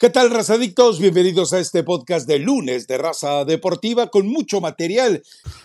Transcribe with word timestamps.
¿Qué 0.00 0.08
tal, 0.08 0.30
razadictos? 0.30 0.98
Bienvenidos 0.98 1.52
a 1.52 1.58
este 1.58 1.84
podcast 1.84 2.26
de 2.26 2.38
lunes 2.38 2.86
de 2.86 2.96
Raza 2.96 3.44
Deportiva 3.44 4.06
con 4.06 4.26
mucho 4.28 4.62
material 4.62 5.22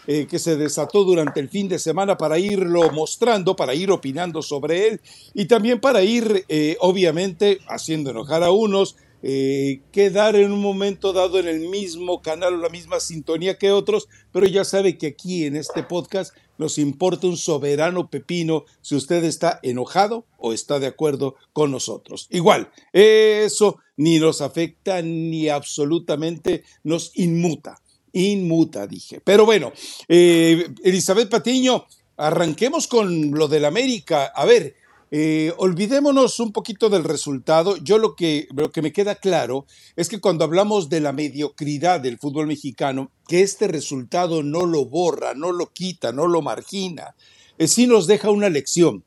eh, 0.07 0.27
que 0.29 0.39
se 0.39 0.57
desató 0.57 1.05
durante 1.05 1.39
el 1.39 1.47
fin 1.47 1.69
de 1.69 1.79
semana 1.79 2.17
para 2.17 2.37
irlo 2.37 2.91
mostrando, 2.91 3.55
para 3.55 3.73
ir 3.75 3.91
opinando 3.91 4.41
sobre 4.41 4.89
él 4.89 5.01
y 5.33 5.45
también 5.45 5.79
para 5.79 6.03
ir, 6.03 6.43
eh, 6.49 6.75
obviamente, 6.81 7.59
haciendo 7.69 8.09
enojar 8.09 8.43
a 8.43 8.51
unos, 8.51 8.97
eh, 9.23 9.79
quedar 9.93 10.35
en 10.35 10.51
un 10.51 10.59
momento 10.59 11.13
dado 11.13 11.39
en 11.39 11.47
el 11.47 11.69
mismo 11.69 12.21
canal 12.21 12.55
o 12.55 12.57
la 12.57 12.67
misma 12.67 12.99
sintonía 12.99 13.57
que 13.57 13.71
otros, 13.71 14.09
pero 14.33 14.45
ya 14.47 14.65
sabe 14.65 14.97
que 14.97 15.07
aquí 15.07 15.45
en 15.45 15.55
este 15.55 15.81
podcast 15.81 16.35
nos 16.57 16.77
importa 16.77 17.27
un 17.27 17.37
soberano 17.37 18.09
pepino 18.09 18.65
si 18.81 18.95
usted 18.95 19.23
está 19.23 19.61
enojado 19.63 20.25
o 20.37 20.51
está 20.51 20.79
de 20.79 20.87
acuerdo 20.87 21.35
con 21.53 21.71
nosotros. 21.71 22.27
Igual, 22.31 22.69
eso 22.91 23.77
ni 23.97 24.19
nos 24.19 24.41
afecta 24.41 25.01
ni 25.01 25.49
absolutamente 25.49 26.63
nos 26.83 27.11
inmuta. 27.15 27.81
Inmuta, 28.13 28.87
dije. 28.87 29.21
Pero 29.21 29.45
bueno, 29.45 29.73
eh, 30.07 30.69
Elizabeth 30.83 31.29
Patiño, 31.29 31.85
arranquemos 32.17 32.87
con 32.87 33.31
lo 33.31 33.47
del 33.47 33.65
América. 33.65 34.25
A 34.33 34.45
ver, 34.45 34.75
eh, 35.11 35.53
olvidémonos 35.57 36.39
un 36.39 36.51
poquito 36.51 36.89
del 36.89 37.03
resultado. 37.03 37.77
Yo 37.77 37.97
lo 37.97 38.15
que, 38.15 38.47
lo 38.55 38.71
que 38.71 38.81
me 38.81 38.91
queda 38.91 39.15
claro 39.15 39.65
es 39.95 40.09
que 40.09 40.19
cuando 40.19 40.43
hablamos 40.43 40.89
de 40.89 40.99
la 40.99 41.11
mediocridad 41.11 41.99
del 41.99 42.17
fútbol 42.17 42.47
mexicano, 42.47 43.11
que 43.27 43.41
este 43.41 43.67
resultado 43.67 44.43
no 44.43 44.65
lo 44.65 44.85
borra, 44.85 45.33
no 45.33 45.51
lo 45.51 45.71
quita, 45.71 46.11
no 46.11 46.27
lo 46.27 46.41
margina, 46.41 47.15
eh, 47.57 47.67
sí 47.67 47.87
nos 47.87 48.07
deja 48.07 48.29
una 48.29 48.49
lección. 48.49 49.03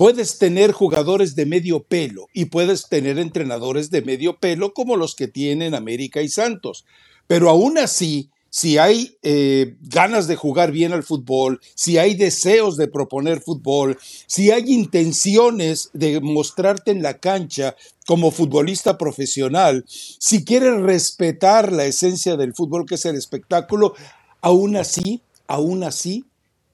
Puedes 0.00 0.38
tener 0.38 0.72
jugadores 0.72 1.36
de 1.36 1.44
medio 1.44 1.82
pelo 1.82 2.28
y 2.32 2.46
puedes 2.46 2.88
tener 2.88 3.18
entrenadores 3.18 3.90
de 3.90 4.00
medio 4.00 4.38
pelo 4.38 4.72
como 4.72 4.96
los 4.96 5.14
que 5.14 5.28
tienen 5.28 5.74
América 5.74 6.22
y 6.22 6.30
Santos, 6.30 6.86
pero 7.26 7.50
aún 7.50 7.76
así 7.76 8.30
si 8.48 8.78
hay 8.78 9.18
eh, 9.22 9.76
ganas 9.82 10.26
de 10.26 10.36
jugar 10.36 10.72
bien 10.72 10.94
al 10.94 11.02
fútbol, 11.02 11.60
si 11.74 11.98
hay 11.98 12.14
deseos 12.14 12.78
de 12.78 12.88
proponer 12.88 13.42
fútbol, 13.42 13.98
si 14.26 14.50
hay 14.50 14.72
intenciones 14.72 15.90
de 15.92 16.18
mostrarte 16.22 16.92
en 16.92 17.02
la 17.02 17.18
cancha 17.18 17.76
como 18.06 18.30
futbolista 18.30 18.96
profesional, 18.96 19.84
si 19.86 20.46
quieres 20.46 20.80
respetar 20.80 21.72
la 21.72 21.84
esencia 21.84 22.38
del 22.38 22.54
fútbol 22.54 22.86
que 22.86 22.94
es 22.94 23.04
el 23.04 23.16
espectáculo, 23.16 23.92
aún 24.40 24.76
así, 24.76 25.20
aún 25.46 25.84
así, 25.84 26.24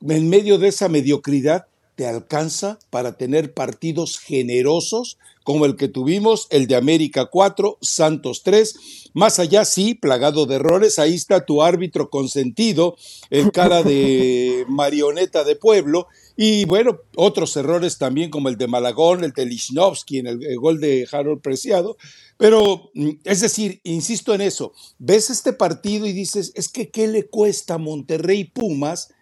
en 0.01 0.29
medio 0.29 0.59
de 0.59 0.69
esa 0.69 0.89
mediocridad, 0.89 1.67
te 1.97 2.07
alcanza 2.07 2.79
para 2.91 3.17
tener 3.17 3.55
partidos 3.55 4.19
generosos 4.19 5.19
como 5.45 5.65
el 5.65 5.77
que 5.77 5.89
tuvimos, 5.89 6.47
el 6.51 6.67
de 6.67 6.77
América 6.77 7.27
4, 7.27 7.79
Santos 7.81 8.43
3. 8.43 9.11
Más 9.15 9.39
allá, 9.39 9.65
sí, 9.65 9.95
plagado 9.95 10.45
de 10.45 10.57
errores, 10.57 10.99
ahí 10.99 11.15
está 11.15 11.47
tu 11.47 11.63
árbitro 11.63 12.11
consentido, 12.11 12.97
el 13.31 13.53
cara 13.53 13.83
de 13.83 14.65
marioneta 14.69 15.45
de 15.45 15.57
pueblo. 15.57 16.09
Y 16.37 16.65
bueno, 16.67 16.99
otros 17.15 17.57
errores 17.57 17.97
también 17.97 18.29
como 18.29 18.49
el 18.49 18.59
de 18.59 18.67
Malagón, 18.67 19.25
el 19.25 19.33
de 19.33 19.47
Lichnowsky 19.47 20.19
en 20.19 20.27
el, 20.27 20.59
gol 20.59 20.81
de 20.81 21.09
Harold 21.11 21.41
Preciado. 21.41 21.97
Pero, 22.37 22.91
mm, 22.95 23.11
es 23.25 23.41
decir, 23.41 23.81
insisto 23.85 24.35
en 24.35 24.41
eso, 24.43 24.73
ves 24.99 25.31
este 25.31 25.53
partido 25.53 26.07
y 26.07 26.13
dices, 26.13 26.53
es 26.57 26.69
que 26.69 26.91
¿qué 26.91 27.07
le 27.07 27.29
cuesta 27.29 27.75
a 27.75 27.79
Monterrey 27.79 28.45
Pumas 28.45 29.15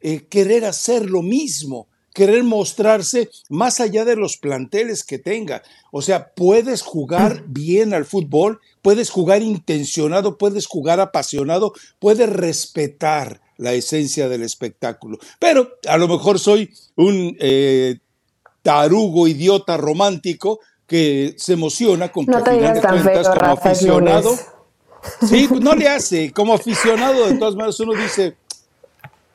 eh, 0.00 0.26
querer 0.28 0.66
hacer 0.66 1.08
lo 1.08 1.22
mismo? 1.22 1.88
Querer 2.12 2.42
mostrarse 2.44 3.30
más 3.48 3.80
allá 3.80 4.04
de 4.04 4.16
los 4.16 4.36
planteles 4.36 5.04
que 5.04 5.18
tenga. 5.18 5.62
O 5.92 6.02
sea, 6.02 6.32
puedes 6.34 6.82
jugar 6.82 7.44
bien 7.46 7.94
al 7.94 8.04
fútbol, 8.04 8.60
puedes 8.82 9.10
jugar 9.10 9.42
intencionado, 9.42 10.38
puedes 10.38 10.66
jugar 10.66 11.00
apasionado, 11.00 11.72
puedes 11.98 12.28
respetar 12.28 13.40
la 13.56 13.72
esencia 13.74 14.28
del 14.28 14.42
espectáculo. 14.42 15.18
Pero 15.38 15.78
a 15.86 15.98
lo 15.98 16.08
mejor 16.08 16.38
soy 16.38 16.72
un 16.96 17.36
eh, 17.40 17.98
tarugo, 18.62 19.28
idiota, 19.28 19.76
romántico 19.76 20.60
que 20.86 21.34
se 21.36 21.52
emociona 21.52 22.10
con 22.10 22.26
no 22.26 22.42
te 22.42 22.52
digas 22.52 22.80
tan 22.80 23.04
feo, 23.04 23.22
como 23.22 23.52
aficionado. 23.52 24.36
Sí, 25.28 25.46
pues, 25.48 25.60
no 25.60 25.74
le 25.74 25.88
hace. 25.88 26.32
Como 26.32 26.54
aficionado, 26.54 27.26
de 27.26 27.38
todas 27.38 27.54
maneras, 27.54 27.78
uno 27.80 27.92
dice, 27.92 28.36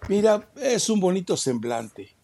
mira, 0.09 0.49
es 0.57 0.89
un 0.89 0.99
bonito 0.99 1.37
semblante. 1.37 2.14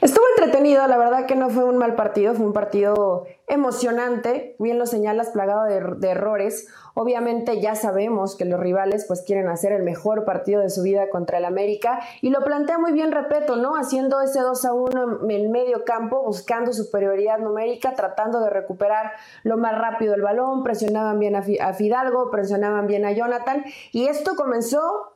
Estuvo 0.00 0.24
entretenido, 0.36 0.86
la 0.86 0.96
verdad 0.96 1.26
que 1.26 1.34
no 1.34 1.50
fue 1.50 1.64
un 1.64 1.78
mal 1.78 1.94
partido, 1.94 2.34
fue 2.34 2.46
un 2.46 2.52
partido 2.52 3.26
emocionante, 3.46 4.56
bien 4.58 4.78
lo 4.78 4.86
señalas, 4.86 5.30
plagado 5.30 5.64
de, 5.64 6.08
errores. 6.08 6.68
Obviamente 6.94 7.60
ya 7.60 7.74
sabemos 7.74 8.36
que 8.36 8.44
los 8.44 8.60
rivales 8.60 9.04
pues 9.06 9.22
quieren 9.22 9.48
hacer 9.48 9.72
el 9.72 9.82
mejor 9.82 10.24
partido 10.24 10.60
de 10.60 10.70
su 10.70 10.82
vida 10.82 11.10
contra 11.10 11.38
el 11.38 11.44
América 11.44 12.00
y 12.20 12.30
lo 12.30 12.40
plantea 12.44 12.78
muy 12.78 12.92
bien 12.92 13.10
Repeto, 13.10 13.56
¿no? 13.56 13.74
Haciendo 13.74 14.20
ese 14.20 14.40
2 14.40 14.64
a 14.64 14.72
1 14.72 15.20
en 15.24 15.30
el 15.30 15.48
medio 15.48 15.84
campo, 15.84 16.22
buscando 16.22 16.72
superioridad 16.72 17.38
numérica, 17.38 17.94
tratando 17.94 18.40
de 18.40 18.50
recuperar 18.50 19.12
lo 19.42 19.56
más 19.56 19.76
rápido 19.76 20.14
el 20.14 20.22
balón, 20.22 20.62
presionaban 20.62 21.18
bien 21.18 21.34
a, 21.34 21.72
Fidalgo, 21.74 22.30
presionaban 22.30 22.86
bien 22.86 23.04
a 23.04 23.10
Jonathan 23.10 23.64
y 23.90 24.06
esto 24.06 24.36
comenzó 24.36 25.14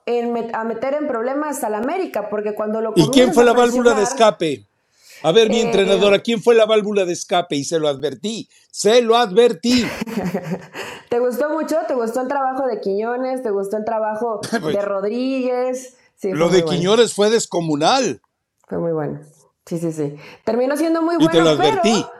a 0.53 0.65
meter 0.65 0.95
en 0.95 1.07
problemas 1.07 1.63
al 1.63 1.75
América 1.75 2.29
porque 2.29 2.55
cuando 2.55 2.81
lo 2.81 2.93
¿Y 2.97 3.09
quién 3.11 3.33
fue 3.33 3.45
la 3.45 3.53
válvula 3.53 3.95
de 3.95 4.03
escape? 4.03 4.67
A 5.23 5.33
ver, 5.33 5.49
mi 5.49 5.59
eh, 5.59 5.63
entrenadora, 5.63 6.21
¿quién 6.21 6.43
fue 6.43 6.55
la 6.55 6.67
válvula 6.67 7.05
de 7.05 7.13
escape? 7.13 7.57
Y 7.57 7.65
se 7.65 7.79
lo 7.79 7.89
advertí, 7.89 8.49
se 8.71 9.03
lo 9.03 9.17
advertí. 9.17 9.87
¿Te 11.11 11.19
gustó 11.19 11.51
mucho? 11.51 11.77
¿Te 11.87 11.95
gustó 11.95 12.21
el 12.21 12.29
trabajo 12.29 12.67
de 12.67 12.81
Quiñones? 12.81 13.43
¿Te 13.43 13.51
gustó 13.51 13.77
el 13.77 13.85
trabajo 13.85 14.41
pues, 14.61 14.75
de 14.75 14.83
Rodríguez? 14.83 15.97
lo 16.23 16.49
de 16.49 16.65
Quiñones 16.65 17.15
fue 17.15 17.31
descomunal. 17.31 18.21
Fue 18.67 18.79
muy 18.79 18.93
bueno. 18.93 19.21
Sí, 19.67 19.79
sí, 19.79 19.93
sí. 19.93 20.17
Terminó 20.45 20.77
siendo 20.77 21.03
muy 21.03 21.17
bueno. 21.17 21.31
Y 21.31 21.37
te 21.37 21.41
lo 21.43 21.51
advertí. 21.51 22.05
Pero 22.05 22.18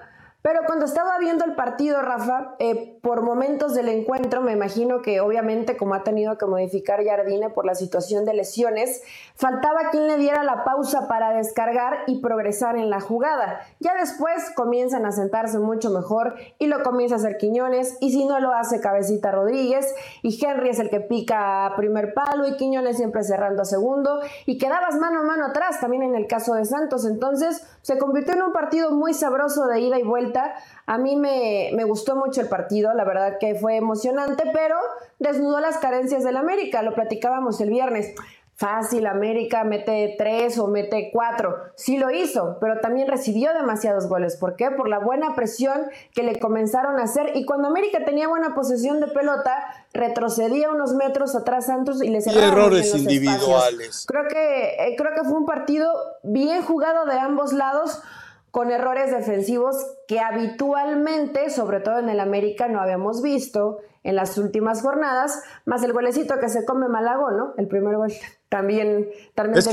cuando 0.67 0.85
estaba 0.85 1.19
viendo 1.19 1.45
el 1.45 1.55
partido, 1.55 2.01
Rafa, 2.01 2.55
eh, 2.59 2.99
por 3.03 3.23
momentos 3.23 3.75
del 3.75 3.89
encuentro, 3.89 4.41
me 4.41 4.53
imagino 4.53 5.03
que 5.03 5.21
obviamente 5.21 5.77
como 5.77 5.95
ha 5.95 6.05
tenido 6.05 6.39
que 6.39 6.47
modificar 6.47 7.05
Jardine 7.05 7.51
por 7.51 7.65
la 7.65 7.75
situación 7.75 8.25
de 8.25 8.35
lesiones, 8.35 9.03
faltaba 9.35 9.91
quien 9.91 10.07
le 10.07 10.17
diera 10.17 10.45
la 10.45 10.65
pausa 10.65 11.09
para 11.09 11.31
descargar 11.33 11.99
y 12.07 12.21
progresar 12.21 12.77
en 12.77 12.91
la 12.91 13.01
jugada. 13.01 13.61
Ya 13.81 13.95
después 13.95 14.51
comienzan 14.55 15.07
a 15.07 15.13
sentarse 15.13 15.59
mucho 15.59 15.91
mejor 15.91 16.37
y 16.59 16.67
lo 16.67 16.83
comienza 16.83 17.17
a 17.17 17.19
hacer 17.19 17.37
Quiñones 17.39 17.97
y 18.01 18.13
si 18.13 18.25
no 18.25 18.41
lo 18.41 18.53
hace 18.53 18.81
Cabecita 18.81 19.33
Rodríguez 19.33 19.95
y 20.23 20.45
Henry 20.45 20.71
es 20.71 20.79
el 20.79 20.91
que 20.91 21.01
pica 21.01 21.67
a 21.67 21.77
primer 21.77 22.15
palo 22.15 22.47
y 22.47 22.57
Quiñones 22.57 22.97
siempre 22.97 23.23
cerrando 23.23 23.63
a 23.63 23.65
segundo 23.65 24.21
y 24.47 24.59
quedabas 24.59 24.97
mano 24.97 25.21
a 25.21 25.25
mano 25.25 25.47
atrás 25.47 25.81
también 25.81 26.03
en 26.03 26.15
el 26.15 26.27
caso 26.27 26.55
de 26.55 26.65
Santos. 26.65 27.05
Entonces 27.05 27.67
se 27.83 27.99
convirtió 27.99 28.35
en 28.35 28.43
un 28.43 28.53
partido 28.53 28.91
muy 28.91 29.15
sabroso 29.15 29.67
de 29.67 29.81
ida 29.81 29.99
y 29.99 30.03
vuelta 30.03 30.55
a 30.87 30.99
mí 30.99 31.17
me, 31.17 31.85
gustó 31.85 32.17
mucho 32.17 32.41
el 32.41 32.49
partido, 32.49 32.95
la 32.95 33.05
verdad 33.05 33.37
que 33.39 33.55
fue 33.55 33.77
emocionante, 33.77 34.45
pero 34.53 34.77
desnudó 35.19 35.61
las 35.61 35.79
carencias 35.79 36.25
del 36.25 36.37
América, 36.37 36.83
lo 36.83 36.95
platicábamos 36.95 37.61
el 37.61 37.71
viernes. 37.71 38.15
Fácil, 38.59 39.07
América 39.07 39.63
mete 39.63 40.17
tres 40.19 40.59
o 40.59 40.67
mete 40.67 41.11
cuatro. 41.13 41.57
Sí 41.77 41.97
lo 41.97 42.11
hizo, 42.11 42.57
pero 42.61 42.81
también 42.81 43.07
recibió 43.07 43.55
demasiados 43.55 44.09
goles. 44.09 44.37
¿Por 44.37 44.57
qué? 44.57 44.73
Por 44.73 44.89
la 44.89 44.99
buena 44.99 45.37
presión 45.37 45.83
que 46.13 46.25
le 46.25 46.41
comenzaron 46.41 46.99
a 46.99 47.05
hacer. 47.05 47.37
Y 47.37 47.45
cuando 47.45 47.69
América 47.69 48.05
tenía 48.05 48.27
buena 48.27 48.57
posesión 48.57 48.99
de 48.99 49.07
pelota, 49.07 49.55
retrocedía 49.93 50.73
unos 50.73 50.93
metros 50.95 51.37
atrás 51.37 51.67
Santos 51.67 52.03
y 52.03 52.09
le 52.09 52.21
cerraba 52.21 52.49
errores 52.49 52.93
individuales. 52.97 54.05
Creo 54.09 54.27
que, 54.27 54.71
eh, 54.71 54.97
creo 54.99 55.15
que 55.15 55.23
fue 55.23 55.39
un 55.39 55.47
partido 55.47 55.93
bien 56.25 56.63
jugado 56.63 57.05
de 57.05 57.17
ambos 57.17 57.53
lados 57.53 58.03
con 58.51 58.73
errores 58.73 59.13
defensivos 59.13 59.77
que 60.09 60.19
habitualmente, 60.19 61.51
sobre 61.51 61.79
todo 61.79 62.01
en 62.01 62.09
el 62.09 62.19
América, 62.19 62.67
no 62.67 62.81
habíamos 62.81 63.23
visto 63.23 63.79
en 64.03 64.17
las 64.17 64.37
últimas 64.37 64.83
jornadas, 64.83 65.43
más 65.65 65.85
el 65.85 65.93
golecito 65.93 66.41
que 66.41 66.49
se 66.49 66.65
come 66.65 66.89
Malagón, 66.89 67.37
¿no? 67.37 67.55
El 67.57 67.69
primer 67.69 67.97
gol 67.97 68.11
también, 68.49 69.09
también 69.35 69.59
es 69.59 69.69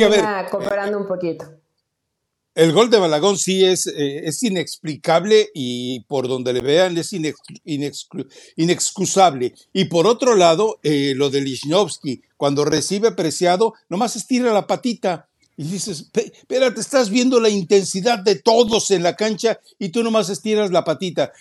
cooperando 0.50 0.98
un 0.98 1.08
poquito. 1.08 1.46
El 2.56 2.72
gol 2.72 2.90
de 2.90 3.00
Malagón 3.00 3.38
sí 3.38 3.66
es, 3.66 3.86
eh, 3.86 4.22
es 4.28 4.42
inexplicable 4.42 5.50
y 5.54 6.00
por 6.06 6.30
donde 6.30 6.54
le 6.54 6.62
vean 6.62 6.98
es 6.98 7.14
inexcusable. 8.56 9.54
Y 9.74 9.86
por 9.86 10.08
otro 10.08 10.36
lado, 10.36 10.80
eh, 10.82 11.14
lo 11.18 11.30
de 11.30 11.42
Lichnowsky, 11.42 12.22
cuando 12.38 12.64
recibe 12.64 13.12
preciado, 13.12 13.74
nomás 13.90 14.16
estira 14.16 14.54
la 14.54 14.68
patita 14.68 15.28
y 15.58 15.64
dices, 15.64 16.12
espérate, 16.14 16.82
estás 16.82 17.10
viendo 17.10 17.40
la 17.40 17.50
intensidad 17.50 18.20
de 18.20 18.36
todos 18.36 18.92
en 18.92 19.04
la 19.04 19.16
cancha 19.16 19.60
y 19.80 19.90
tú 19.90 20.04
nomás 20.04 20.30
estiras 20.30 20.72
la 20.72 20.84
patita. 20.84 21.32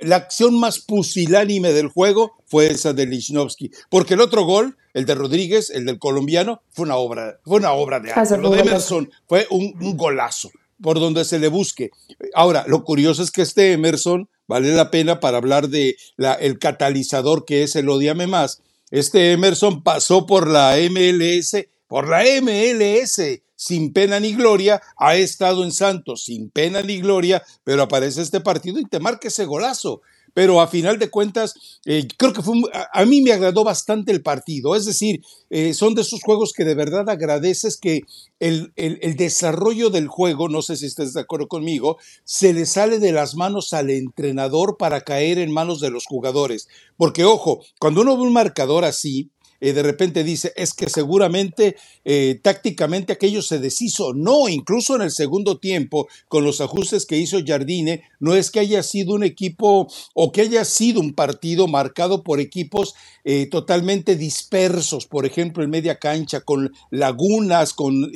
La 0.00 0.16
acción 0.16 0.58
más 0.60 0.80
pusilánime 0.80 1.72
del 1.72 1.88
juego 1.88 2.36
fue 2.46 2.70
esa 2.70 2.92
de 2.92 3.06
Lichnowsky, 3.06 3.70
porque 3.88 4.14
el 4.14 4.20
otro 4.20 4.44
gol, 4.44 4.76
el 4.92 5.06
de 5.06 5.14
Rodríguez, 5.14 5.70
el 5.70 5.86
del 5.86 5.98
colombiano, 5.98 6.60
fue 6.70 6.84
una 6.84 6.96
obra, 6.96 7.40
fue 7.44 7.58
una 7.58 7.72
obra 7.72 7.98
de 7.98 8.12
arte. 8.12 8.36
Lo 8.36 8.50
de 8.50 8.60
Emerson 8.60 9.10
fue 9.26 9.46
un, 9.50 9.72
golazo, 9.96 10.50
por 10.82 11.00
donde 11.00 11.24
se 11.24 11.38
le 11.38 11.48
busque. 11.48 11.90
Ahora, 12.34 12.66
lo 12.68 12.84
curioso 12.84 13.22
es 13.22 13.30
que 13.30 13.40
este 13.40 13.72
Emerson 13.72 14.28
vale 14.46 14.74
la 14.74 14.90
pena 14.90 15.18
para 15.18 15.38
hablar 15.38 15.70
de 15.70 15.96
la, 16.16 16.34
el 16.34 16.58
catalizador 16.58 17.46
que 17.46 17.62
es 17.62 17.74
el 17.74 17.88
Odiame 17.88 18.26
Más. 18.26 18.60
Este 18.90 19.32
Emerson 19.32 19.82
pasó 19.82 20.26
por 20.26 20.46
la 20.46 20.76
MLS, 20.90 21.56
por 21.88 22.08
la 22.08 22.22
MLS, 22.42 23.40
sin 23.56 23.92
pena 23.92 24.20
ni 24.20 24.34
gloria, 24.34 24.80
ha 24.96 25.16
estado 25.16 25.64
en 25.64 25.72
Santos 25.72 26.24
sin 26.24 26.50
pena 26.50 26.82
ni 26.82 27.00
gloria, 27.00 27.42
pero 27.64 27.82
aparece 27.82 28.22
este 28.22 28.40
partido 28.40 28.78
y 28.78 28.84
te 28.84 29.00
marca 29.00 29.28
ese 29.28 29.44
golazo 29.44 30.02
pero 30.36 30.60
a 30.60 30.68
final 30.68 30.98
de 30.98 31.08
cuentas, 31.08 31.54
eh, 31.86 32.06
creo 32.18 32.34
que 32.34 32.42
fue, 32.42 32.56
a, 32.92 33.06
mí 33.06 33.22
me 33.22 33.32
agradó 33.32 33.64
bastante 33.64 34.12
el 34.12 34.20
partido. 34.20 34.76
Es 34.76 34.84
decir, 34.84 35.22
eh, 35.48 35.72
son 35.72 35.94
de 35.94 36.02
esos 36.02 36.20
juegos 36.22 36.52
que 36.52 36.66
de 36.66 36.74
verdad 36.74 37.08
agradeces 37.08 37.78
que 37.78 38.02
el, 38.38 38.70
el, 38.76 39.16
desarrollo 39.16 39.88
del 39.88 40.08
juego, 40.08 40.50
no 40.50 40.60
sé 40.60 40.76
si 40.76 40.84
estás 40.84 41.14
de 41.14 41.22
acuerdo 41.22 41.48
conmigo, 41.48 41.96
se 42.24 42.52
le 42.52 42.66
sale 42.66 42.98
de 42.98 43.12
las 43.12 43.34
manos 43.34 43.72
al 43.72 43.88
entrenador 43.88 44.76
para 44.76 45.00
caer 45.00 45.38
en 45.38 45.50
manos 45.50 45.80
de 45.80 45.88
los 45.88 46.04
jugadores. 46.04 46.68
Porque, 46.98 47.24
ojo, 47.24 47.64
cuando 47.80 48.02
uno 48.02 48.14
ve 48.18 48.24
un 48.24 48.34
marcador 48.34 48.84
así, 48.84 49.30
eh, 49.60 49.72
de 49.72 49.82
repente 49.82 50.24
dice, 50.24 50.52
es 50.56 50.74
que 50.74 50.88
seguramente 50.88 51.76
eh, 52.04 52.38
tácticamente 52.42 53.12
aquello 53.12 53.42
se 53.42 53.58
deshizo. 53.58 54.14
No, 54.14 54.48
incluso 54.48 54.96
en 54.96 55.02
el 55.02 55.10
segundo 55.10 55.58
tiempo, 55.58 56.08
con 56.28 56.44
los 56.44 56.60
ajustes 56.60 57.06
que 57.06 57.18
hizo 57.18 57.38
Jardine, 57.44 58.02
no 58.20 58.34
es 58.34 58.50
que 58.50 58.60
haya 58.60 58.82
sido 58.82 59.14
un 59.14 59.24
equipo 59.24 59.88
o 60.14 60.32
que 60.32 60.42
haya 60.42 60.64
sido 60.64 61.00
un 61.00 61.14
partido 61.14 61.68
marcado 61.68 62.22
por 62.22 62.40
equipos 62.40 62.94
eh, 63.24 63.46
totalmente 63.46 64.16
dispersos, 64.16 65.06
por 65.06 65.26
ejemplo, 65.26 65.64
en 65.64 65.70
media 65.70 65.98
cancha, 65.98 66.40
con 66.40 66.72
lagunas, 66.90 67.72
con 67.72 68.10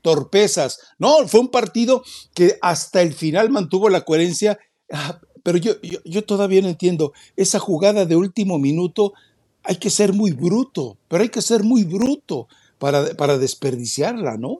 torpezas. 0.00 0.78
No, 0.98 1.26
fue 1.28 1.40
un 1.40 1.48
partido 1.48 2.02
que 2.34 2.58
hasta 2.62 3.02
el 3.02 3.12
final 3.12 3.50
mantuvo 3.50 3.88
la 3.88 4.02
coherencia. 4.02 4.58
Ah, 4.90 5.20
pero 5.42 5.58
yo, 5.58 5.74
yo 6.04 6.24
todavía 6.24 6.62
no 6.62 6.68
entiendo 6.68 7.12
esa 7.36 7.58
jugada 7.58 8.06
de 8.06 8.16
último 8.16 8.58
minuto 8.58 9.14
hay 9.64 9.76
que 9.76 9.90
ser 9.90 10.12
muy 10.12 10.32
bruto, 10.32 10.96
pero 11.08 11.22
hay 11.22 11.28
que 11.28 11.42
ser 11.42 11.62
muy 11.62 11.84
bruto 11.84 12.48
para, 12.78 13.14
para 13.16 13.38
desperdiciarla, 13.38 14.36
¿no? 14.36 14.58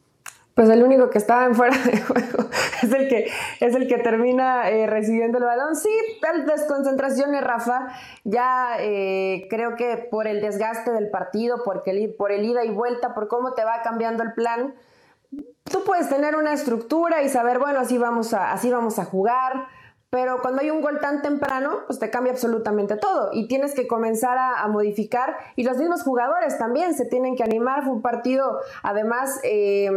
Pues 0.54 0.69
el 0.69 0.82
único 0.82 1.08
que 1.08 1.16
estaba 1.16 1.46
en 1.46 1.54
fuera 1.54 1.76
de 1.84 2.00
juego 2.00 2.44
es 2.82 2.93
el 2.93 3.08
que, 3.08 3.31
es 3.60 3.75
el 3.75 3.88
que 3.88 3.99
termina 3.99 4.69
eh, 4.70 4.87
recibiendo 4.87 5.38
el 5.38 5.44
balón. 5.44 5.76
Sí, 5.76 5.90
desconcentraciones, 6.46 7.43
Rafa. 7.43 7.88
Ya 8.25 8.76
eh, 8.78 9.46
creo 9.49 9.76
que 9.76 9.96
por 10.10 10.26
el 10.26 10.40
desgaste 10.40 10.93
del 10.93 11.08
partido, 11.08 11.62
porque 11.64 11.90
el, 11.90 12.14
por 12.14 12.32
el 12.32 12.44
ida 12.44 12.64
y 12.64 12.70
vuelta, 12.70 13.14
por 13.14 13.28
cómo 13.28 13.55
te 13.55 13.64
va 13.64 13.81
cambiando 13.82 14.22
el 14.22 14.34
plan, 14.34 14.75
tú 15.64 15.84
puedes 15.84 16.10
tener 16.10 16.37
una 16.37 16.52
estructura 16.52 17.22
y 17.22 17.31
saber, 17.31 17.58
bueno, 17.58 17.81
así 17.81 17.96
vamos 17.96 18.34
a, 18.34 18.52
así 18.52 18.70
vamos 18.70 18.98
a 18.98 19.06
jugar 19.06 19.69
pero 20.12 20.43
cuando 20.43 20.61
hay 20.61 20.69
un 20.69 20.82
gol 20.82 21.00
tan 21.00 21.23
temprano, 21.23 21.85
pues 21.87 21.99
te 21.99 22.11
cambia 22.11 22.35
absolutamente 22.35 22.97
todo 22.97 23.31
y 23.32 23.49
tienes 23.49 23.75
que 23.75 23.88
comenzar 23.88 24.37
a, 24.37 24.69
modificar 24.69 25.38
y 25.56 25.62
los 25.62 25.79
mismos 25.79 26.03
jugadores 26.03 26.59
también 26.59 26.93
se 26.93 27.06
tienen 27.06 27.35
que 27.35 27.43
animar. 27.43 27.82
Fue 27.82 27.94
un 27.94 28.03
partido, 28.03 28.61
además, 28.82 29.41
eh, 29.43 29.91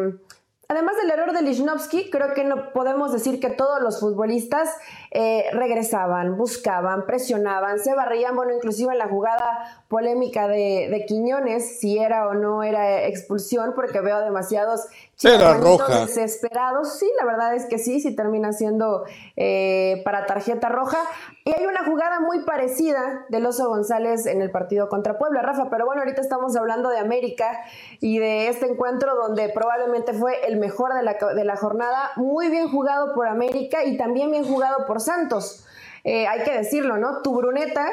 Además 0.67 0.95
del 0.97 1.11
error 1.11 1.31
de 1.31 1.43
Lichnowsky, 1.43 2.09
creo 2.09 2.33
que 2.33 2.43
no 2.43 2.73
podemos 2.73 3.13
decir 3.13 3.39
que 3.39 3.51
todos 3.51 3.81
los 3.81 3.99
futbolistas 3.99 4.69
eh, 5.17 5.45
regresaban, 5.53 6.35
buscaban, 6.35 7.05
presionaban, 7.05 7.79
se 7.79 7.95
barrían, 7.95 8.35
bueno, 8.35 8.53
inclusive 8.53 8.91
en 8.91 8.97
la 8.97 9.07
jugada 9.07 9.85
polémica 9.87 10.49
de, 10.49 10.89
de 10.91 11.05
Quiñones, 11.05 11.79
si 11.79 11.97
era 11.97 12.27
o 12.27 12.33
no 12.33 12.63
era 12.63 13.03
expulsión, 13.05 13.71
porque 13.75 14.01
veo 14.01 14.19
demasiados 14.19 14.87
chicos 15.15 16.07
desesperados. 16.07 16.99
Sí, 16.99 17.09
la 17.17 17.25
verdad 17.25 17.55
es 17.55 17.65
que 17.65 17.77
sí, 17.77 17.99
sí 17.99 18.15
termina 18.15 18.51
siendo 18.51 19.05
eh, 19.37 20.01
para 20.03 20.25
tarjeta 20.25 20.69
roja. 20.69 20.97
Y 21.45 21.53
hay 21.57 21.65
una 21.65 21.85
jugada 21.85 22.19
muy 22.19 22.43
parecida 22.43 23.25
del 23.29 23.45
Oso 23.45 23.69
González 23.69 24.25
en 24.25 24.41
el 24.41 24.51
partido 24.51 24.89
contra 24.89 25.17
Puebla, 25.17 25.41
Rafa, 25.41 25.69
pero 25.69 25.85
bueno, 25.85 26.01
ahorita 26.01 26.21
estamos 26.21 26.55
hablando 26.55 26.89
de 26.89 26.97
América 26.97 27.61
y 28.01 28.19
de 28.19 28.49
este 28.49 28.65
encuentro 28.65 29.15
donde 29.15 29.49
probablemente 29.49 30.13
fue 30.13 30.45
el 30.47 30.57
mejor 30.57 30.93
de 30.93 31.03
la, 31.03 31.13
de 31.13 31.45
la 31.45 31.55
jornada, 31.55 32.11
muy 32.15 32.49
bien 32.49 32.69
jugado 32.69 33.13
por 33.13 33.27
América 33.27 33.83
y 33.83 33.97
también 33.97 34.31
bien 34.31 34.43
jugado 34.43 34.85
por 34.85 34.99
Santos. 35.05 35.65
Eh, 36.03 36.27
hay 36.27 36.43
que 36.43 36.53
decirlo, 36.53 36.97
¿no? 36.97 37.21
Tu 37.23 37.33
Bruneta, 37.35 37.87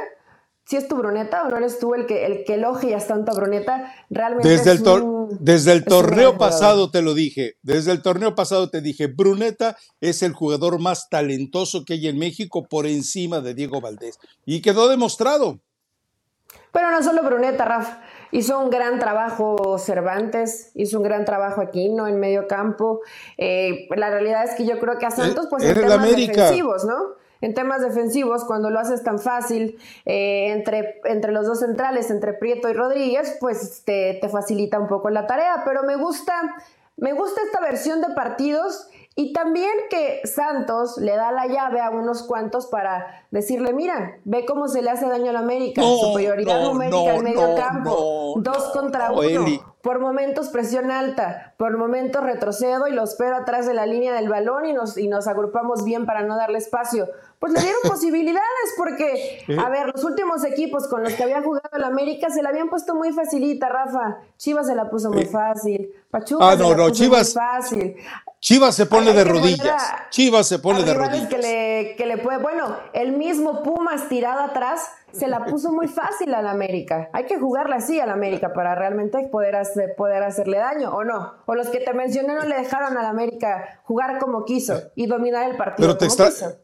si 0.66 0.76
es 0.76 0.86
tu 0.86 0.96
Bruneta 0.96 1.44
o 1.44 1.48
no 1.48 1.56
eres 1.56 1.78
tú 1.78 1.94
el 1.94 2.06
que, 2.06 2.26
el 2.26 2.44
que 2.44 2.54
elogias 2.54 3.06
tanto 3.06 3.32
a 3.32 3.34
Bruneta, 3.34 3.94
realmente 4.10 4.48
desde 4.48 4.72
el, 4.72 4.82
desde 5.40 5.72
el 5.72 5.84
torneo 5.84 6.36
pasado 6.36 6.90
te 6.90 7.02
lo 7.02 7.14
dije, 7.14 7.56
desde 7.62 7.92
el 7.92 8.02
torneo 8.02 8.34
pasado 8.34 8.68
te 8.70 8.80
dije, 8.80 9.06
Bruneta 9.06 9.76
es 10.00 10.22
el 10.22 10.32
jugador 10.32 10.78
más 10.78 11.08
talentoso 11.08 11.84
que 11.84 11.94
hay 11.94 12.08
en 12.08 12.18
México 12.18 12.66
por 12.68 12.86
encima 12.86 13.40
de 13.40 13.54
Diego 13.54 13.80
Valdés 13.80 14.18
y 14.44 14.60
quedó 14.60 14.88
demostrado. 14.88 15.60
Pero 16.70 16.90
no 16.90 17.02
solo 17.02 17.22
Bruneta, 17.22 17.64
Rafa. 17.64 18.01
Hizo 18.32 18.58
un 18.58 18.70
gran 18.70 18.98
trabajo 18.98 19.78
Cervantes, 19.78 20.70
hizo 20.74 20.96
un 20.96 21.04
gran 21.04 21.24
trabajo 21.24 21.60
Aquino 21.60 22.08
en 22.08 22.18
medio 22.18 22.48
campo. 22.48 23.00
Eh, 23.36 23.86
la 23.94 24.10
realidad 24.10 24.44
es 24.44 24.54
que 24.54 24.64
yo 24.64 24.80
creo 24.80 24.98
que 24.98 25.04
a 25.04 25.10
eh, 25.10 25.12
Santos, 25.12 25.46
pues 25.50 25.62
en 25.62 25.74
temas 25.74 26.02
defensivos, 26.02 26.84
¿no? 26.84 26.96
En 27.42 27.54
temas 27.54 27.82
defensivos, 27.82 28.44
cuando 28.44 28.70
lo 28.70 28.78
haces 28.80 29.02
tan 29.02 29.18
fácil 29.18 29.78
eh, 30.06 30.52
entre, 30.52 31.00
entre 31.04 31.32
los 31.32 31.46
dos 31.46 31.60
centrales, 31.60 32.10
entre 32.10 32.32
Prieto 32.32 32.70
y 32.70 32.72
Rodríguez, 32.72 33.36
pues 33.38 33.82
te, 33.84 34.18
te 34.20 34.28
facilita 34.28 34.78
un 34.78 34.88
poco 34.88 35.10
la 35.10 35.26
tarea. 35.26 35.62
Pero 35.66 35.82
me 35.82 35.96
gusta, 35.96 36.34
me 36.96 37.12
gusta 37.12 37.42
esta 37.44 37.60
versión 37.60 38.00
de 38.00 38.14
partidos 38.14 38.88
y 39.14 39.32
también 39.32 39.72
que 39.90 40.20
Santos 40.24 40.96
le 40.96 41.14
da 41.16 41.32
la 41.32 41.46
llave 41.46 41.80
a 41.80 41.90
unos 41.90 42.22
cuantos 42.22 42.66
para 42.66 43.26
decirle, 43.30 43.72
mira, 43.72 44.18
ve 44.24 44.46
cómo 44.46 44.68
se 44.68 44.80
le 44.80 44.90
hace 44.90 45.06
daño 45.06 45.30
a 45.30 45.32
la 45.34 45.40
América, 45.40 45.82
superioridad 45.82 46.62
numérica 46.62 47.16
en 47.16 47.24
medio 47.24 47.54
campo, 47.54 48.34
dos 48.38 48.70
contra 48.72 49.12
uno 49.12 49.72
por 49.82 49.98
momentos 49.98 50.48
presión 50.48 50.90
alta, 50.90 51.54
por 51.56 51.76
momentos 51.76 52.22
retrocedo 52.22 52.86
y 52.86 52.92
lo 52.92 53.02
espero 53.02 53.36
atrás 53.36 53.66
de 53.66 53.74
la 53.74 53.84
línea 53.84 54.14
del 54.14 54.28
balón 54.28 54.64
y 54.64 54.72
nos, 54.72 54.96
y 54.96 55.08
nos 55.08 55.26
agrupamos 55.26 55.84
bien 55.84 56.06
para 56.06 56.22
no 56.22 56.36
darle 56.36 56.58
espacio. 56.58 57.08
Pues 57.40 57.52
le 57.52 57.60
dieron 57.60 57.80
posibilidades 57.88 58.74
porque, 58.76 59.44
a 59.58 59.68
ver, 59.68 59.88
los 59.88 60.04
últimos 60.04 60.44
equipos 60.44 60.86
con 60.86 61.02
los 61.02 61.12
que 61.14 61.24
había 61.24 61.42
jugado 61.42 61.68
el 61.72 61.82
América 61.82 62.30
se 62.30 62.42
la 62.42 62.50
habían 62.50 62.70
puesto 62.70 62.94
muy 62.94 63.12
facilita, 63.12 63.68
Rafa. 63.68 64.18
Chivas 64.36 64.68
se 64.68 64.76
la 64.76 64.88
puso 64.88 65.10
muy 65.10 65.26
fácil. 65.26 65.92
Pachuca 66.10 66.50
ah, 66.50 66.56
no, 66.56 66.64
se 66.64 66.70
la 66.70 66.76
puso 66.76 66.90
Chivas, 66.90 67.34
muy 67.34 67.44
fácil. 67.44 67.96
Chivas 68.42 68.74
se 68.74 68.86
pone 68.86 69.12
de 69.12 69.22
rodillas. 69.22 69.80
Chivas 70.10 70.48
se 70.48 70.58
pone 70.58 70.82
de 70.82 70.92
rodillas. 70.92 71.28
Que 71.28 71.38
le, 71.38 71.94
que 71.96 72.06
le 72.06 72.18
puede, 72.18 72.38
bueno, 72.38 72.76
el 72.92 73.12
mismo 73.12 73.62
Pumas 73.62 74.08
tirado 74.08 74.40
atrás 74.40 74.80
se 75.12 75.28
la 75.28 75.44
puso 75.44 75.70
muy 75.70 75.86
fácil 75.86 76.34
al 76.34 76.48
América. 76.48 77.08
Hay 77.12 77.26
que 77.26 77.38
jugarla 77.38 77.76
así 77.76 78.00
al 78.00 78.10
América 78.10 78.52
para 78.52 78.74
realmente 78.74 79.28
poder, 79.30 79.54
hacer, 79.54 79.94
poder 79.96 80.24
hacerle 80.24 80.58
daño, 80.58 80.90
¿o 80.90 81.04
no? 81.04 81.34
O 81.46 81.54
los 81.54 81.68
que 81.68 81.78
te 81.78 81.94
mencioné 81.94 82.34
no 82.34 82.44
le 82.44 82.56
dejaron 82.56 82.98
al 82.98 83.06
América 83.06 83.80
jugar 83.84 84.18
como 84.18 84.44
quiso 84.44 84.90
y 84.96 85.06
dominar 85.06 85.48
el 85.48 85.56
partido 85.56 85.86
Pero 85.86 85.96
te 85.96 86.08
como 86.08 86.28
quiso. 86.28 86.56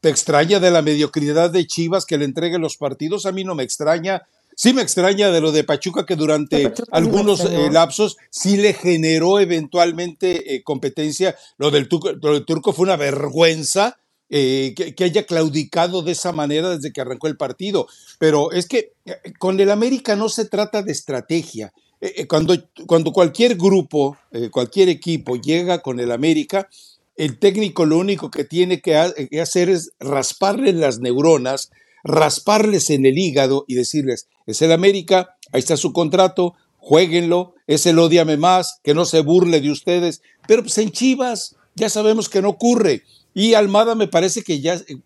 ¿Te 0.00 0.08
extraña 0.08 0.60
de 0.60 0.70
la 0.70 0.80
mediocridad 0.80 1.50
de 1.50 1.66
Chivas 1.66 2.06
que 2.06 2.16
le 2.16 2.24
entregue 2.24 2.58
los 2.58 2.78
partidos? 2.78 3.26
A 3.26 3.32
mí 3.32 3.44
no 3.44 3.54
me 3.54 3.64
extraña. 3.64 4.26
Sí 4.58 4.72
me 4.72 4.80
extraña 4.80 5.30
de 5.30 5.42
lo 5.42 5.52
de 5.52 5.64
Pachuca 5.64 6.06
que 6.06 6.16
durante 6.16 6.72
algunos 6.90 7.40
eh, 7.40 7.68
lapsos 7.70 8.16
sí 8.30 8.56
le 8.56 8.72
generó 8.72 9.38
eventualmente 9.38 10.54
eh, 10.54 10.62
competencia. 10.62 11.36
Lo 11.58 11.70
del, 11.70 11.86
lo 12.22 12.32
del 12.32 12.46
Turco 12.46 12.72
fue 12.72 12.84
una 12.84 12.96
vergüenza 12.96 13.98
eh, 14.30 14.74
que, 14.74 15.04
haya 15.04 15.26
claudicado 15.26 16.00
de 16.00 16.12
esa 16.12 16.32
manera 16.32 16.70
desde 16.70 16.90
que 16.90 17.02
arrancó 17.02 17.26
el 17.26 17.36
partido. 17.36 17.86
Pero 18.18 18.50
es 18.50 18.66
que 18.66 18.94
con 19.38 19.60
el 19.60 19.70
América 19.70 20.16
no 20.16 20.30
se 20.30 20.46
trata 20.46 20.82
de 20.82 20.92
estrategia. 20.92 21.74
Cuando, 22.28 22.54
cuando 22.86 23.12
cualquier 23.12 23.56
grupo, 23.56 24.16
cualquier 24.52 24.88
equipo 24.88 25.36
llega 25.36 25.82
con 25.82 25.98
el 26.00 26.12
América, 26.12 26.68
el 27.16 27.38
técnico 27.38 27.84
lo 27.84 27.98
único 27.98 28.30
que 28.30 28.44
tiene 28.44 28.80
que, 28.80 28.96
hacer 28.96 29.68
es 29.68 29.92
rasparles 29.98 30.74
las 30.74 30.98
neuronas, 30.98 31.70
rasparles 32.04 32.90
en 32.90 33.06
el 33.06 33.18
hígado 33.18 33.64
y 33.66 33.74
decirles, 33.74 34.28
es 34.46 34.62
el 34.62 34.72
América, 34.72 35.36
ahí 35.52 35.60
está 35.60 35.76
su 35.76 35.92
contrato, 35.92 36.54
jueguenlo, 36.78 37.54
es 37.66 37.86
el 37.86 37.98
odiame 37.98 38.36
más, 38.36 38.80
que 38.82 38.94
no 38.94 39.04
se 39.04 39.20
burle 39.20 39.60
de 39.60 39.70
ustedes, 39.70 40.22
pero 40.46 40.62
pues 40.62 40.78
en 40.78 40.90
Chivas 40.90 41.56
ya 41.74 41.88
sabemos 41.90 42.28
que 42.28 42.42
no 42.42 42.50
ocurre. 42.50 43.02
Y 43.34 43.54
Almada 43.54 43.94
me 43.94 44.08
parece 44.08 44.42
que 44.42 44.60
ya 44.60 44.74
eh, 44.74 44.96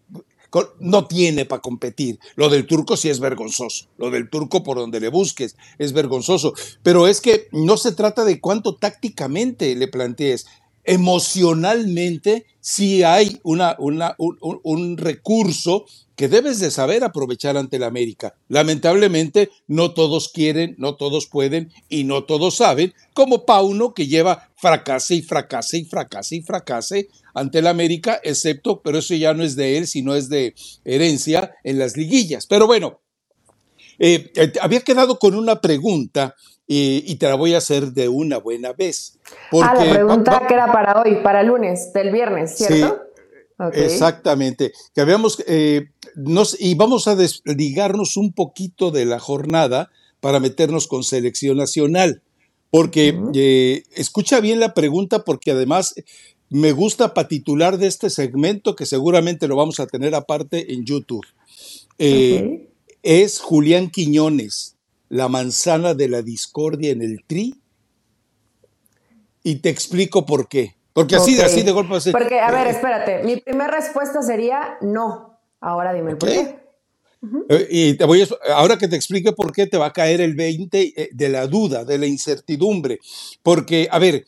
no 0.79 1.07
tiene 1.07 1.45
para 1.45 1.63
competir. 1.63 2.19
Lo 2.37 2.49
del 2.49 2.67
turco 2.67 2.97
sí 2.97 3.09
es 3.09 3.21
vergonzoso. 3.21 3.87
Lo 3.99 4.11
del 4.11 4.31
turco 4.31 4.63
por 4.63 4.79
donde 4.79 5.01
le 5.01 5.09
busques 5.09 5.57
es 5.79 5.93
vergonzoso. 5.93 6.55
Pero 6.83 7.07
es 7.07 7.21
que 7.21 7.49
no 7.53 7.77
se 7.77 7.93
trata 7.93 8.25
de 8.25 8.41
cuánto 8.41 8.77
tácticamente 8.77 9.75
le 9.75 9.89
plantees. 9.89 10.47
Emocionalmente 10.85 12.47
sí 12.61 13.03
hay 13.03 13.41
una, 13.43 13.77
un, 13.79 14.97
recurso 14.97 15.85
que 16.21 16.29
debes 16.29 16.59
de 16.59 16.71
saber 16.71 17.03
aprovechar 17.03 17.57
ante 17.57 17.79
la 17.79 17.87
América. 17.87 18.35
Lamentablemente, 18.49 19.49
no 19.67 19.95
todos 19.95 20.29
quieren, 20.29 20.75
no 20.77 20.97
todos 20.97 21.27
pueden 21.27 21.73
y 21.89 22.05
no 22.05 22.25
todos 22.25 22.57
saben, 22.57 22.93
como 23.15 23.47
Pauno, 23.47 23.95
que 23.95 24.07
lleva 24.07 24.51
fracase 24.55 25.15
y 25.15 25.23
fracase 25.23 25.79
y 25.79 25.85
fracase 25.87 26.37
y 26.37 26.43
fracase 26.43 27.09
ante 27.33 27.63
la 27.63 27.71
América, 27.71 28.21
excepto, 28.23 28.83
pero 28.83 28.99
eso 28.99 29.15
ya 29.15 29.33
no 29.33 29.43
es 29.43 29.57
de 29.57 29.79
él, 29.79 29.87
sino 29.87 30.15
es 30.15 30.29
de 30.29 30.55
herencia 30.85 31.55
en 31.65 31.79
las 31.79 31.97
liguillas. 31.97 32.47
Pero 32.47 32.67
bueno, 32.67 33.01
eh, 33.99 34.31
eh, 34.37 34.53
había 34.61 34.83
quedado 34.83 35.19
con 35.19 35.35
una 35.35 35.63
pregunta 35.63 36.35
eh, 36.69 37.03
y 37.03 37.15
te 37.15 37.29
la 37.29 37.35
voy 37.35 37.55
a 37.55 37.59
hacer 37.59 37.93
de 37.93 38.11
una 38.11 38.37
buena 38.37 38.75
vez. 38.75 39.19
ah, 39.53 39.75
la 39.75 39.91
pregunta 39.91 40.43
que 40.47 40.53
era 40.53 40.71
para 40.71 41.01
hoy, 41.01 41.15
para 41.23 41.43
lunes, 41.43 41.95
del 41.95 42.13
viernes, 42.13 42.59
¿cierto? 42.59 43.10
Exactamente. 43.73 44.73
Que 44.95 45.01
habíamos, 45.01 45.43
eh, 45.47 45.91
nos, 46.17 46.57
y 46.61 46.75
vamos 46.75 47.09
a 47.09 47.17
desligarnos 47.17 48.17
un 48.17 48.33
poquito 48.33 48.91
de 48.91 49.05
la 49.05 49.19
jornada 49.19 49.91
para 50.21 50.41
meternos 50.41 50.87
con 50.87 51.05
selección 51.05 51.57
nacional. 51.57 52.23
Porque 52.71 53.19
eh, 53.35 53.83
escucha 53.95 54.41
bien 54.41 54.61
la 54.61 54.75
pregunta, 54.75 55.25
porque 55.25 55.51
además 55.51 55.95
me 56.51 56.73
gusta 56.73 57.15
patitular 57.15 57.79
de 57.79 57.89
este 57.89 58.11
segmento, 58.11 58.77
que 58.77 58.87
seguramente 58.87 59.49
lo 59.49 59.57
vamos 59.57 59.81
a 59.81 59.87
tener 59.87 60.15
aparte 60.15 60.73
en 60.73 60.85
YouTube. 60.85 61.27
Eh, 61.99 62.69
es 63.03 63.41
Julián 63.41 63.91
Quiñones, 63.91 64.77
la 65.09 65.29
manzana 65.29 65.95
de 65.95 66.09
la 66.09 66.23
discordia 66.23 66.91
en 66.91 67.03
el 67.03 67.25
tri. 67.27 67.55
Y 69.43 69.57
te 69.57 69.71
explico 69.71 70.27
por 70.27 70.49
qué. 70.49 70.77
Porque 70.93 71.17
así, 71.17 71.41
así 71.41 71.63
de 71.63 71.73
golpe 71.73 71.97
así. 71.97 72.11
Porque, 72.11 72.41
a 72.41 72.51
ver, 72.51 72.67
eh, 72.67 72.71
espérate. 72.71 73.23
Mi 73.25 73.37
primera 73.37 73.71
respuesta 73.71 74.23
sería 74.23 74.77
no. 74.81 75.39
Ahora 75.61 75.93
dime 75.93 76.17
por 76.17 76.29
qué. 76.29 76.59
Eh, 77.51 77.69
y 77.71 77.95
te 77.95 78.05
voy 78.05 78.27
ahora 78.55 78.79
que 78.79 78.89
te 78.89 78.97
explique 78.97 79.33
por 79.33 79.53
qué 79.53 79.67
te 79.67 79.77
va 79.77 79.87
a 79.87 79.93
caer 79.93 80.21
el 80.21 80.35
20 80.35 80.81
eh, 80.97 81.11
de 81.13 81.29
la 81.29 81.47
duda, 81.47 81.85
de 81.85 81.99
la 81.99 82.07
incertidumbre. 82.07 82.99
Porque, 83.43 83.89
a 83.91 83.99
ver, 83.99 84.25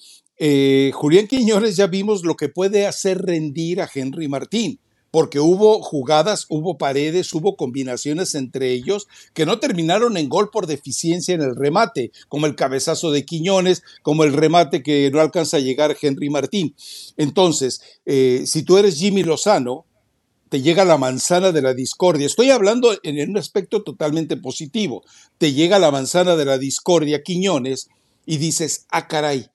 Julián 0.93 1.27
Quiñones 1.27 1.77
ya 1.77 1.87
vimos 1.87 2.25
lo 2.25 2.37
que 2.37 2.49
puede 2.49 2.87
hacer 2.87 3.23
rendir 3.23 3.81
a 3.81 3.89
Henry 3.93 4.29
Martín 4.29 4.79
porque 5.13 5.41
hubo 5.41 5.83
jugadas, 5.83 6.47
hubo 6.49 6.79
paredes, 6.79 7.33
hubo 7.35 7.55
combinaciones 7.55 8.35
entre 8.35 8.73
ellos 8.73 9.07
que 9.35 9.45
no 9.45 9.61
terminaron 9.61 10.17
en 10.17 10.31
gol 10.31 10.51
por 10.51 10.67
deficiencia 10.67 11.35
en 11.35 11.43
el 11.43 11.55
remate, 11.55 12.11
como 12.29 12.47
el 12.47 12.57
cabezazo 12.57 13.11
de 13.11 13.27
Quiñones, 13.27 13.83
como 14.03 14.25
el 14.25 14.33
remate 14.33 14.83
que 14.83 15.11
no 15.13 15.21
alcanza 15.21 15.59
a 15.59 15.61
llegar 15.61 15.97
Henry 16.01 16.31
Martín. 16.31 16.75
Entonces, 17.19 17.83
eh, 18.07 18.45
si 18.47 18.63
tú 18.63 18.79
eres 18.79 18.97
Jimmy 18.97 19.23
Lozano, 19.23 19.85
te 20.49 20.63
llega 20.63 20.87
la 20.87 20.97
manzana 20.97 21.53
de 21.53 21.61
la 21.61 21.75
discordia. 21.75 22.27
Estoy 22.27 22.51
hablando 22.51 22.99
en 23.03 23.31
un 23.31 23.37
aspecto 23.37 23.83
totalmente 23.83 24.39
positivo. 24.39 25.05
Te 25.37 25.53
llega 25.53 25.79
la 25.79 25.91
manzana 25.91 26.37
de 26.37 26.47
la 26.47 26.57
discordia, 26.57 27.23
Quiñones, 27.23 27.89
y 28.25 28.39
dices, 28.39 28.87
ah, 28.91 29.09
caray, 29.09 29.49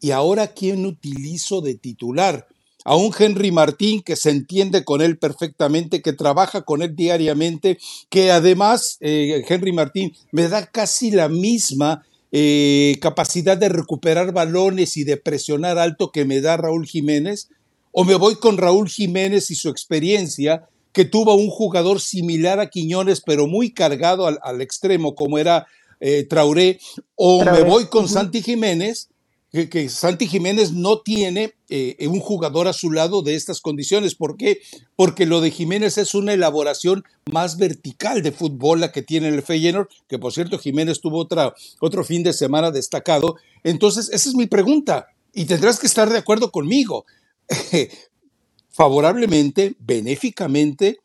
¿y 0.00 0.10
ahora 0.10 0.48
quién 0.48 0.86
utilizo 0.86 1.60
de 1.60 1.76
titular? 1.76 2.48
A 2.88 2.96
un 2.96 3.12
Henry 3.16 3.52
Martín 3.52 4.00
que 4.00 4.16
se 4.16 4.30
entiende 4.30 4.82
con 4.82 5.02
él 5.02 5.18
perfectamente, 5.18 6.00
que 6.00 6.14
trabaja 6.14 6.62
con 6.62 6.80
él 6.80 6.96
diariamente, 6.96 7.76
que 8.08 8.30
además 8.30 8.96
eh, 9.00 9.44
Henry 9.46 9.72
Martín 9.72 10.16
me 10.32 10.48
da 10.48 10.64
casi 10.64 11.10
la 11.10 11.28
misma 11.28 12.06
eh, 12.32 12.96
capacidad 13.02 13.58
de 13.58 13.68
recuperar 13.68 14.32
balones 14.32 14.96
y 14.96 15.04
de 15.04 15.18
presionar 15.18 15.76
alto 15.76 16.12
que 16.12 16.24
me 16.24 16.40
da 16.40 16.56
Raúl 16.56 16.86
Jiménez, 16.86 17.50
o 17.92 18.04
me 18.04 18.14
voy 18.14 18.36
con 18.36 18.56
Raúl 18.56 18.88
Jiménez 18.88 19.50
y 19.50 19.54
su 19.54 19.68
experiencia, 19.68 20.66
que 20.92 21.04
tuvo 21.04 21.34
un 21.34 21.50
jugador 21.50 22.00
similar 22.00 22.58
a 22.58 22.70
Quiñones, 22.70 23.20
pero 23.20 23.46
muy 23.46 23.70
cargado 23.70 24.26
al, 24.26 24.62
extremo, 24.62 25.14
como 25.14 25.36
era 25.36 25.66
eh, 26.00 26.24
Traoré, 26.24 26.80
o 27.16 27.44
me 27.44 27.64
voy 27.64 27.84
con 27.88 28.08
Santi 28.08 28.40
Jiménez, 28.40 29.10
que, 29.50 29.88
Santi 29.88 30.26
Jiménez 30.26 30.72
no 30.72 31.00
tiene 31.00 31.54
eh, 31.68 32.06
un 32.08 32.20
jugador 32.20 32.68
a 32.68 32.72
su 32.72 32.90
lado 32.90 33.22
de 33.22 33.34
estas 33.34 33.60
condiciones. 33.60 34.14
¿Por 34.14 34.36
qué? 34.36 34.60
Porque 34.94 35.26
lo 35.26 35.40
de 35.40 35.50
Jiménez 35.50 35.96
es 35.96 36.14
una 36.14 36.34
elaboración 36.34 37.04
más 37.30 37.56
vertical 37.56 38.22
de 38.22 38.32
fútbol 38.32 38.80
la 38.80 38.92
que 38.92 39.02
tiene 39.02 39.28
el 39.28 39.42
Feyenoord, 39.42 39.88
que 40.06 40.18
por 40.18 40.32
cierto 40.32 40.58
Jiménez 40.58 41.00
tuvo 41.00 41.18
otra, 41.18 41.54
otro 41.80 42.04
fin 42.04 42.22
de 42.22 42.32
semana 42.32 42.70
destacado. 42.70 43.36
Entonces, 43.64 44.10
esa 44.12 44.28
es 44.28 44.34
mi 44.34 44.46
pregunta 44.46 45.08
y 45.32 45.46
tendrás 45.46 45.78
que 45.78 45.86
estar 45.86 46.10
de 46.10 46.18
acuerdo 46.18 46.50
conmigo. 46.50 47.06
Favorablemente, 48.68 49.76
benéficamente, 49.78 50.98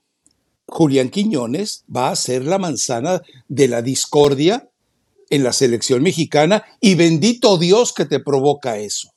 Julián 0.67 1.09
Quiñones 1.09 1.85
va 1.93 2.09
a 2.09 2.15
ser 2.15 2.45
la 2.45 2.57
manzana 2.57 3.21
de 3.47 3.67
la 3.67 3.81
discordia 3.81 4.69
en 5.33 5.43
la 5.43 5.51
selección 5.51 6.03
mexicana 6.03 6.63
y 6.79 6.95
bendito 6.95 7.57
Dios 7.57 7.93
que 7.93 8.05
te 8.05 8.19
provoca 8.19 8.77
eso. 8.77 9.09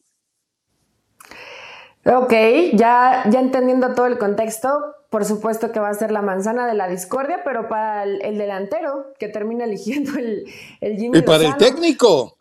Ok, 2.07 2.33
ya, 2.73 3.25
ya 3.29 3.41
entendiendo 3.41 3.95
todo 3.95 4.07
el 4.07 4.17
contexto, 4.17 4.69
por 5.11 5.25
supuesto 5.25 5.73
que 5.73 5.81
va 5.81 5.91
a 5.91 5.95
ser 5.95 6.13
la 6.13 6.23
manzana 6.23 6.67
de 6.67 6.75
la 6.75 6.89
discordia, 6.89 7.43
pero 7.45 7.69
para 7.69 8.05
el, 8.05 8.39
delantero 8.39 9.13
que 9.19 9.29
termina 9.29 9.65
eligiendo 9.65 10.19
el, 10.19 10.45
el 10.81 10.97
Jimmy 10.97 11.19
Y 11.19 11.23
para 11.23 11.49
el 11.49 11.57
técnico. 11.57 12.37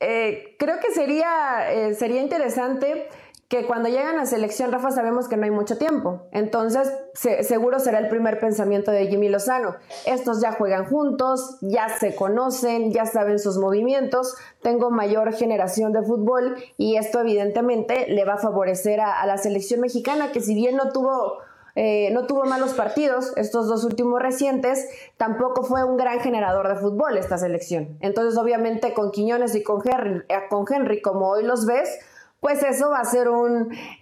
Eh, 0.00 0.54
creo 0.58 0.78
que 0.80 0.92
sería, 0.92 1.72
eh, 1.72 1.94
sería 1.94 2.20
interesante 2.20 3.08
que 3.48 3.66
cuando 3.66 3.88
llegan 3.88 4.18
a 4.18 4.26
selección, 4.26 4.72
Rafa, 4.72 4.90
sabemos 4.90 5.28
que 5.28 5.36
no 5.36 5.44
hay 5.44 5.50
mucho 5.50 5.76
tiempo. 5.76 6.22
Entonces, 6.32 6.90
seguro 7.12 7.78
será 7.78 7.98
el 7.98 8.08
primer 8.08 8.40
pensamiento 8.40 8.90
de 8.90 9.06
Jimmy 9.06 9.28
Lozano. 9.28 9.76
Estos 10.06 10.40
ya 10.40 10.52
juegan 10.52 10.86
juntos, 10.86 11.58
ya 11.60 11.88
se 11.90 12.14
conocen, 12.14 12.92
ya 12.92 13.04
saben 13.04 13.38
sus 13.38 13.58
movimientos, 13.58 14.34
tengo 14.62 14.90
mayor 14.90 15.32
generación 15.34 15.92
de 15.92 16.02
fútbol 16.02 16.56
y 16.78 16.96
esto 16.96 17.20
evidentemente 17.20 18.06
le 18.08 18.24
va 18.24 18.34
a 18.34 18.38
favorecer 18.38 19.00
a, 19.00 19.24
la 19.26 19.36
selección 19.36 19.80
mexicana, 19.80 20.32
que 20.32 20.40
si 20.40 20.54
bien 20.54 20.76
no 20.76 20.90
tuvo... 20.92 21.38
Eh, 21.76 22.10
no 22.12 22.28
tuvo 22.28 22.44
malos 22.44 22.72
partidos, 22.72 23.32
estos 23.36 23.66
dos 23.66 23.82
últimos 23.82 24.22
recientes, 24.22 24.88
tampoco 25.16 25.64
fue 25.64 25.82
un 25.82 25.96
gran 25.96 26.20
generador 26.20 26.68
de 26.68 26.76
fútbol 26.76 27.16
esta 27.16 27.36
selección. 27.36 27.98
Entonces, 27.98 28.38
obviamente, 28.38 28.94
con 28.94 29.10
Quiñones 29.10 29.56
y 29.56 29.64
con 29.64 29.82
Henry, 29.84 30.22
eh, 30.28 30.36
con 30.48 30.66
Henry 30.72 31.02
como 31.02 31.28
hoy 31.30 31.42
los 31.42 31.66
ves, 31.66 31.98
pues 32.44 32.62
eso 32.62 32.90
va 32.90 32.98
a 32.98 33.04
ser 33.06 33.28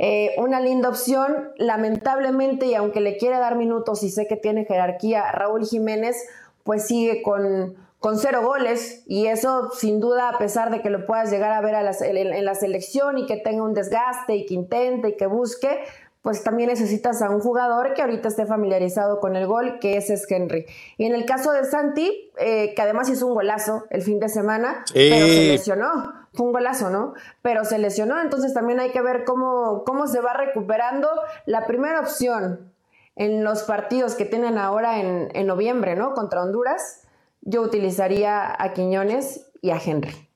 eh, 0.01 0.31
una 0.37 0.59
linda 0.59 0.89
opción. 0.89 1.53
Lamentablemente, 1.59 2.67
y 2.67 2.75
aunque 2.75 3.01
le 3.01 3.17
quiere 3.17 3.39
dar 3.39 3.55
minutos 3.55 4.03
y 4.03 4.11
sé 4.11 4.27
que 4.27 4.35
tiene 4.35 4.65
jerarquía, 4.65 5.31
Raúl 5.31 5.65
Jiménez 5.65 6.17
pues 6.65 6.89
sigue 6.89 7.23
con, 7.23 7.77
con 8.01 8.19
cero 8.19 8.43
goles 8.43 9.05
y 9.07 9.29
eso 9.29 9.71
sin 9.71 10.01
duda 10.01 10.29
a 10.29 10.39
pesar 10.39 10.73
de 10.73 10.83
que 10.83 10.91
lo 10.91 11.07
puedas 11.07 11.31
llegar 11.31 11.53
a 11.53 11.61
ver 11.61 11.77
en 11.77 12.45
la 12.45 12.55
selección 12.57 13.17
y 13.19 13.27
que 13.27 13.37
tenga 13.37 13.63
un 13.63 13.75
desgaste 13.75 14.35
y 14.35 14.45
que 14.45 14.55
intente 14.55 15.11
y 15.11 15.17
que 15.17 15.27
busque, 15.27 15.79
pues 16.23 16.43
también 16.43 16.69
necesitas 16.69 17.23
a 17.23 17.31
un 17.31 17.39
jugador 17.39 17.95
que 17.95 18.03
ahorita 18.03 18.27
esté 18.27 18.45
familiarizado 18.45 19.21
con 19.21 19.37
el 19.37 19.47
gol, 19.47 19.79
que 19.79 19.97
ese 19.97 20.15
es 20.15 20.29
Henry. 20.29 20.67
Y 20.99 21.05
en 21.05 21.15
el 21.15 21.27
caso 21.27 21.53
de 21.53 21.65
Santi, 21.65 22.33
eh, 22.39 22.75
que 22.75 22.83
además 22.83 23.09
hizo 23.09 23.25
un 23.29 23.35
golazo 23.35 23.85
el 23.91 24.03
fin 24.03 24.19
de 24.19 24.29
semana, 24.29 24.85
pero 24.93 25.27
se 25.27 25.47
lesionó. 25.47 26.22
Fue 26.35 26.47
un 26.47 26.53
golazo, 26.53 26.91
¿no? 26.91 27.15
Pero 27.43 27.65
se 27.65 27.79
lesionó, 27.79 28.21
entonces 28.21 28.55
también 28.55 28.81
hay 28.81 28.91
que 28.91 29.03
ver 29.03 29.25
cómo, 29.25 29.85
cómo 29.85 30.07
se 30.07 30.21
va 30.21 30.33
recuperando. 30.33 31.09
La 31.47 31.67
primera 31.67 32.01
opción 32.01 32.73
en 33.17 33.45
los 33.45 33.65
partidos 33.65 34.15
que 34.15 34.25
tienen 34.25 34.57
ahora 34.57 35.01
en, 35.01 35.29
en 35.35 35.47
noviembre, 35.47 35.95
¿no? 35.97 36.15
Contra 36.15 36.43
Honduras, 36.43 37.03
yo 37.43 37.63
utilizaría 37.63 38.55
a 38.59 38.73
Quiñones 38.73 39.47
y 39.61 39.71
a 39.71 39.81
Henry. 39.85 40.29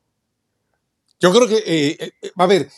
Yo 1.19 1.33
creo 1.33 1.49
que, 1.49 1.57
eh, 1.67 1.97
eh, 1.99 2.31
a 2.37 2.47
ver, 2.47 2.69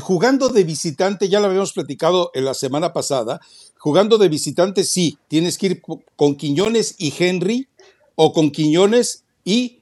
jugando 0.00 0.48
de 0.48 0.64
visitante, 0.64 1.28
ya 1.28 1.40
lo 1.40 1.46
habíamos 1.46 1.72
platicado 1.72 2.30
en 2.34 2.46
la 2.46 2.54
semana 2.54 2.92
pasada, 2.92 3.40
jugando 3.78 4.16
de 4.16 4.28
visitante 4.28 4.84
sí, 4.84 5.18
tienes 5.28 5.58
que 5.58 5.66
ir 5.66 5.82
con 6.16 6.36
Quiñones 6.36 6.94
y 6.98 7.12
Henry 7.16 7.68
o 8.14 8.32
con 8.32 8.50
Quiñones 8.50 9.24
y 9.44 9.80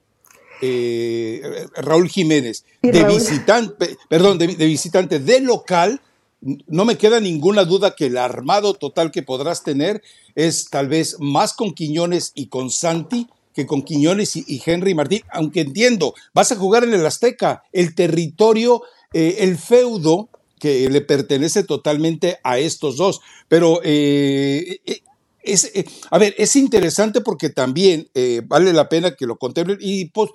eh, 0.63 1.67
Raúl 1.77 2.09
Jiménez. 2.09 2.65
de 2.81 3.05
visitante, 3.05 3.99
perdón, 4.09 4.39
de, 4.39 4.47
visitante 4.47 5.19
de 5.19 5.41
local, 5.41 6.01
no 6.41 6.85
me 6.85 6.97
queda 6.97 7.21
ninguna 7.21 7.65
duda 7.65 7.95
que 7.95 8.07
el 8.07 8.17
armado 8.17 8.75
total 8.75 9.11
que 9.11 9.23
podrás 9.23 9.63
tener 9.63 10.03
es 10.35 10.71
tal 10.71 10.89
vez 10.89 11.17
más 11.21 11.53
con 11.53 11.75
Quiñones 11.75 12.33
y 12.35 12.47
con 12.47 12.71
Santi 12.71 13.29
que 13.55 13.67
con 13.67 13.83
Quiñones 13.83 14.35
y 14.35 14.63
Henry 14.65 14.95
Martín, 14.95 15.21
aunque 15.31 15.61
entiendo, 15.61 16.15
vas 16.33 16.51
a 16.53 16.57
jugar 16.57 16.85
en 16.85 16.95
el 16.95 17.05
Azteca, 17.05 17.63
el 17.71 17.95
territorio 17.95 18.83
eh, 19.13 19.37
el 19.41 19.59
feudo 19.59 20.29
que 20.59 20.89
le 20.89 21.01
pertenece 21.01 21.65
totalmente 21.65 22.39
a 22.45 22.59
estos 22.59 22.97
dos. 22.97 23.21
Pero 23.49 23.81
eh, 23.85 24.81
eh, 24.87 25.03
es, 25.43 25.71
eh, 25.75 25.85
a 26.11 26.19
ver, 26.19 26.35
es 26.39 26.57
interesante 26.57 27.21
porque 27.21 27.51
también 27.51 28.09
eh, 28.15 28.43
vale 28.45 28.73
la 28.73 28.89
pena 28.89 29.15
que 29.15 29.27
lo 29.27 29.37
contemplen. 29.37 29.79
Y 29.81 30.07
pues, 30.07 30.31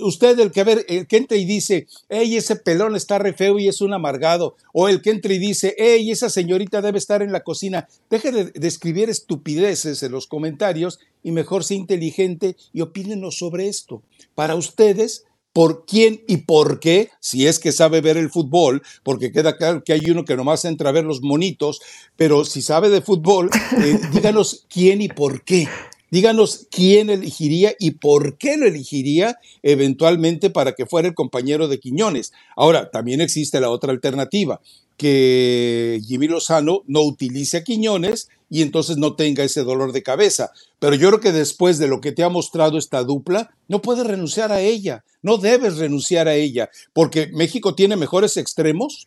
usted, 0.00 0.38
el 0.38 0.52
que, 0.52 0.60
a 0.60 0.64
ver, 0.64 0.84
el 0.88 1.06
que 1.06 1.16
entra 1.16 1.36
y 1.36 1.44
dice, 1.44 1.86
hey, 2.08 2.36
ese 2.36 2.56
pelón 2.56 2.94
está 2.96 3.18
re 3.18 3.32
feo 3.32 3.58
y 3.58 3.68
es 3.68 3.80
un 3.80 3.92
amargado, 3.92 4.56
o 4.72 4.88
el 4.88 5.02
que 5.02 5.10
entra 5.10 5.32
y 5.32 5.38
dice, 5.38 5.74
hey, 5.78 6.10
esa 6.10 6.30
señorita 6.30 6.80
debe 6.82 6.98
estar 6.98 7.22
en 7.22 7.32
la 7.32 7.42
cocina, 7.42 7.88
deje 8.08 8.30
de, 8.30 8.68
escribir 8.68 9.10
estupideces 9.10 10.02
en 10.02 10.12
los 10.12 10.26
comentarios 10.26 11.00
y 11.22 11.32
mejor 11.32 11.64
sea 11.64 11.76
inteligente 11.76 12.56
y 12.72 12.80
opínenos 12.80 13.38
sobre 13.38 13.68
esto. 13.68 14.02
Para 14.34 14.54
ustedes, 14.54 15.24
por 15.52 15.84
quién 15.84 16.22
y 16.28 16.38
por 16.38 16.80
qué, 16.80 17.10
si 17.20 17.46
es 17.46 17.58
que 17.58 17.72
sabe 17.72 18.00
ver 18.00 18.16
el 18.16 18.30
fútbol, 18.30 18.82
porque 19.02 19.32
queda 19.32 19.56
claro 19.56 19.82
que 19.84 19.92
hay 19.92 20.10
uno 20.10 20.24
que 20.24 20.36
nomás 20.36 20.64
entra 20.64 20.90
a 20.90 20.92
ver 20.92 21.04
los 21.04 21.22
monitos, 21.22 21.80
pero 22.16 22.44
si 22.44 22.62
sabe 22.62 22.88
de 22.88 23.02
fútbol, 23.02 23.50
eh, 23.78 24.00
díganos 24.12 24.66
quién 24.68 25.02
y 25.02 25.08
por 25.08 25.42
qué. 25.44 25.68
Díganos 26.10 26.66
quién 26.70 27.10
elegiría 27.10 27.74
y 27.78 27.92
por 27.92 28.36
qué 28.36 28.56
lo 28.56 28.66
elegiría 28.66 29.38
eventualmente 29.62 30.50
para 30.50 30.72
que 30.72 30.86
fuera 30.86 31.08
el 31.08 31.14
compañero 31.14 31.68
de 31.68 31.78
Quiñones. 31.78 32.32
Ahora, 32.56 32.90
también 32.90 33.20
existe 33.20 33.60
la 33.60 33.70
otra 33.70 33.92
alternativa, 33.92 34.60
que 34.96 36.00
Jimmy 36.06 36.28
Lozano 36.28 36.82
no 36.86 37.02
utilice 37.02 37.58
a 37.58 37.64
Quiñones 37.64 38.28
y 38.50 38.62
entonces 38.62 38.96
no 38.96 39.14
tenga 39.14 39.44
ese 39.44 39.62
dolor 39.62 39.92
de 39.92 40.02
cabeza. 40.02 40.50
Pero 40.78 40.96
yo 40.96 41.08
creo 41.08 41.20
que 41.20 41.32
después 41.32 41.78
de 41.78 41.86
lo 41.86 42.00
que 42.00 42.12
te 42.12 42.24
ha 42.24 42.28
mostrado 42.28 42.76
esta 42.76 43.02
dupla, 43.04 43.54
no 43.68 43.80
puedes 43.80 44.06
renunciar 44.06 44.50
a 44.52 44.60
ella, 44.60 45.04
no 45.22 45.38
debes 45.38 45.78
renunciar 45.78 46.26
a 46.26 46.34
ella, 46.34 46.68
porque 46.92 47.28
México 47.32 47.74
tiene 47.74 47.96
mejores 47.96 48.36
extremos 48.36 49.06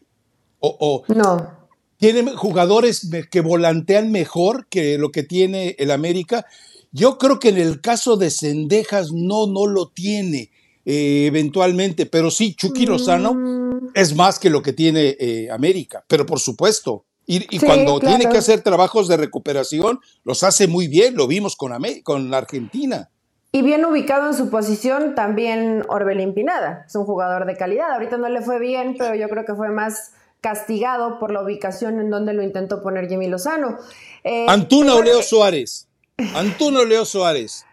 o, 0.59 1.03
no. 1.09 1.67
tiene 1.97 2.31
jugadores 2.37 3.09
que 3.29 3.41
volantean 3.41 4.11
mejor 4.11 4.67
que 4.69 4.97
lo 4.97 5.11
que 5.11 5.23
tiene 5.23 5.75
el 5.77 5.91
América. 5.91 6.45
Yo 6.93 7.17
creo 7.17 7.39
que 7.39 7.49
en 7.49 7.57
el 7.57 7.81
caso 7.81 8.17
de 8.17 8.29
Cendejas 8.29 9.11
no, 9.11 9.47
no 9.47 9.65
lo 9.65 9.89
tiene 9.89 10.51
eh, 10.85 11.25
eventualmente, 11.25 12.05
pero 12.05 12.29
sí, 12.29 12.55
Chucky 12.55 12.85
Lozano 12.85 13.33
mm. 13.33 13.91
es 13.95 14.15
más 14.15 14.37
que 14.37 14.51
lo 14.51 14.61
que 14.61 14.73
tiene 14.73 15.17
eh, 15.19 15.49
América, 15.51 16.05
pero 16.07 16.25
por 16.25 16.39
supuesto. 16.39 17.05
Y, 17.25 17.57
cuando 17.59 18.01
tiene 18.01 18.27
que 18.27 18.37
hacer 18.37 18.61
trabajos 18.61 19.07
de 19.07 19.15
recuperación, 19.15 20.01
los 20.25 20.43
hace 20.43 20.67
muy 20.67 20.89
bien, 20.89 21.15
lo 21.15 21.25
vimos 21.25 21.55
con, 21.55 21.71
con 22.03 22.33
Argentina. 22.33 23.09
Y 23.53 23.61
bien 23.61 23.85
ubicado 23.85 24.27
en 24.27 24.33
su 24.33 24.49
posición 24.49 25.15
también 25.15 25.83
Orbelín 25.87 26.33
Pinada, 26.33 26.83
es 26.85 26.95
un 26.95 27.05
jugador 27.05 27.45
de 27.45 27.55
calidad. 27.55 27.93
Ahorita 27.93 28.17
no 28.17 28.27
le 28.27 28.41
fue 28.41 28.59
bien, 28.59 28.95
pero 28.99 29.15
yo 29.15 29.29
creo 29.29 29.45
que 29.45 29.55
fue 29.55 29.69
más 29.69 30.11
castigado 30.41 31.17
por 31.17 31.31
la 31.31 31.41
ubicación 31.41 32.01
en 32.01 32.09
donde 32.09 32.33
lo 32.33 32.43
intentó 32.43 32.83
poner 32.83 33.07
Jimmy 33.07 33.27
Lozano. 33.27 33.77
Eh, 34.25 34.45
Antuna 34.49 34.95
o 34.95 35.01
Leo 35.01 35.21
Suárez. 35.21 35.87
Antuna 36.35 36.79
o 36.81 36.85
Leo 36.85 37.05
Suárez. 37.05 37.65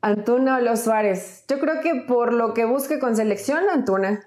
Antuna 0.00 0.56
o 0.56 0.60
Leo 0.60 0.76
Suárez. 0.76 1.44
Yo 1.48 1.58
creo 1.58 1.80
que 1.80 2.04
por 2.06 2.32
lo 2.32 2.54
que 2.54 2.64
busque 2.64 2.98
con 2.98 3.16
selección, 3.16 3.68
Antuna 3.70 4.26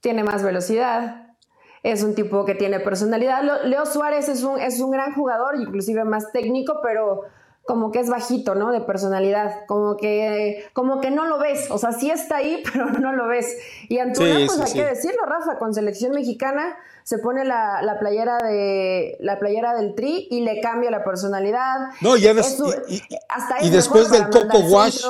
tiene 0.00 0.24
más 0.24 0.42
velocidad. 0.42 1.36
Es 1.82 2.02
un 2.02 2.14
tipo 2.14 2.44
que 2.44 2.54
tiene 2.54 2.80
personalidad. 2.80 3.64
Leo 3.64 3.84
Suárez 3.86 4.28
es 4.28 4.42
un, 4.42 4.58
es 4.58 4.80
un 4.80 4.90
gran 4.90 5.14
jugador, 5.14 5.56
inclusive 5.60 6.04
más 6.04 6.32
técnico, 6.32 6.80
pero 6.82 7.22
como 7.64 7.90
que 7.90 8.00
es 8.00 8.08
bajito, 8.08 8.54
¿no? 8.54 8.72
De 8.72 8.80
personalidad, 8.80 9.66
como 9.66 9.96
que, 9.96 10.66
como 10.72 11.00
que 11.00 11.10
no 11.10 11.26
lo 11.26 11.38
ves, 11.38 11.70
o 11.70 11.78
sea, 11.78 11.92
sí 11.92 12.10
está 12.10 12.36
ahí, 12.36 12.62
pero 12.72 12.86
no 12.90 13.12
lo 13.12 13.26
ves. 13.26 13.56
Y 13.88 13.98
Antuna, 13.98 14.36
pues 14.46 14.60
hay 14.60 14.72
que 14.72 14.84
decirlo, 14.84 15.22
Rafa, 15.26 15.58
con 15.58 15.74
selección 15.74 16.12
mexicana 16.12 16.76
se 17.04 17.18
pone 17.18 17.44
la, 17.44 17.96
playera 18.00 18.38
de 18.38 19.18
la 19.20 19.38
playera 19.38 19.74
del 19.74 19.94
Tri 19.94 20.26
y 20.30 20.40
le 20.40 20.60
cambia 20.62 20.90
la 20.90 21.04
personalidad. 21.04 21.90
No, 22.00 22.16
ya 22.16 22.32
ves, 22.32 22.58
y, 22.88 23.02
hasta 23.28 23.62
y 23.62 23.68
después 23.68 24.10
del 24.10 24.30
Coco 24.30 24.58
Wash. 24.70 25.04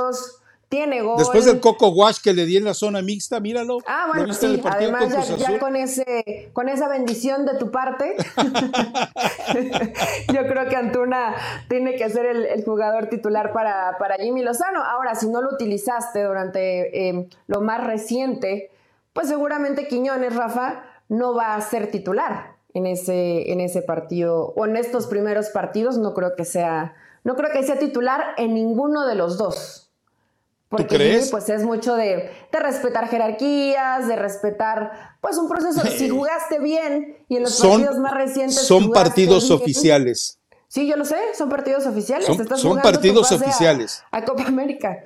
Tiene 0.69 1.03
gol. 1.03 1.19
Después 1.19 1.45
del 1.45 1.61
Coco 1.61 1.91
Wash 1.91 2.19
que 2.21 2.33
le 2.33 2.47
di 2.47 2.57
en 2.57 2.65
la 2.65 2.75
zona 2.75 3.01
mixta, 3.01 3.39
míralo. 3.39 3.79
Ah, 3.87 4.07
bueno, 4.13 4.35
sí. 4.35 4.61
Además, 4.65 5.39
ya, 5.39 5.61
con, 5.61 5.77
ese, 5.77 6.51
con 6.53 6.69
esa 6.69 6.89
bendición 6.89 7.47
de 7.47 7.59
tu 7.59 7.71
parte, 7.71 8.17
yo 10.33 10.47
creo 10.49 10.69
que 10.69 10.75
Antuna 10.75 11.37
tiene 11.69 11.95
que 11.95 12.11
ser 12.11 12.27
el, 12.27 12.65
jugador 12.65 13.07
titular 13.07 13.53
para, 13.53 13.99
para, 13.99 14.17
Jimmy 14.17 14.43
Lozano. 14.43 14.83
Ahora, 14.83 15.15
si 15.15 15.29
no 15.29 15.43
lo 15.43 15.51
utilizaste 15.51 16.25
durante 16.25 17.09
em, 17.09 17.29
lo 17.47 17.61
más 17.61 17.85
reciente, 17.85 18.73
pues 19.13 19.29
seguramente 19.29 19.87
Quiñones, 19.87 20.35
Rafa, 20.35 20.83
no 21.09 21.35
va 21.35 21.55
a 21.55 21.61
ser 21.61 21.91
titular 21.91 22.57
en 22.73 22.87
ese, 22.87 23.53
en 23.53 23.61
ese 23.61 23.83
partido 23.83 24.53
o 24.57 24.67
en 24.67 24.77
estos 24.77 25.07
primeros 25.07 25.49
partidos. 25.51 25.99
No 25.99 26.15
creo 26.15 26.35
que 26.37 26.45
sea, 26.45 26.95
no 27.23 27.37
creo 27.37 27.51
que 27.53 27.63
sea 27.63 27.79
titular 27.79 28.35
en 28.37 28.55
ninguno 28.55 29.07
de 29.07 29.15
los 29.15 29.39
dos. 29.39 29.85
Porque 30.69 30.97
crees? 30.97 31.31
pues 31.31 31.49
es 31.49 31.63
mucho 31.63 31.95
de, 31.95 32.31
respetar 32.51 33.09
jerarquías, 33.09 34.09
de 34.09 34.17
respetar 34.17 35.17
pues 35.21 35.39
un 35.39 35.49
proceso. 35.49 35.81
Si 35.87 36.09
jugaste 36.11 36.59
bien 36.59 37.17
y 37.29 37.37
en 37.37 37.45
los 37.45 37.61
partidos 37.61 37.99
más 37.99 38.15
recientes. 38.15 38.67
Son 38.67 38.91
partidos 38.91 39.51
oficiales. 39.51 40.39
Sí, 40.67 40.89
yo 40.89 40.97
lo 40.97 41.05
sé, 41.05 41.17
son 41.39 41.49
partidos 41.49 41.87
oficiales. 41.87 42.27
Son, 42.57 42.81
partidos 42.81 43.31
oficiales. 43.31 44.03
A, 44.11 44.25
Copa 44.25 44.45
América. 44.45 45.05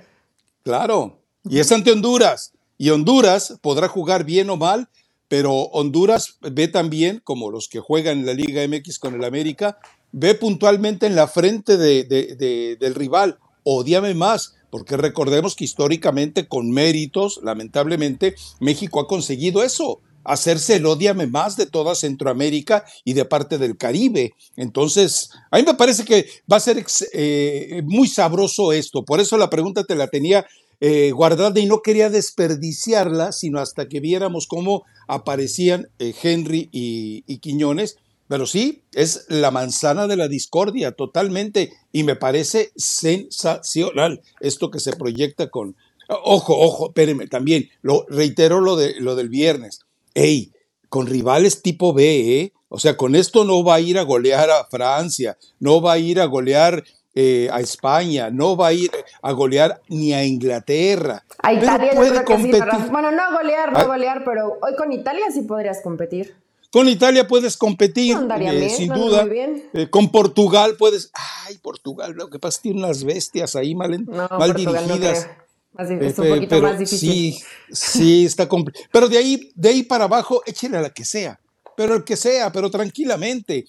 Claro, 0.62 1.18
y 1.44 1.58
es 1.58 1.70
ante 1.70 1.92
Honduras. 1.92 2.52
Y 2.78 2.88
Honduras 2.88 3.58
podrá 3.60 3.88
jugar 3.88 4.24
bien 4.24 4.48
o 4.48 4.56
mal, 4.56 4.88
pero 5.28 5.52
Honduras 5.52 6.38
ve 6.40 6.68
también, 6.68 7.20
como 7.22 7.50
los 7.50 7.68
que 7.68 7.80
juegan 7.80 8.20
en 8.20 8.26
la 8.26 8.34
Liga 8.34 8.66
MX 8.66 8.98
con 8.98 9.14
el 9.14 9.24
América, 9.24 9.78
ve 10.12 10.34
puntualmente 10.34 11.06
en 11.06 11.14
la 11.14 11.28
frente 11.28 11.76
del 11.76 12.94
rival. 12.94 13.38
Odiame 13.62 14.14
más 14.14 14.54
porque 14.70 14.96
recordemos 14.96 15.54
que 15.54 15.64
históricamente 15.64 16.46
con 16.46 16.70
méritos, 16.70 17.40
lamentablemente, 17.42 18.34
México 18.60 19.00
ha 19.00 19.06
conseguido 19.06 19.62
eso, 19.62 20.00
hacerse 20.24 20.76
el 20.76 20.86
odiame 20.86 21.26
más 21.26 21.56
de 21.56 21.66
toda 21.66 21.94
Centroamérica 21.94 22.84
y 23.04 23.14
de 23.14 23.24
parte 23.24 23.56
del 23.56 23.76
Caribe. 23.76 24.34
Entonces, 24.56 25.30
a 25.50 25.56
mí 25.56 25.64
me 25.64 25.74
parece 25.74 26.04
que 26.04 26.28
va 26.50 26.56
a 26.56 26.60
ser 26.60 26.84
eh, 27.12 27.82
muy 27.86 28.08
sabroso 28.08 28.72
esto. 28.72 29.04
Por 29.04 29.20
eso 29.20 29.38
la 29.38 29.48
pregunta 29.48 29.84
te 29.84 29.94
la 29.94 30.08
tenía 30.08 30.46
eh, 30.80 31.10
guardada 31.12 31.58
y 31.60 31.66
no 31.66 31.82
quería 31.82 32.10
desperdiciarla, 32.10 33.32
sino 33.32 33.60
hasta 33.60 33.88
que 33.88 34.00
viéramos 34.00 34.46
cómo 34.46 34.84
aparecían 35.06 35.88
eh, 35.98 36.14
Henry 36.22 36.68
y 36.72 37.38
Quiñones 37.38 37.96
pero 38.28 38.46
sí, 38.46 38.84
es 38.92 39.24
la 39.28 39.50
manzana 39.50 40.06
de 40.06 40.16
la 40.16 40.28
discordia 40.28 40.92
totalmente 40.92 41.72
y 41.92 42.04
me 42.04 42.14
parece 42.14 42.70
sensacional 42.76 44.20
esto 44.40 44.70
que 44.70 44.80
se 44.80 44.92
proyecta 44.92 45.48
con... 45.48 45.76
Ojo, 46.08 46.58
ojo, 46.58 46.88
espérenme, 46.88 47.26
también, 47.26 47.68
lo 47.82 48.06
reitero 48.08 48.60
lo, 48.60 48.76
de, 48.76 48.94
lo 49.00 49.16
del 49.16 49.28
viernes. 49.28 49.80
Ey, 50.14 50.52
con 50.88 51.06
rivales 51.06 51.62
tipo 51.62 51.92
B, 51.92 52.40
¿eh? 52.40 52.52
O 52.68 52.78
sea, 52.78 52.96
con 52.96 53.14
esto 53.14 53.44
no 53.44 53.64
va 53.64 53.76
a 53.76 53.80
ir 53.80 53.98
a 53.98 54.02
golear 54.02 54.50
a 54.50 54.66
Francia, 54.66 55.38
no 55.58 55.80
va 55.80 55.94
a 55.94 55.98
ir 55.98 56.20
a 56.20 56.26
golear 56.26 56.84
eh, 57.20 57.48
a 57.50 57.58
España, 57.58 58.30
no 58.30 58.56
va 58.56 58.68
a 58.68 58.72
ir 58.72 58.92
a 59.22 59.32
golear 59.32 59.80
ni 59.88 60.12
a 60.12 60.24
Inglaterra. 60.24 61.24
A 61.42 61.52
Italia 61.52 61.90
puede 61.92 62.22
competir. 62.22 62.62
bueno, 62.92 63.10
no 63.10 63.32
golear, 63.36 63.72
no 63.72 63.78
ah. 63.80 63.84
golear, 63.86 64.22
pero 64.24 64.56
hoy 64.62 64.76
con 64.76 64.92
Italia 64.92 65.26
sí 65.32 65.42
podrías 65.42 65.82
competir. 65.82 66.36
Con 66.70 66.88
Italia 66.88 67.26
puedes 67.26 67.56
competir, 67.56 68.16
eh, 68.38 68.70
sin 68.70 68.92
duda. 68.92 69.26
Eh, 69.72 69.90
con 69.90 70.12
Portugal 70.12 70.76
puedes. 70.78 71.10
Ay, 71.44 71.58
Portugal, 71.58 72.12
lo 72.12 72.30
que 72.30 72.38
pasa 72.38 72.54
es 72.54 72.58
que 72.58 72.62
tiene 72.68 72.84
unas 72.84 73.02
bestias 73.02 73.56
ahí 73.56 73.74
mal, 73.74 73.98
mal 74.06 74.54
dirigidas. 74.54 75.28
es 75.76 76.18
un 76.18 76.26
eh, 76.26 76.34
poquito 76.34 76.62
más 76.62 76.78
difícil. 76.78 77.32
Sí, 77.32 77.42
sí, 77.72 78.26
está 78.26 78.48
complicado. 78.48 78.86
Pero 78.92 79.08
de 79.08 79.18
ahí, 79.18 79.50
de 79.56 79.70
ahí 79.70 79.82
para 79.82 80.04
abajo, 80.04 80.44
échale 80.46 80.76
a 80.76 80.82
la 80.82 80.90
que 80.90 81.04
sea. 81.04 81.40
Pero 81.76 81.96
el 81.96 82.04
que 82.04 82.14
sea, 82.14 82.52
pero 82.52 82.70
tranquilamente. 82.70 83.64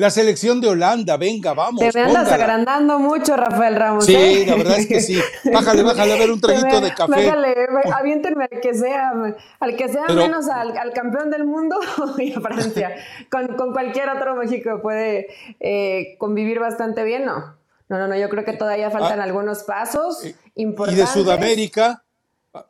La 0.00 0.08
selección 0.08 0.62
de 0.62 0.68
Holanda, 0.68 1.18
venga, 1.18 1.52
vamos. 1.52 1.78
Te 1.78 1.92
me 1.92 2.06
andas 2.06 2.32
agrandando 2.32 2.98
mucho, 2.98 3.36
Rafael 3.36 3.76
Ramos. 3.76 4.06
Sí, 4.06 4.16
¿eh? 4.16 4.46
la 4.46 4.54
verdad 4.56 4.78
es 4.78 4.86
que 4.86 4.98
sí. 4.98 5.20
Bájale, 5.52 5.82
bájale 5.82 6.14
a 6.14 6.16
ver 6.16 6.30
un 6.30 6.40
traguito 6.40 6.80
de 6.80 6.94
café. 6.94 7.26
Bájale, 7.26 7.54
aviéntenme 7.94 8.48
al 8.50 8.60
que 8.62 8.72
sea, 8.72 9.12
al 9.60 9.76
que 9.76 9.88
sea 9.90 10.06
menos 10.08 10.48
al, 10.48 10.94
campeón 10.94 11.28
del 11.28 11.44
mundo 11.44 11.78
y 12.18 12.32
a 12.32 12.40
Francia. 12.40 12.96
con, 13.30 13.74
cualquier 13.74 14.08
otro 14.08 14.36
México 14.36 14.80
puede 14.80 15.26
eh, 15.60 16.16
convivir 16.16 16.60
bastante 16.60 17.04
bien, 17.04 17.26
¿no? 17.26 17.58
No, 17.90 17.98
no, 17.98 18.08
no, 18.08 18.16
yo 18.16 18.30
creo 18.30 18.46
que 18.46 18.54
todavía 18.54 18.90
faltan 18.90 19.20
ah, 19.20 19.24
algunos 19.24 19.64
pasos 19.64 20.24
importantes. 20.54 21.04
Y 21.04 21.06
de 21.06 21.12
Sudamérica, 21.12 22.04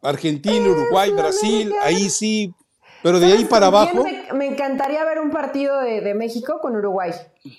Argentina, 0.03 0.69
Uruguay, 0.69 1.13
Brasil, 1.13 1.73
ahí 1.81 2.11
sí 2.11 2.53
Pero 3.03 3.19
de 3.19 3.33
ahí 3.33 3.45
para 3.45 3.67
abajo. 3.67 4.05
Me, 4.35 4.47
encantaría 4.47 5.05
ver 5.05 5.21
un 5.21 5.31
partido 5.31 5.81
de, 5.81 6.15
México 6.15 6.59
con 6.61 6.77
Uruguay 6.77 7.13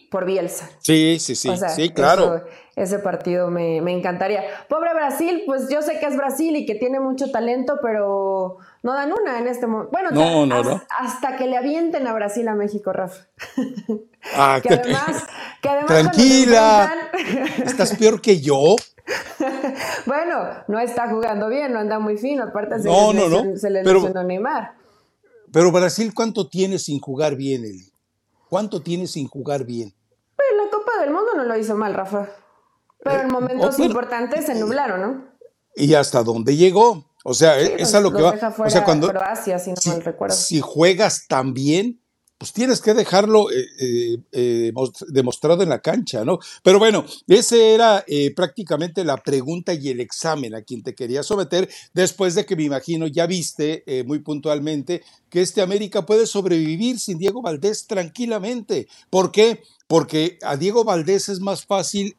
por 0.10 0.26
Bielsa. 0.26 0.70
Sí, 0.80 1.18
sí, 1.20 1.36
sí, 1.36 1.50
sí, 1.76 1.90
claro. 1.92 2.44
ese 2.76 3.00
partido 3.00 3.50
me, 3.50 3.78
encantaría. 3.78 4.44
Pobre 4.68 4.94
Brasil, 4.94 5.44
pues 5.46 5.70
yo 5.70 5.82
sé 5.82 6.00
que 6.00 6.06
es 6.06 6.16
Brasil 6.16 6.56
y 6.56 6.66
que 6.66 6.76
tiene 6.76 7.00
mucho 7.00 7.32
talento, 7.32 7.80
pero 7.82 8.58
no 8.84 8.94
dan 8.94 9.12
una 9.12 9.40
en 9.40 9.48
este 9.48 9.68
momento. 9.68 9.92
Bueno, 9.92 10.12
no, 10.12 10.46
no, 10.46 10.64
no. 10.64 10.82
hasta 11.00 11.38
que 11.38 11.48
le 11.48 11.58
avienten 11.58 12.08
a 12.08 12.14
Brasil 12.14 12.48
a 12.48 12.56
México, 12.56 12.94
Rafa. 12.94 13.26
Ah, 14.36 14.60
que 14.62 14.72
además, 14.72 15.26
que 15.64 15.68
además 15.68 15.88
tranquila. 15.88 16.94
Estás 17.66 17.96
peor 17.96 18.22
que 18.22 18.40
yo. 18.40 18.76
bueno, 20.06 20.48
no 20.68 20.80
está 20.80 21.10
jugando 21.10 21.50
bien, 21.50 21.74
no 21.74 21.80
anda 21.80 21.98
muy 21.98 22.18
fino. 22.18 22.44
Aparte 22.44 22.80
se, 22.80 22.88
no, 22.88 23.14
no, 23.14 23.28
no. 23.28 23.58
se 23.58 23.72
le 23.72 23.84
pero, 23.84 24.24
Neymar. 24.24 24.81
Pero 25.52 25.72
Brasil, 25.72 26.14
¿cuánto 26.14 26.48
tiene 26.48 26.80
sin 26.80 27.00
jugar 27.00 27.36
bien, 27.36 27.66
Eli? 27.66 27.92
¿Cuánto 28.50 28.82
tiene 28.82 29.08
sin 29.08 29.28
jugar 29.28 29.66
bien? 29.66 29.94
Pues 30.36 30.48
la 30.58 30.70
Copa 30.70 30.92
del 31.02 31.12
Mundo 31.12 31.32
no 31.36 31.44
lo 31.44 31.58
hizo 31.58 31.76
mal, 31.76 31.94
Rafa. 31.94 32.30
Pero 33.04 33.22
en 33.22 33.28
eh, 33.28 33.32
momentos 33.32 33.80
importantes 33.80 34.46
se 34.46 34.56
nublaron, 34.56 35.02
¿no? 35.02 35.26
¿Y 35.76 35.94
hasta 35.94 36.24
dónde 36.24 36.56
llegó? 36.56 37.06
O 37.24 37.34
sea, 37.34 37.58
es 37.60 37.70
pues, 37.72 37.96
a 37.96 38.02
lo 38.02 38.12
que 38.12 38.22
va. 38.22 38.34
o 38.58 38.70
sea, 38.70 38.84
cuando 38.84 39.08
Croacia, 39.08 39.60
si 39.60 39.72
no 39.72 39.76
mal 39.86 40.02
recuerdo. 40.04 40.36
Si 40.36 40.60
juegas 40.60 41.28
tan 41.28 41.54
bien, 41.54 42.01
pues 42.42 42.54
tienes 42.54 42.82
que 42.82 42.96
dejarlo 42.96 43.52
eh, 43.52 43.68
eh, 43.78 44.18
eh, 44.32 44.74
demostrado 45.10 45.62
en 45.62 45.70
la 45.70 45.80
cancha, 45.80 46.26
¿no? 46.26 46.40
Pero 46.64 46.80
bueno, 46.80 47.06
ese 47.28 47.76
era 47.76 48.04
prácticamente 48.36 49.06
la 49.06 49.18
pregunta 49.18 49.76
y 49.76 49.90
el 49.90 50.00
examen 50.00 50.56
a 50.56 50.64
quien 50.64 50.82
te 50.82 50.96
quería 50.96 51.22
someter, 51.22 51.70
después 51.94 52.34
de 52.34 52.48
que 52.48 52.56
me 52.56 52.64
imagino 52.64 53.06
ya 53.06 53.28
viste 53.28 53.84
muy 54.08 54.24
puntualmente 54.24 55.04
que 55.30 55.44
este 55.44 55.62
América 55.62 56.08
puede 56.08 56.26
sobrevivir 56.26 57.00
sin 57.00 57.20
Diego 57.20 57.44
Valdés 57.44 57.86
tranquilamente. 57.86 58.88
¿Por 59.12 59.32
qué? 59.32 59.62
Porque 59.86 60.40
a 60.42 60.58
Diego 60.58 60.84
Valdés 60.84 61.30
es 61.30 61.42
más 61.42 61.68
fácil 61.68 62.16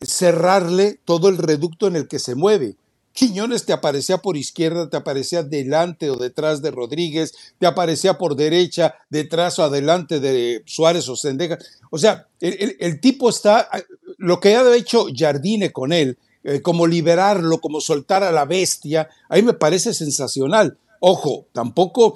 cerrarle 0.00 0.98
todo 1.04 1.28
el 1.28 1.36
reducto 1.36 1.86
en 1.88 1.96
el 1.96 2.08
que 2.08 2.20
se 2.20 2.34
mueve. 2.34 2.76
Quiñones 3.20 3.66
te 3.66 3.74
aparecía 3.74 4.16
por 4.16 4.38
izquierda, 4.38 4.88
te 4.88 4.96
aparecía 4.96 5.42
delante 5.42 6.08
o 6.08 6.16
detrás 6.16 6.62
de 6.62 6.70
Rodríguez, 6.70 7.34
te 7.58 7.66
aparecía 7.66 8.16
por 8.16 8.34
derecha, 8.34 8.94
detrás 9.10 9.58
o 9.58 9.62
adelante 9.62 10.20
de 10.20 10.62
Suárez 10.64 11.06
o 11.06 11.16
Sendeja. 11.16 11.58
O 11.90 11.98
sea, 11.98 12.28
el, 12.40 12.98
tipo 13.02 13.28
está, 13.28 13.68
lo 14.16 14.40
que 14.40 14.56
ha 14.56 14.74
hecho 14.74 15.04
Jardine 15.14 15.70
con 15.70 15.92
él, 15.92 16.16
eh, 16.44 16.62
como 16.62 16.86
liberarlo, 16.86 17.60
como 17.60 17.82
soltar 17.82 18.24
a 18.24 18.32
la 18.32 18.46
bestia, 18.46 19.10
a 19.28 19.36
mí 19.36 19.42
me 19.42 19.52
parece 19.52 19.92
sensacional. 19.92 20.78
Ojo, 20.98 21.44
tampoco 21.52 22.14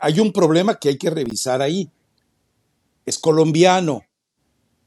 hay, 0.00 0.20
un 0.20 0.32
problema 0.32 0.76
que 0.76 0.88
hay 0.88 0.96
que 0.96 1.10
revisar 1.10 1.60
ahí. 1.60 1.90
Es 3.04 3.18
colombiano, 3.18 4.06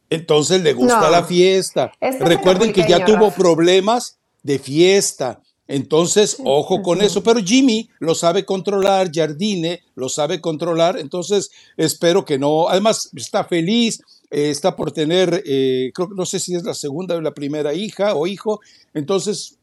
entonces 0.09 0.63
le 0.63 0.73
gusta 0.73 1.11
la 1.11 1.23
fiesta. 1.23 1.91
Recuerden 2.01 2.73
que 2.73 2.87
ya 2.89 3.05
tuvo 3.05 3.29
problemas 3.29 4.17
de 4.43 4.59
fiesta. 4.59 5.41
Entonces, 5.67 6.37
ojo 6.43 6.81
con 6.81 7.01
eso, 7.01 7.23
pero 7.23 7.39
Jimmy 7.39 7.89
lo 7.99 8.15
sabe 8.15 8.45
controlar, 8.45 9.09
Jardine 9.13 9.81
lo 9.95 10.09
sabe 10.09 10.41
controlar, 10.41 10.99
entonces 10.99 11.51
espero 11.77 12.25
que 12.25 12.37
no, 12.37 12.67
además 12.67 13.09
está 13.15 13.45
feliz, 13.45 14.01
eh, 14.29 14.49
está 14.49 14.75
por 14.75 14.91
tener, 14.91 15.41
eh, 15.45 15.91
creo 15.93 16.09
que 16.09 16.15
no 16.15 16.25
sé 16.25 16.39
si 16.39 16.53
es 16.53 16.63
la 16.63 16.73
segunda 16.73 17.15
o 17.15 17.21
la 17.21 17.33
primera 17.33 17.73
hija 17.73 18.13
o 18.13 18.27
hijo, 18.27 18.59
entonces 18.93 19.57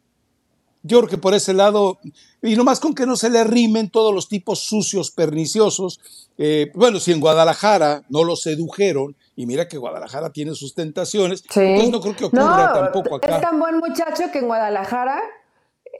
yo 0.83 0.99
creo 0.99 1.11
que 1.11 1.19
por 1.19 1.35
ese 1.35 1.53
lado, 1.53 1.99
y 2.43 2.57
nomás 2.57 2.81
con 2.81 2.95
que 2.95 3.07
no 3.07 3.17
se 3.17 3.31
le 3.31 3.45
rimen 3.45 3.91
todos 3.91 4.15
los 4.15 4.29
tipos 4.29 4.61
sucios, 4.61 5.11
perniciosos, 5.11 6.01
eh, 6.39 6.71
bueno, 6.75 7.01
si 7.01 7.13
en 7.13 7.21
Guadalajara 7.21 8.03
no 8.09 8.25
lo 8.25 8.37
sedujeron, 8.37 9.15
y 9.37 9.47
mira 9.47 9.69
que 9.69 9.77
Guadalajara 9.77 10.31
tiene 10.31 10.55
sus 10.55 10.75
tentaciones, 10.75 11.45
entonces 11.55 11.91
no 11.91 12.01
creo 12.01 12.17
que 12.17 12.25
ocurra 12.25 12.73
tampoco 12.73 13.17
acá. 13.17 13.37
Es 13.37 13.43
tan 13.43 13.61
buen 13.61 13.79
muchacho 13.79 14.25
que 14.33 14.39
en 14.39 14.47
Guadalajara 14.47 15.21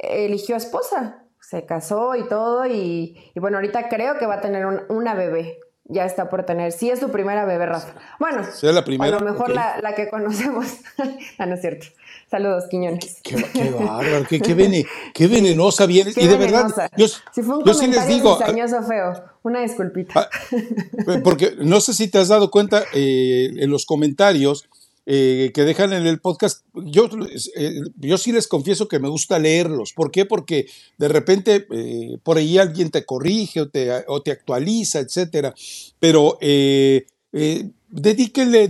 eligió 0.01 0.57
esposa, 0.57 1.25
se 1.41 1.67
casó 1.67 2.15
y 2.17 2.27
todo, 2.29 2.67
y, 2.67 3.17
bueno, 3.37 3.59
ahorita 3.59 3.89
creo 3.89 4.19
que 4.19 4.27
va 4.27 4.37
a 4.37 4.41
tener 4.41 4.67
una 4.89 5.15
bebé. 5.15 5.59
Ya 5.85 6.05
está 6.05 6.29
por 6.29 6.45
tener. 6.45 6.71
Sí, 6.71 6.89
es 6.89 7.01
su 7.01 7.11
primera 7.11 7.45
bebé, 7.45 7.67
Rafa. 7.67 7.95
Bueno, 8.21 8.47
la 8.63 8.85
primera? 8.85 9.17
a 9.17 9.21
lo 9.21 9.29
mejor 9.29 9.51
la, 9.51 9.81
la, 9.81 9.97
que 9.97 10.09
conocemos. 10.09 10.67
ah, 11.39 11.47
no 11.47 11.57
es 11.57 11.61
cierto. 11.61 11.87
Saludos, 12.31 12.65
Quiñones. 12.71 13.19
Qué, 13.25 13.35
qué 13.53 13.71
bárbaro, 13.71 14.25
qué, 14.29 14.41
qué, 14.41 15.27
venenosa 15.27 15.85
viene. 15.87 16.13
y 16.15 16.27
de 16.29 16.37
verdad, 16.37 16.71
yo, 16.97 17.09
si 17.09 17.43
fue 17.43 17.57
un 17.57 17.65
yo 17.65 17.75
sí 17.75 17.89
les 17.89 18.07
digo. 18.07 18.39
feo. 18.39 19.25
Una 19.43 19.63
disculpita. 19.63 20.13
Ah, 20.21 21.21
porque 21.25 21.55
no 21.59 21.81
sé 21.81 21.93
si 21.93 22.07
te 22.07 22.19
has 22.19 22.29
dado 22.29 22.53
cuenta 22.53 22.85
eh, 22.95 23.51
en 23.57 23.69
los 23.69 23.85
comentarios 23.85 24.69
eh, 25.07 25.51
que 25.53 25.65
dejan 25.65 25.93
en 25.93 26.07
el 26.07 26.21
podcast, 26.21 26.65
yo, 26.75 27.09
eh, 27.57 27.81
yo 27.97 28.17
sí 28.17 28.31
les 28.31 28.47
confieso 28.47 28.87
que 28.87 29.01
me 29.01 29.09
gusta 29.09 29.41
leerlos. 29.41 29.93
¿Por 29.93 30.13
qué? 30.13 30.25
Porque 30.25 30.67
de 30.99 31.09
repente 31.09 31.67
por 32.23 32.37
ahí 32.39 32.59
alguien 32.59 32.93
te 32.93 33.05
corrige 33.05 33.63
o 33.63 33.69
te, 33.69 33.91
o 34.07 34.23
te 34.23 34.31
actualiza, 34.31 35.01
etcétera. 35.01 35.53
Pero 35.99 36.39
dedíquenle, 37.33 38.69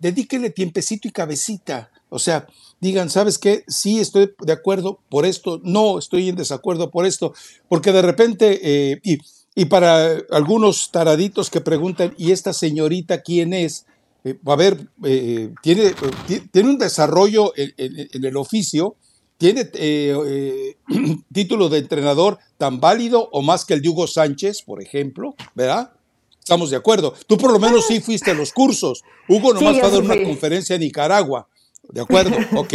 dedíquenle 0.00 0.50
tiempecito 0.50 1.06
y 1.06 1.12
cabecita. 1.12 1.92
O 2.08 2.18
sea, 2.18 2.46
digan, 2.80 3.10
¿sabes 3.10 3.38
qué? 3.38 3.64
Sí, 3.68 3.98
estoy 3.98 4.34
de 4.40 4.52
acuerdo 4.52 5.00
por 5.08 5.26
esto, 5.26 5.60
no, 5.64 5.98
estoy 5.98 6.28
en 6.28 6.36
desacuerdo 6.36 6.90
por 6.90 7.06
esto, 7.06 7.34
porque 7.68 7.92
de 7.92 8.02
repente, 8.02 8.60
eh, 8.62 9.00
y, 9.02 9.18
y, 9.54 9.64
para 9.66 10.18
algunos 10.30 10.90
taraditos 10.92 11.50
que 11.50 11.60
preguntan, 11.60 12.14
¿y 12.16 12.32
esta 12.32 12.52
señorita 12.52 13.22
quién 13.22 13.52
es? 13.52 13.86
Eh, 14.24 14.38
a 14.44 14.56
ver, 14.56 14.88
eh, 15.04 15.52
tiene, 15.62 15.94
tiene 16.52 16.70
un 16.70 16.78
desarrollo 16.78 17.52
en, 17.56 18.24
el 18.24 18.36
oficio, 18.36 18.96
tiene 19.38 19.64
título 21.32 21.68
de 21.68 21.78
entrenador 21.78 22.38
tan 22.56 22.80
válido 22.80 23.28
o 23.32 23.42
más 23.42 23.64
que 23.64 23.74
el 23.74 23.82
de 23.82 23.88
Hugo 23.88 24.06
Sánchez, 24.06 24.62
por 24.62 24.82
ejemplo, 24.82 25.34
¿verdad? 25.54 25.92
Estamos 26.38 26.70
de 26.70 26.76
acuerdo. 26.76 27.12
Tú 27.26 27.36
por 27.36 27.52
lo 27.52 27.58
menos 27.58 27.86
sí 27.86 28.00
fuiste 28.00 28.30
a 28.30 28.34
los 28.34 28.52
cursos. 28.52 29.02
Hugo 29.28 29.52
nomás 29.52 29.80
fue 29.80 29.88
a 29.88 29.90
dar 29.90 30.00
una 30.00 30.22
conferencia 30.22 30.76
en 30.76 30.82
Nicaragua. 30.82 31.48
¿De 31.90 32.00
acuerdo? 32.00 32.36
Ok. 32.56 32.74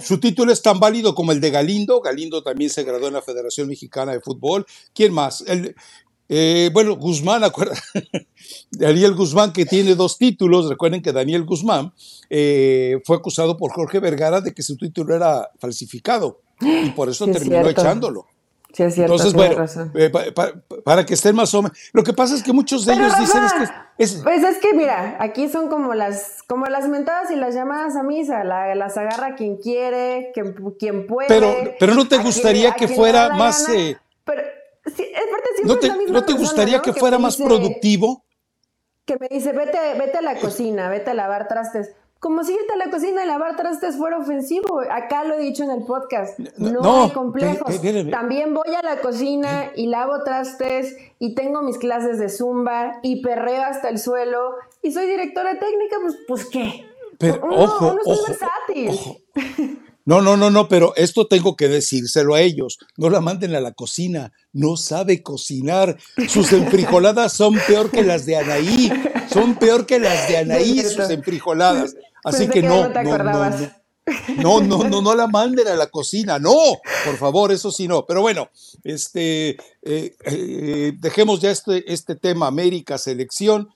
Su 0.00 0.18
título 0.18 0.52
es 0.52 0.62
tan 0.62 0.80
válido 0.80 1.14
como 1.14 1.32
el 1.32 1.40
de 1.40 1.50
Galindo. 1.50 2.00
Galindo 2.00 2.42
también 2.42 2.70
se 2.70 2.82
graduó 2.84 3.08
en 3.08 3.14
la 3.14 3.22
Federación 3.22 3.68
Mexicana 3.68 4.12
de 4.12 4.20
Fútbol. 4.20 4.66
¿Quién 4.94 5.12
más? 5.12 5.44
El, 5.46 5.74
eh, 6.28 6.70
bueno, 6.72 6.96
Guzmán, 6.96 7.44
acuerda, 7.44 7.74
Daniel 8.70 9.14
Guzmán, 9.14 9.52
que 9.52 9.66
tiene 9.66 9.94
dos 9.94 10.16
títulos. 10.16 10.68
Recuerden 10.68 11.02
que 11.02 11.12
Daniel 11.12 11.44
Guzmán 11.44 11.92
eh, 12.30 13.00
fue 13.04 13.16
acusado 13.16 13.56
por 13.56 13.72
Jorge 13.72 14.00
Vergara 14.00 14.40
de 14.40 14.54
que 14.54 14.62
su 14.62 14.76
título 14.76 15.14
era 15.14 15.50
falsificado 15.58 16.40
y 16.60 16.90
por 16.90 17.08
eso 17.08 17.26
terminó 17.26 17.68
echándolo. 17.68 18.26
Sí, 18.74 18.82
es 18.82 18.94
cierto. 18.94 19.12
Entonces, 19.12 19.34
bueno, 19.34 19.92
eh, 19.94 20.10
para, 20.84 21.06
que 21.06 21.14
estén 21.14 21.36
más 21.36 21.54
o 21.54 21.62
menos. 21.62 21.78
Lo 21.92 22.02
que 22.02 22.12
pasa 22.12 22.34
es 22.34 22.42
que 22.42 22.52
muchos 22.52 22.84
de 22.84 22.94
ellos 22.94 23.16
dicen 23.20 23.44
es 23.44 23.52
que. 23.52 24.22
Pues 24.24 24.42
es 24.42 24.58
que, 24.58 24.74
mira, 24.74 25.16
aquí 25.20 25.48
son 25.48 25.68
como 25.68 25.94
las, 25.94 26.42
como 26.48 26.66
las 26.66 26.88
mentadas 26.88 27.30
y 27.30 27.36
las 27.36 27.54
llamadas 27.54 27.94
a 27.94 28.02
misa. 28.02 28.42
las 28.42 28.96
agarra 28.96 29.36
quien 29.36 29.58
quiere, 29.58 30.32
quien, 30.34 30.54
quien 30.76 31.06
puede. 31.06 31.28
Pero, 31.28 31.54
pero 31.78 31.94
no 31.94 32.08
te 32.08 32.18
gustaría 32.18 32.74
que 32.74 32.88
fuera 32.88 33.28
más. 33.30 33.68
Eh, 33.68 33.96
pero, 34.24 34.42
sí, 34.86 35.04
es 35.04 35.64
¿No 35.64 35.78
te, 35.78 35.88
¿no 36.08 36.24
te 36.24 36.32
gustaría 36.32 36.82
que, 36.82 36.92
fuera 36.92 37.16
más 37.16 37.36
productivo? 37.36 38.24
Que 39.04 39.16
me 39.20 39.28
dice, 39.28 39.52
vete, 39.52 39.78
vete 39.96 40.18
a 40.18 40.22
la 40.22 40.34
cocina, 40.36 40.88
vete 40.88 41.10
a 41.10 41.14
lavar 41.14 41.46
trastes 41.46 41.92
como 42.24 42.42
si 42.42 42.54
irte 42.54 42.72
a 42.72 42.76
la 42.78 42.90
cocina 42.90 43.22
y 43.22 43.26
lavar 43.26 43.54
trastes 43.54 43.98
fuera 43.98 44.16
ofensivo. 44.16 44.80
Acá 44.90 45.24
lo 45.24 45.34
he 45.34 45.40
dicho 45.40 45.62
en 45.62 45.70
el 45.70 45.84
podcast. 45.84 46.38
No, 46.56 47.02
hay 47.02 47.10
complejos. 47.10 47.78
También 48.10 48.54
voy 48.54 48.74
a 48.74 48.80
la 48.80 49.02
cocina 49.02 49.70
y 49.76 49.88
lavo 49.88 50.22
trastes 50.24 50.96
y 51.18 51.34
tengo 51.34 51.60
mis 51.60 51.76
clases 51.76 52.18
de 52.18 52.30
zumba 52.30 52.98
y 53.02 53.20
perreo 53.20 53.64
hasta 53.64 53.90
el 53.90 53.98
suelo 53.98 54.54
y 54.82 54.92
soy 54.92 55.04
directora 55.04 55.58
técnica, 55.58 55.96
pues, 56.00 56.16
pues 56.26 56.46
qué. 56.46 56.86
Pero, 57.18 57.42
ojo, 57.46 57.94
ojo, 58.06 59.18
No, 60.06 60.22
no, 60.22 60.38
no, 60.38 60.50
no, 60.50 60.66
pero 60.66 60.94
esto 60.96 61.26
tengo 61.26 61.56
que 61.56 61.68
decírselo 61.68 62.34
a 62.34 62.40
ellos. 62.40 62.78
No 62.96 63.10
la 63.10 63.20
manden 63.20 63.54
a 63.54 63.60
la 63.60 63.72
cocina. 63.72 64.32
No 64.54 64.78
sabe 64.78 65.22
cocinar. 65.22 65.98
Sus 66.28 66.54
enfrijoladas 66.54 67.34
son 67.34 67.54
peor 67.66 67.90
que 67.90 68.02
las 68.02 68.24
de 68.24 68.36
Anaí. 68.36 68.90
Son 69.30 69.56
peor 69.56 69.84
que 69.84 69.98
las 69.98 70.26
de 70.28 70.36
Anaí, 70.38 70.80
sus 70.80 71.10
enfrijoladas. 71.10 71.94
Así 72.24 72.48
que 72.48 72.62
no, 72.62 72.88
no, 72.88 73.02
no, 74.36 74.60
no, 74.60 74.84
no, 74.88 75.00
no, 75.02 75.14
la 75.14 75.26
manden 75.26 75.68
a 75.68 75.74
la 75.74 75.86
cocina, 75.86 76.38
no, 76.38 76.52
por 77.04 77.16
favor, 77.16 77.52
eso 77.52 77.70
sí 77.70 77.88
no. 77.88 78.04
Pero 78.06 78.22
bueno, 78.22 78.50
este, 78.82 79.50
eh, 79.82 80.16
eh, 80.24 80.92
dejemos 80.98 81.40
ya 81.40 81.50
este, 81.50 81.90
este 81.92 82.16
tema 82.16 82.46
América 82.46 82.98
selección. 82.98 83.68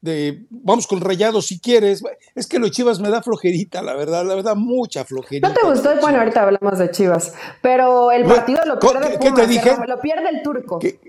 De, 0.00 0.44
vamos 0.50 0.86
con 0.86 1.00
Rayados 1.00 1.46
si 1.46 1.58
quieres. 1.58 2.02
Es 2.34 2.46
que 2.46 2.58
los 2.58 2.70
Chivas 2.70 3.00
me 3.00 3.10
da 3.10 3.22
flojerita, 3.22 3.82
la 3.82 3.94
verdad, 3.94 4.24
la 4.24 4.34
verdad, 4.36 4.54
mucha 4.54 5.04
flojerita. 5.04 5.48
¿No 5.48 5.54
te 5.54 5.66
gustó? 5.66 5.96
Bueno, 6.00 6.18
ahorita 6.18 6.42
hablamos 6.42 6.78
de 6.78 6.90
Chivas, 6.90 7.32
pero 7.62 8.12
el 8.12 8.24
partido 8.24 8.60
lo 8.66 8.78
pierde 8.78 9.18
¿Qué, 9.18 9.32
te 9.32 9.46
dije? 9.46 9.76
Lo 9.86 10.00
pierde 10.00 10.28
el 10.28 10.42
turco. 10.42 10.78
¿Qué, 10.78 11.00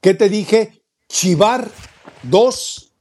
¿Qué 0.00 0.14
te 0.14 0.28
dije? 0.28 0.82
Chivar 1.08 1.68
2, 2.24 2.92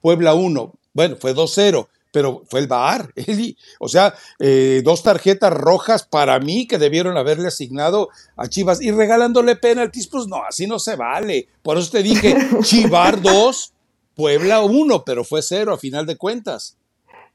Puebla 0.00 0.34
1. 0.34 0.72
Bueno, 0.94 1.16
fue 1.18 1.34
2-0 1.34 1.88
pero 2.14 2.44
fue 2.48 2.60
el 2.60 2.68
VAR. 2.68 3.12
O 3.80 3.88
sea, 3.88 4.14
eh, 4.38 4.82
dos 4.84 5.02
tarjetas 5.02 5.52
rojas 5.52 6.04
para 6.04 6.38
mí 6.38 6.66
que 6.68 6.78
debieron 6.78 7.16
haberle 7.16 7.48
asignado 7.48 8.08
a 8.36 8.46
Chivas 8.46 8.80
y 8.80 8.92
regalándole 8.92 9.56
penaltis, 9.56 10.06
pues 10.06 10.28
no, 10.28 10.44
así 10.44 10.66
no 10.66 10.78
se 10.78 10.94
vale. 10.94 11.48
Por 11.62 11.76
eso 11.76 11.90
te 11.90 12.02
dije, 12.02 12.36
Chivar 12.62 13.20
2, 13.20 13.74
Puebla 14.14 14.62
1, 14.62 15.04
pero 15.04 15.24
fue 15.24 15.42
0 15.42 15.74
a 15.74 15.78
final 15.78 16.06
de 16.06 16.16
cuentas. 16.16 16.78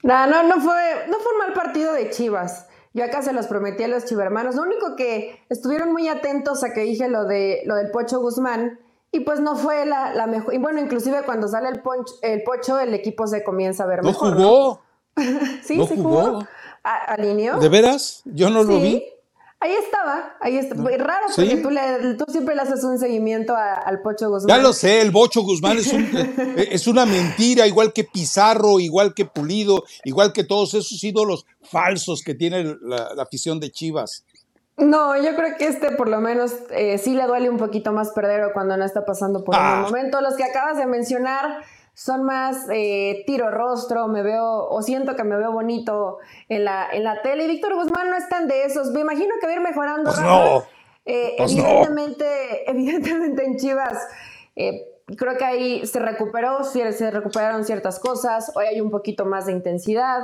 No, 0.02 0.26
no, 0.28 0.44
no 0.44 0.62
fue, 0.62 1.06
no 1.10 1.20
fue 1.20 1.34
un 1.34 1.38
mal 1.40 1.54
partido 1.54 1.94
de 1.94 2.10
Chivas. 2.10 2.68
Yo 2.94 3.04
acá 3.04 3.22
se 3.22 3.34
los 3.34 3.48
prometí 3.48 3.84
a 3.84 3.90
los 3.90 4.06
chivermanos. 4.06 4.56
Lo 4.56 4.64
único 4.64 4.96
que 4.96 5.44
estuvieron 5.50 5.92
muy 5.92 6.08
atentos 6.08 6.64
a 6.64 6.74
que 6.74 6.82
dije 6.82 7.10
lo, 7.10 7.26
de, 7.26 7.64
lo 7.66 7.76
del 7.76 7.92
Pocho 7.92 8.20
Guzmán 8.20 8.80
y 9.12 9.22
pues 9.22 9.40
no 9.40 9.56
fue 9.56 9.86
la, 9.86 10.28
mejor. 10.28 10.54
Y 10.54 10.58
bueno, 10.58 10.80
inclusive 10.80 11.24
cuando 11.26 11.48
sale 11.48 11.70
el, 11.70 11.82
el 12.22 12.44
Pocho, 12.44 12.80
el 12.80 12.94
equipo 12.94 13.28
se 13.28 13.44
comienza 13.44 13.84
a 13.84 13.88
ver 13.88 14.04
¿No 14.04 14.10
mejor. 14.10 14.36
Jugó? 14.36 14.82
sí, 15.64 15.82
sí 15.88 15.96
jugó. 15.96 16.46
¿Alineó? 16.84 17.60
¿De 17.60 17.70
veras? 17.70 18.22
Yo 18.26 18.50
no 18.50 18.64
lo 18.64 18.80
vi. 18.80 19.04
Ahí 19.62 19.74
estaba, 19.74 20.38
ahí 20.40 20.56
está. 20.56 20.74
Raro 20.74 21.26
porque 21.36 21.58
tú, 21.58 21.70
le, 21.70 22.14
tú, 22.14 22.24
siempre 22.32 22.56
le 22.56 22.62
haces 22.62 22.82
un 22.86 22.98
seguimiento 22.98 23.54
al 23.58 24.02
Pocho 24.02 24.30
Guzmán. 24.30 24.48
Ya 24.56 24.64
lo 24.64 24.72
sé, 24.72 25.02
el 25.02 25.12
Pocho 25.12 25.42
Guzmán 25.42 25.78
es, 25.78 25.92
es, 26.72 26.88
una 26.88 27.06
mentira, 27.06 27.68
igual 27.68 27.92
que 27.92 28.06
Pizarro, 28.06 28.80
igual 28.80 29.14
que 29.14 29.26
Pulido, 29.26 29.84
igual 30.06 30.32
que 30.32 30.46
todos 30.46 30.76
esos 30.76 31.04
ídolos 31.04 31.46
falsos 31.62 32.22
que 32.24 32.36
tiene 32.36 32.78
la, 32.82 33.10
afición 33.22 33.60
de 33.60 33.70
Chivas. 33.70 34.24
No, 34.80 35.18
yo 35.18 35.36
creo 35.36 35.58
que 35.58 35.68
este 35.68 35.92
por 35.92 36.10
lo 36.10 36.20
menos 36.22 36.54
eh, 36.72 36.98
sí 36.98 37.14
le 37.14 37.26
duele 37.26 37.50
un 37.50 37.58
poquito 37.58 37.92
más 37.92 38.12
perder 38.12 38.52
cuando 38.54 38.78
no 38.78 38.86
está 38.86 39.06
pasando 39.06 39.44
por 39.44 39.56
un 39.56 39.62
ah. 39.62 39.82
momento. 39.86 40.22
Los 40.22 40.36
que 40.36 40.44
acabas 40.44 40.78
de 40.78 40.86
mencionar 40.86 41.64
son 41.94 42.24
más 42.24 42.68
eh, 42.72 43.24
tiro 43.28 43.52
rostro, 43.52 44.08
me 44.08 44.24
veo 44.24 44.70
o 44.70 44.82
siento 44.82 45.16
que 45.18 45.26
me 45.26 45.36
veo 45.36 45.52
bonito 45.52 46.20
en 46.48 46.64
la, 46.64 46.88
en 46.92 47.04
la 47.04 47.22
tele. 47.22 47.44
Y 47.44 47.48
Víctor 47.48 47.76
Guzmán 47.76 48.10
no 48.10 48.16
es 48.16 48.30
tan 48.30 48.48
de 48.48 48.64
esos. 48.64 48.92
Me 48.92 49.02
imagino 49.02 49.36
que 49.40 49.48
va 49.48 49.52
a 49.52 49.56
ir 49.56 49.62
mejorando. 49.62 50.12
Pues 50.12 50.22
no. 50.22 50.64
Eh, 51.06 51.34
pues 51.38 51.52
evidentemente, 51.54 52.26
evidentemente 52.70 53.46
en 53.46 53.58
Chivas. 53.58 53.98
Eh, 54.56 54.89
creo 55.18 55.38
que 55.38 55.46
ahí 55.46 55.88
se 55.88 56.00
recuperó, 56.00 56.64
se 56.64 57.12
recuperaron 57.12 57.66
ciertas 57.66 58.00
cosas, 58.00 58.52
hoy 58.56 58.66
hay 58.66 58.82
un 58.82 58.92
poquito 58.92 59.26
más 59.26 59.46
de 59.46 59.54
intensidad, 59.54 60.22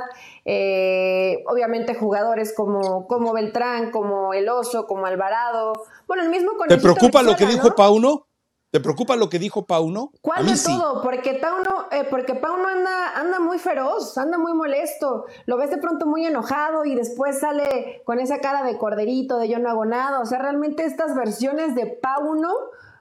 obviamente 1.46 1.94
jugadores 1.94 2.54
como, 2.54 3.06
como 3.06 3.32
Beltrán, 3.32 3.90
como 3.90 4.34
El 4.34 4.48
Oso, 4.48 4.86
como 4.86 5.06
Alvarado, 5.06 5.72
bueno, 6.06 6.22
el 6.22 6.30
mismo 6.30 6.52
¿Te 6.68 6.78
preocupa 6.78 7.22
lo 7.22 7.36
que 7.36 7.46
dijo 7.46 7.74
Pauno? 7.74 8.26
¿Te 8.70 8.80
preocupa 8.80 9.16
lo 9.16 9.28
que 9.30 9.38
dijo 9.38 9.64
Pauno? 9.64 10.10
¿Cuál 10.20 10.44
de 10.44 10.54
todo? 10.62 11.00
Porque 11.00 11.38
Pauno, 11.40 11.86
eh, 11.92 12.06
porque 12.10 12.34
Pauno 12.34 12.68
anda, 12.68 13.18
anda 13.18 13.38
muy 13.38 13.58
feroz, 13.58 14.18
anda 14.18 14.38
muy 14.38 14.52
molesto. 14.52 15.24
Lo 15.46 15.56
ves 15.56 15.70
de 15.70 15.78
pronto 15.78 16.04
muy 16.06 16.26
enojado 16.26 16.84
y 16.84 16.94
después 16.94 17.38
sale 17.38 18.02
con 18.04 18.18
esa 18.18 18.40
cara 18.40 18.64
de 18.64 18.76
corderito, 18.76 19.38
de 19.38 19.48
yo 19.48 19.58
no 19.60 19.70
hago 19.70 19.86
nada. 19.86 20.20
O 20.20 20.26
sea, 20.26 20.40
realmente 20.40 20.84
estas 20.84 21.14
versiones 21.14 21.74
de 21.74 21.86
Pauno 21.86 22.52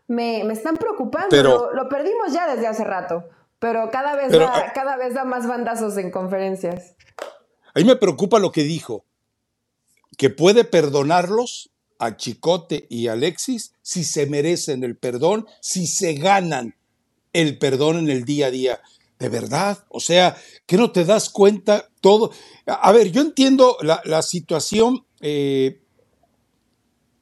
me, 0.07 0.43
me 0.43 0.53
están 0.53 0.77
preocupando. 0.77 1.29
Pero, 1.29 1.73
lo, 1.73 1.89
perdimos 1.89 2.31
ya 2.33 2.53
desde 2.53 2.67
hace 2.67 2.83
rato. 2.83 3.23
Pero 3.59 3.89
cada 3.91 4.15
vez, 4.15 4.31
da, 4.31 4.51
ah, 4.53 4.73
cada 4.73 4.97
vez 4.97 5.13
da 5.13 5.23
más 5.23 5.47
bandazos 5.47 5.97
en 5.97 6.11
conferencias. 6.11 6.95
A 7.73 7.79
mí 7.79 7.85
me 7.85 7.95
preocupa 7.95 8.39
lo 8.39 8.51
que 8.51 8.63
dijo. 8.63 9.05
Que 10.17 10.29
puede 10.29 10.63
perdonarlos 10.63 11.71
a 11.99 12.17
Chicote 12.17 12.85
y 12.89 13.07
Alexis 13.07 13.73
si 13.81 14.03
se 14.03 14.25
merecen 14.27 14.83
el 14.83 14.97
perdón, 14.97 15.47
si 15.61 15.87
se 15.87 16.13
ganan 16.13 16.75
el 17.33 17.57
perdón 17.57 17.97
en 17.97 18.09
el 18.09 18.25
día 18.25 18.47
a 18.47 18.51
día. 18.51 18.81
De 19.19 19.29
verdad, 19.29 19.85
o 19.89 20.01
sea, 20.01 20.35
que 20.65 20.77
no 20.77 20.91
te 20.91 21.05
das 21.05 21.29
cuenta 21.29 21.89
todo. 22.01 22.31
A 22.65 22.91
ver, 22.91 23.11
yo 23.11 23.21
entiendo 23.21 23.77
la, 23.81 24.21
situación, 24.21 25.05
eh, 25.21 25.81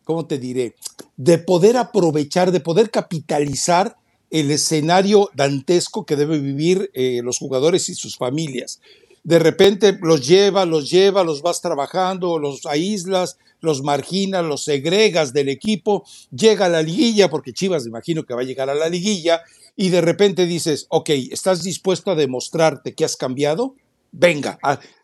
¿cómo 0.03 0.25
te 0.25 0.39
diré? 0.39 0.75
De 1.17 1.37
poder 1.37 1.77
aprovechar, 1.77 2.51
de 2.51 2.59
poder 2.59 2.89
capitalizar 2.89 3.97
el 4.29 4.49
escenario 4.49 5.29
dantesco 5.35 6.05
que 6.05 6.15
deben 6.15 6.43
vivir 6.43 6.89
eh, 6.93 7.21
los 7.23 7.37
jugadores 7.37 7.87
y 7.89 7.95
sus 7.95 8.17
familias. 8.17 8.81
De 9.23 9.39
repente 9.39 9.97
los 10.01 10.27
lleva, 10.27 10.65
los 10.65 10.89
lleva, 10.89 11.23
los 11.23 11.41
vas 11.41 11.61
trabajando, 11.61 12.39
los 12.39 12.65
aíslas, 12.65 13.37
los 13.61 13.81
marginas, 13.81 14.43
los 14.43 14.65
segregas 14.65 15.33
del 15.33 15.49
equipo, 15.49 16.03
llega 16.31 16.65
a 16.65 16.69
la 16.69 16.81
liguilla, 16.81 17.29
porque 17.29 17.53
Chivas 17.53 17.87
imagino 17.87 18.23
que 18.23 18.33
va 18.33 18.41
a 18.41 18.45
llegar 18.45 18.69
a 18.69 18.75
la 18.75 18.89
liguilla, 18.89 19.41
y 19.77 19.89
de 19.89 20.01
repente 20.01 20.45
dices, 20.45 20.87
ok, 20.89 21.09
¿estás 21.31 21.63
dispuesto 21.63 22.11
a 22.11 22.15
demostrarte 22.15 22.93
que 22.93 23.05
has 23.05 23.15
cambiado? 23.15 23.75
Venga, 24.13 24.59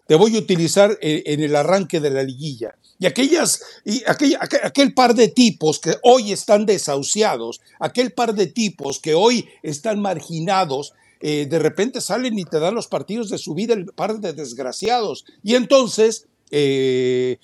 te 0.08 0.16
voy 0.16 0.36
a 0.36 0.40
utilizar 0.40 0.98
en, 1.02 1.42
el 1.42 1.56
arranque 1.56 2.00
de 2.00 2.12
la 2.12 2.24
liguilla. 2.24 2.76
Y 3.00 3.08
aquellas, 3.08 3.62
y 3.84 4.04
aquel, 4.08 4.38
aquel, 4.40 4.94
par 4.94 5.16
de 5.16 5.30
tipos 5.30 5.80
que 5.80 5.96
hoy 6.04 6.32
están 6.32 6.66
desahuciados, 6.66 7.60
aquel 7.80 8.12
par 8.12 8.36
de 8.36 8.48
tipos 8.48 9.00
que 9.00 9.16
hoy 9.16 9.48
están 9.64 10.00
marginados, 10.00 10.94
eh, 11.22 11.48
de 11.50 11.60
repente 11.60 12.02
salen 12.02 12.38
y 12.38 12.46
te 12.46 12.60
dan 12.60 12.76
los 12.76 12.88
partidos 12.88 13.30
de 13.30 13.38
su 13.38 13.54
vida, 13.54 13.74
el 13.74 13.88
par 13.88 14.20
de 14.20 14.34
desgraciados. 14.34 15.26
Y 15.44 15.56
entonces, 15.56 16.28
eh, 16.52 17.40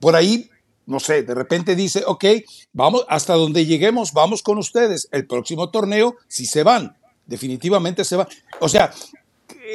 por 0.00 0.16
ahí 0.16 0.48
no 0.86 0.98
sé, 0.98 1.22
de 1.22 1.34
repente 1.34 1.76
dice, 1.76 2.02
ok, 2.06 2.24
vamos, 2.72 3.04
hasta 3.08 3.34
donde 3.34 3.66
lleguemos, 3.66 4.12
vamos 4.12 4.42
con 4.42 4.58
ustedes. 4.58 5.08
El 5.12 5.26
próximo 5.26 5.70
torneo, 5.70 6.16
si 6.26 6.46
se 6.46 6.62
van, 6.62 6.96
definitivamente 7.26 8.04
se 8.04 8.16
van. 8.16 8.26
O 8.60 8.68
sea, 8.68 8.92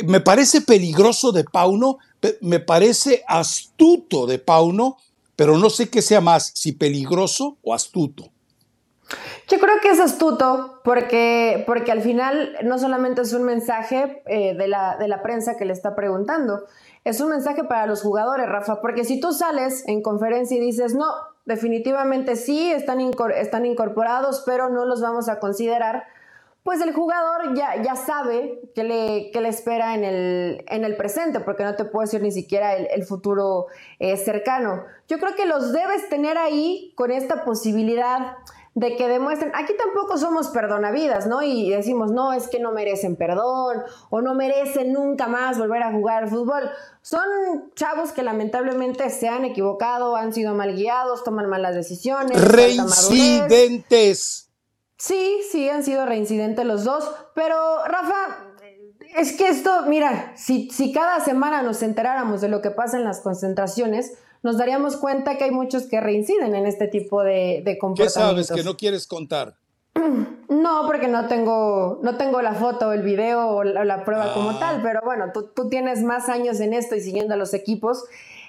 me 0.06 0.20
parece 0.20 0.62
peligroso 0.62 1.32
de 1.32 1.44
Pauno, 1.44 1.98
me 2.42 2.60
parece 2.60 3.24
astuto 3.28 4.26
de 4.28 4.40
Pauno, 4.40 4.98
pero 5.36 5.58
no 5.58 5.70
sé 5.70 5.90
qué 5.90 6.02
sea 6.02 6.22
más, 6.22 6.52
si 6.56 6.72
peligroso 6.72 7.58
o 7.62 7.74
astuto. 7.74 8.32
Yo 9.48 9.60
creo 9.60 9.76
que 9.82 9.90
es 9.90 10.00
astuto 10.00 10.82
porque, 10.84 11.64
porque 11.66 11.92
al 11.92 12.02
final 12.02 12.58
no 12.64 12.78
solamente 12.78 13.22
es 13.22 13.32
un 13.32 13.44
mensaje 13.44 14.22
eh, 14.26 14.54
de, 14.56 14.68
la, 14.68 14.98
de 14.98 15.08
la 15.08 15.22
prensa 15.22 15.56
que 15.56 15.64
le 15.64 15.72
está 15.72 15.96
preguntando, 15.96 16.66
es 17.06 17.22
un 17.22 17.30
mensaje 17.30 17.64
para 17.64 17.88
los 17.88 18.02
jugadores, 18.02 18.50
Rafa, 18.50 18.82
porque 18.82 19.06
si 19.06 19.22
tú 19.22 19.32
sales 19.32 19.88
en 19.88 20.02
conferencia 20.02 20.58
y 20.58 20.60
dices, 20.60 20.94
no, 20.94 21.06
definitivamente 21.46 22.36
sí, 22.36 22.70
están, 22.72 23.00
están 23.36 23.66
incorporados, 23.66 24.44
pero 24.46 24.68
no 24.68 24.84
los 24.86 25.00
vamos 25.00 25.30
a 25.30 25.40
considerar, 25.40 26.04
pues 26.68 26.82
el 26.82 26.92
jugador 26.92 27.56
ya, 27.56 27.82
ya 27.82 27.96
sabe 27.96 28.60
qué 28.76 28.84
le, 28.84 29.32
le 29.32 29.48
espera 29.48 29.96
en 29.96 30.04
el, 30.04 30.66
en 30.68 30.84
el 30.84 30.98
presente, 30.98 31.40
porque 31.40 31.64
no 31.64 31.78
te 31.78 31.86
puedo 31.86 32.02
decir 32.02 32.22
ni 32.22 32.34
siquiera 32.34 32.76
el, 32.76 33.06
futuro 33.06 33.68
eh, 34.00 34.18
cercano. 34.18 34.84
Yo 35.08 35.18
creo 35.18 35.34
que 35.34 35.46
los 35.46 35.72
debes 35.72 36.10
tener 36.10 36.38
ahí 36.38 36.92
con 36.96 37.10
esta 37.10 37.46
posibilidad 37.46 38.36
de 38.76 38.98
que 38.98 39.08
demuestren, 39.08 39.54
aquí 39.56 39.76
tampoco 39.82 40.18
somos 40.18 40.50
perdonavidas, 40.50 41.26
¿no? 41.26 41.42
Y 41.42 41.70
decimos, 41.70 42.12
no, 42.12 42.34
es 42.34 42.50
que 42.50 42.60
no 42.60 42.74
merecen 42.74 43.16
perdón 43.16 43.84
o 44.10 44.20
no 44.20 44.34
merecen 44.34 44.92
nunca 44.92 45.28
más 45.28 45.58
volver 45.58 45.84
a 45.84 45.94
jugar 45.94 46.24
al 46.24 46.30
fútbol. 46.30 46.70
Son 47.02 47.72
chavos 47.76 48.12
que 48.12 48.24
lamentablemente 48.24 49.10
se 49.10 49.30
han 49.30 49.46
equivocado, 49.46 50.18
han 50.18 50.34
sido 50.34 50.54
mal 50.54 50.76
guiados, 50.76 51.24
toman 51.24 51.48
malas 51.48 51.76
decisiones. 51.76 52.42
Reincidentes. 52.42 54.47
Sí, 54.98 55.40
sí, 55.52 55.70
han 55.70 55.84
sido 55.84 56.06
reincidentes 56.06 56.66
los 56.66 56.84
dos, 56.84 57.10
pero 57.36 57.86
Rafa, 57.86 58.48
es 59.16 59.34
que 59.34 59.48
esto, 59.48 59.84
mira, 59.88 60.34
si, 60.36 60.70
si 60.72 60.92
cada 60.92 61.20
semana 61.20 61.62
nos 61.62 61.84
enteráramos 61.84 62.42
de 62.42 62.50
lo 62.50 62.62
que 62.62 62.72
pasa 62.72 62.98
en 62.98 63.04
las 63.04 63.22
concentraciones, 63.22 64.18
nos 64.44 64.58
daríamos 64.58 64.98
cuenta 64.98 65.38
que 65.38 65.46
hay 65.46 65.52
muchos 65.52 65.84
que 65.84 66.02
reinciden 66.02 66.56
en 66.56 66.66
este 66.66 66.88
tipo 66.88 67.24
de, 67.24 67.62
de 67.64 67.78
comportamientos. 67.78 68.14
¿Qué 68.14 68.46
sabes 68.46 68.52
que 68.52 68.64
no 68.64 68.78
quieres 68.78 69.08
contar? 69.08 69.56
No, 70.50 70.84
porque 70.88 71.10
no 71.10 71.28
tengo, 71.28 72.00
no 72.04 72.16
tengo 72.16 72.42
la 72.42 72.54
foto, 72.54 72.94
el 72.94 73.02
video 73.02 73.48
o 73.50 73.64
la, 73.64 74.06
prueba 74.06 74.34
como 74.34 74.52
ah. 74.52 74.60
tal, 74.60 74.82
pero 74.82 75.02
bueno, 75.04 75.32
tú, 75.34 75.50
tú, 75.54 75.68
tienes 75.70 76.04
más 76.04 76.30
años 76.30 76.60
en 76.62 76.74
esto 76.74 76.96
y 76.96 77.02
siguiendo 77.02 77.34
a 77.34 77.38
los 77.38 77.54
equipos. 77.54 78.06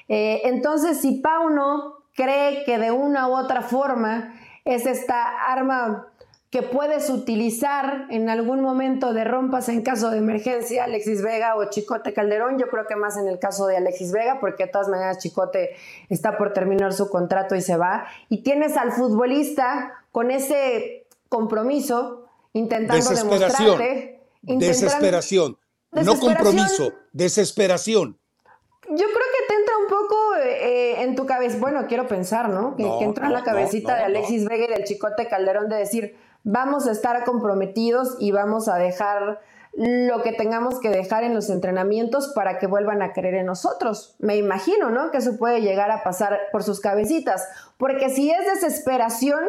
Eh, 0.09 0.43
entonces, 0.45 1.01
si 1.01 1.17
Pauno 1.17 2.05
cree 2.15 2.65
que 2.65 2.79
de 2.79 2.93
una 2.93 3.29
u 3.29 3.37
otra 3.37 3.63
forma 3.63 4.33
es 4.65 4.87
esta 4.87 5.51
arma 5.51 6.08
que 6.51 6.63
puedes 6.63 7.11
utilizar 7.11 8.07
en 8.09 8.31
algún 8.31 8.63
momento 8.63 9.13
de 9.13 9.25
rompas 9.25 9.69
en 9.69 9.83
caso 9.83 10.11
de 10.11 10.19
emergencia, 10.19 10.85
Alexis 10.85 11.23
Vega 11.23 11.57
o 11.57 11.69
Chicote 11.69 12.15
Calderón. 12.15 12.59
Yo 12.59 12.69
creo 12.69 12.87
que 12.87 12.97
más 12.97 13.19
en 13.19 13.29
el 13.29 13.39
caso 13.39 13.67
de 13.67 13.77
Alexis 13.77 14.13
Vega, 14.13 14.41
porque 14.41 14.65
de 14.65 14.71
todas 14.71 14.89
maneras 14.89 15.19
Chicote 15.19 15.77
está 16.09 16.39
por 16.39 16.55
terminar 16.55 16.95
su 16.95 17.11
contrato 17.11 17.55
y 17.55 17.61
se 17.61 17.77
va. 17.77 18.07
Y 18.31 18.43
tienes 18.43 18.79
al 18.79 18.93
futbolista 18.93 19.93
con 20.11 20.31
ese 20.31 21.07
compromiso 21.29 22.25
intentando 22.55 23.11
demostrarte. 23.11 24.21
Desesperación. 24.41 25.59
No 25.93 26.19
compromiso, 26.19 26.93
desesperación. 27.13 28.19
Yo 28.89 28.97
creo 28.97 29.07
que 29.07 29.47
te 29.49 29.55
entra 29.55 29.77
un 29.77 29.87
poco 29.87 30.37
eh, 30.37 31.03
en 31.03 31.15
tu 31.15 31.27
cabeza, 31.27 31.59
bueno, 31.59 31.87
quiero 31.89 32.07
pensar, 32.07 32.49
¿no? 32.49 32.75
Que, 32.75 32.85
entra 33.05 33.27
en 33.27 33.35
la 33.35 33.43
cabecita 33.43 33.97
de 33.97 34.05
Alexis 34.05 34.47
Vega 34.47 34.65
y 34.65 34.69
del 34.69 34.85
Chicote 34.85 35.29
Calderón 35.29 35.69
de 35.69 35.77
decir, 35.77 36.17
vamos 36.51 36.87
a 36.87 36.93
estar 36.93 37.25
comprometidos 37.25 38.17
y 38.19 38.33
vamos 38.33 38.69
a 38.69 38.79
dejar 38.79 39.41
lo 39.75 40.23
que 40.23 40.33
tengamos 40.33 40.81
que 40.81 40.89
dejar 40.89 41.23
en 41.23 41.35
los 41.35 41.51
entrenamientos 41.51 42.33
para 42.35 42.59
que 42.59 42.67
vuelvan 42.67 43.03
a 43.03 43.13
creer 43.13 43.35
en 43.35 43.47
nosotros. 43.47 44.17
Me 44.19 44.37
imagino, 44.37 44.89
¿no? 44.89 45.11
Que 45.11 45.19
eso 45.19 45.37
puede 45.37 45.61
llegar 45.61 45.91
a 45.91 46.03
pasar 46.03 46.39
por 46.51 46.63
sus 46.63 46.81
cabecitas, 46.81 47.47
porque 47.77 48.09
si 48.09 48.31
es 48.31 48.47
desesperación, 48.47 49.41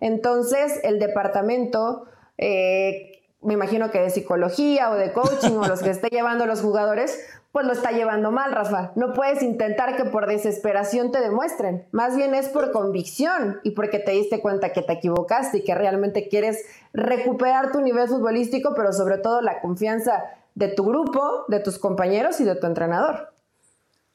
entonces 0.00 0.80
el 0.82 0.98
departamento, 0.98 2.06
eh, 2.38 3.22
me 3.40 3.54
imagino 3.54 3.92
que 3.92 4.00
de 4.00 4.10
psicología 4.10 4.90
o 4.90 4.96
de 4.96 5.12
coaching 5.12 5.58
o 5.58 5.68
los 5.68 5.80
que 5.80 5.90
esté 5.90 6.08
llevando 6.10 6.44
los 6.44 6.60
jugadores, 6.60 7.24
pues 7.52 7.66
lo 7.66 7.72
está 7.72 7.92
llevando 7.92 8.30
mal, 8.30 8.52
Rafa. 8.52 8.92
No 8.94 9.14
puedes 9.14 9.42
intentar 9.42 9.96
que 9.96 10.04
por 10.04 10.26
desesperación 10.26 11.10
te 11.10 11.20
demuestren. 11.20 11.86
Más 11.92 12.14
bien 12.14 12.34
es 12.34 12.48
por 12.48 12.72
convicción 12.72 13.60
y 13.64 13.70
porque 13.70 13.98
te 13.98 14.12
diste 14.12 14.40
cuenta 14.40 14.72
que 14.72 14.82
te 14.82 14.92
equivocaste 14.92 15.58
y 15.58 15.64
que 15.64 15.74
realmente 15.74 16.28
quieres 16.28 16.64
recuperar 16.92 17.72
tu 17.72 17.80
nivel 17.80 18.08
futbolístico, 18.08 18.74
pero 18.76 18.92
sobre 18.92 19.18
todo 19.18 19.40
la 19.40 19.60
confianza 19.60 20.24
de 20.54 20.68
tu 20.68 20.84
grupo, 20.84 21.44
de 21.48 21.60
tus 21.60 21.78
compañeros 21.78 22.40
y 22.40 22.44
de 22.44 22.54
tu 22.54 22.66
entrenador. 22.66 23.32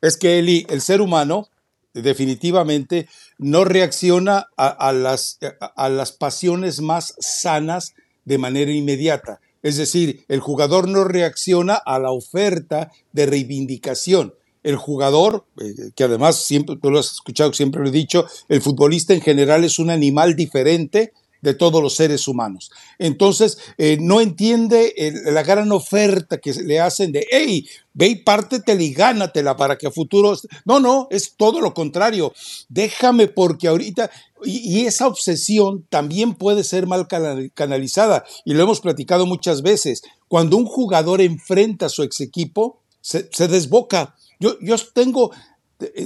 Es 0.01 0.17
que 0.17 0.37
Eli, 0.39 0.67
el 0.69 0.81
ser 0.81 1.01
humano 1.01 1.47
definitivamente 1.93 3.07
no 3.37 3.65
reacciona 3.65 4.47
a, 4.57 4.91
las, 4.91 5.39
a 5.75 5.89
las 5.89 6.11
pasiones 6.11 6.81
más 6.81 7.15
sanas 7.19 7.93
de 8.25 8.37
manera 8.37 8.71
inmediata. 8.71 9.39
Es 9.63 9.77
decir, 9.77 10.25
el 10.27 10.41
jugador 10.41 10.87
no 10.89 11.05
reacciona 11.05 11.75
a 11.75 11.97
la 11.97 12.11
oferta 12.11 12.91
de 13.13 13.25
reivindicación. 13.25 14.33
El 14.61 14.75
jugador, 14.75 15.45
eh, 15.59 15.91
que 15.95 16.03
además 16.03 16.43
siempre 16.43 16.77
tú 16.81 16.91
lo 16.91 16.99
has 16.99 17.13
escuchado, 17.13 17.51
siempre 17.53 17.81
lo 17.81 17.87
he 17.87 17.91
dicho, 17.91 18.25
el 18.49 18.61
futbolista 18.61 19.13
en 19.13 19.21
general 19.21 19.63
es 19.63 19.79
un 19.79 19.89
animal 19.89 20.35
diferente 20.35 21.13
de 21.43 21.53
todos 21.53 21.83
los 21.83 21.93
seres 21.93 22.27
humanos. 22.29 22.71
Entonces, 22.97 23.57
eh, 23.77 23.97
no 23.99 24.21
entiende 24.21 24.93
la 25.25 25.43
gran 25.43 25.71
oferta 25.73 26.37
que 26.37 26.53
le 26.53 26.79
hacen 26.79 27.11
de, 27.11 27.27
hey, 27.29 27.67
ve 27.93 28.07
y 28.07 28.15
pártetela 28.15 28.81
y 28.81 28.93
gánatela 28.93 29.57
para 29.57 29.77
que 29.77 29.87
a 29.87 29.91
futuro... 29.91 30.35
No, 30.63 30.79
no, 30.79 31.07
es 31.11 31.33
todo 31.35 31.59
lo 31.59 31.73
contrario. 31.73 32.33
Déjame 32.69 33.27
porque 33.27 33.67
ahorita... 33.67 34.09
Y, 34.45 34.85
esa 34.85 35.07
obsesión 35.07 35.85
también 35.89 36.33
puede 36.33 36.63
ser 36.63 36.87
mal 36.87 37.07
canalizada, 37.53 38.25
y 38.43 38.53
lo 38.53 38.63
hemos 38.63 38.81
platicado 38.81 39.25
muchas 39.25 39.61
veces. 39.61 40.01
Cuando 40.27 40.57
un 40.57 40.65
jugador 40.65 41.21
enfrenta 41.21 41.85
a 41.85 41.89
su 41.89 42.03
ex 42.03 42.19
equipo, 42.21 42.79
se, 43.01 43.29
se 43.31 43.47
desboca. 43.47 44.15
Yo, 44.39 44.57
yo 44.59 44.75
tengo 44.93 45.31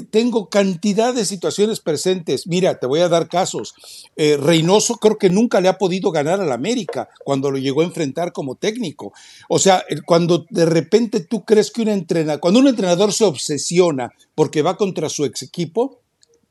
tengo 0.10 0.50
cantidad 0.50 1.14
de 1.14 1.26
situaciones 1.26 1.80
presentes. 1.80 2.48
Mira, 2.48 2.80
te 2.80 2.88
voy 2.88 3.02
a 3.02 3.10
dar 3.10 3.28
casos. 3.28 3.74
Eh, 4.16 4.38
Reynoso 4.38 4.96
creo 4.96 5.18
que 5.18 5.30
nunca 5.30 5.62
le 5.62 5.68
ha 5.68 5.78
podido 5.78 6.12
ganar 6.12 6.42
al 6.42 6.52
América 6.52 7.10
cuando 7.24 7.52
lo 7.52 7.58
llegó 7.58 7.82
a 7.82 7.86
enfrentar 7.86 8.32
como 8.32 8.56
técnico. 8.56 9.14
O 9.50 9.60
sea, 9.60 9.84
cuando 10.06 10.46
de 10.50 10.66
repente 10.66 11.20
tú 11.20 11.44
crees 11.46 11.72
que 11.72 11.82
un 11.82 11.90
entrenador, 11.90 12.40
cuando 12.40 12.60
un 12.60 12.68
entrenador 12.68 13.14
se 13.14 13.26
obsesiona 13.26 14.12
porque 14.36 14.62
va 14.62 14.78
contra 14.78 15.10
su 15.10 15.26
ex 15.26 15.44
equipo, 15.44 16.02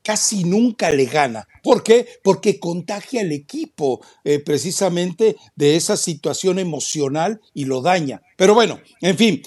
casi 0.03 0.45
nunca 0.45 0.89
le 0.91 1.05
gana. 1.05 1.47
¿Por 1.61 1.83
qué? 1.83 2.07
Porque 2.23 2.59
contagia 2.59 3.21
al 3.21 3.31
equipo 3.33 3.99
eh, 4.23 4.39
precisamente 4.39 5.35
de 5.55 5.75
esa 5.75 5.97
situación 5.97 6.59
emocional 6.59 7.41
y 7.53 7.65
lo 7.65 7.81
daña. 7.81 8.21
Pero 8.37 8.53
bueno, 8.53 8.79
en 9.01 9.17
fin, 9.17 9.41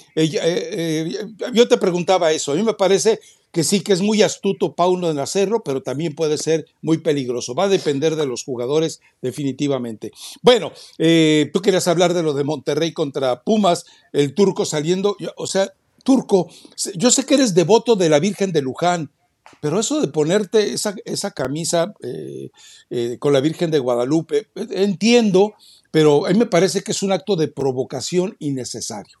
yo 1.53 1.67
te 1.67 1.77
preguntaba 1.77 2.31
eso. 2.31 2.51
A 2.51 2.55
mí 2.55 2.61
me 2.61 2.75
parece 2.75 3.19
que 3.51 3.63
sí 3.63 3.81
que 3.81 3.93
es 3.93 4.01
muy 4.01 4.21
astuto 4.21 4.75
Pauno 4.75 5.09
en 5.09 5.19
hacerlo, 5.19 5.61
pero 5.63 5.83
también 5.83 6.15
puede 6.15 6.37
ser 6.37 6.65
muy 6.81 6.99
peligroso. 6.99 7.53
Va 7.53 7.65
a 7.65 7.69
depender 7.69 8.15
de 8.15 8.25
los 8.25 8.43
jugadores 8.43 9.01
definitivamente. 9.21 10.11
Bueno, 10.41 10.71
eh, 10.97 11.49
tú 11.53 11.61
querías 11.61 11.87
hablar 11.87 12.13
de 12.13 12.23
lo 12.23 12.33
de 12.33 12.43
Monterrey 12.43 12.93
contra 12.93 13.43
Pumas, 13.43 13.85
el 14.13 14.33
turco 14.33 14.65
saliendo, 14.65 15.17
o 15.35 15.47
sea, 15.47 15.73
turco, 16.03 16.49
yo 16.95 17.11
sé 17.11 17.25
que 17.25 17.35
eres 17.35 17.53
devoto 17.53 17.95
de 17.95 18.09
la 18.09 18.19
Virgen 18.19 18.51
de 18.51 18.61
Luján, 18.61 19.11
pero 19.59 19.79
eso 19.79 19.99
de 19.99 20.07
ponerte 20.07 20.73
esa, 20.73 20.95
esa 21.05 21.31
camisa 21.31 21.93
eh, 22.01 22.49
eh, 22.89 23.17
con 23.19 23.33
la 23.33 23.41
Virgen 23.41 23.69
de 23.69 23.79
Guadalupe, 23.79 24.47
entiendo, 24.55 25.53
pero 25.91 26.25
a 26.25 26.29
mí 26.29 26.39
me 26.39 26.45
parece 26.45 26.81
que 26.81 26.93
es 26.93 27.03
un 27.03 27.11
acto 27.11 27.35
de 27.35 27.49
provocación 27.49 28.37
innecesario. 28.39 29.20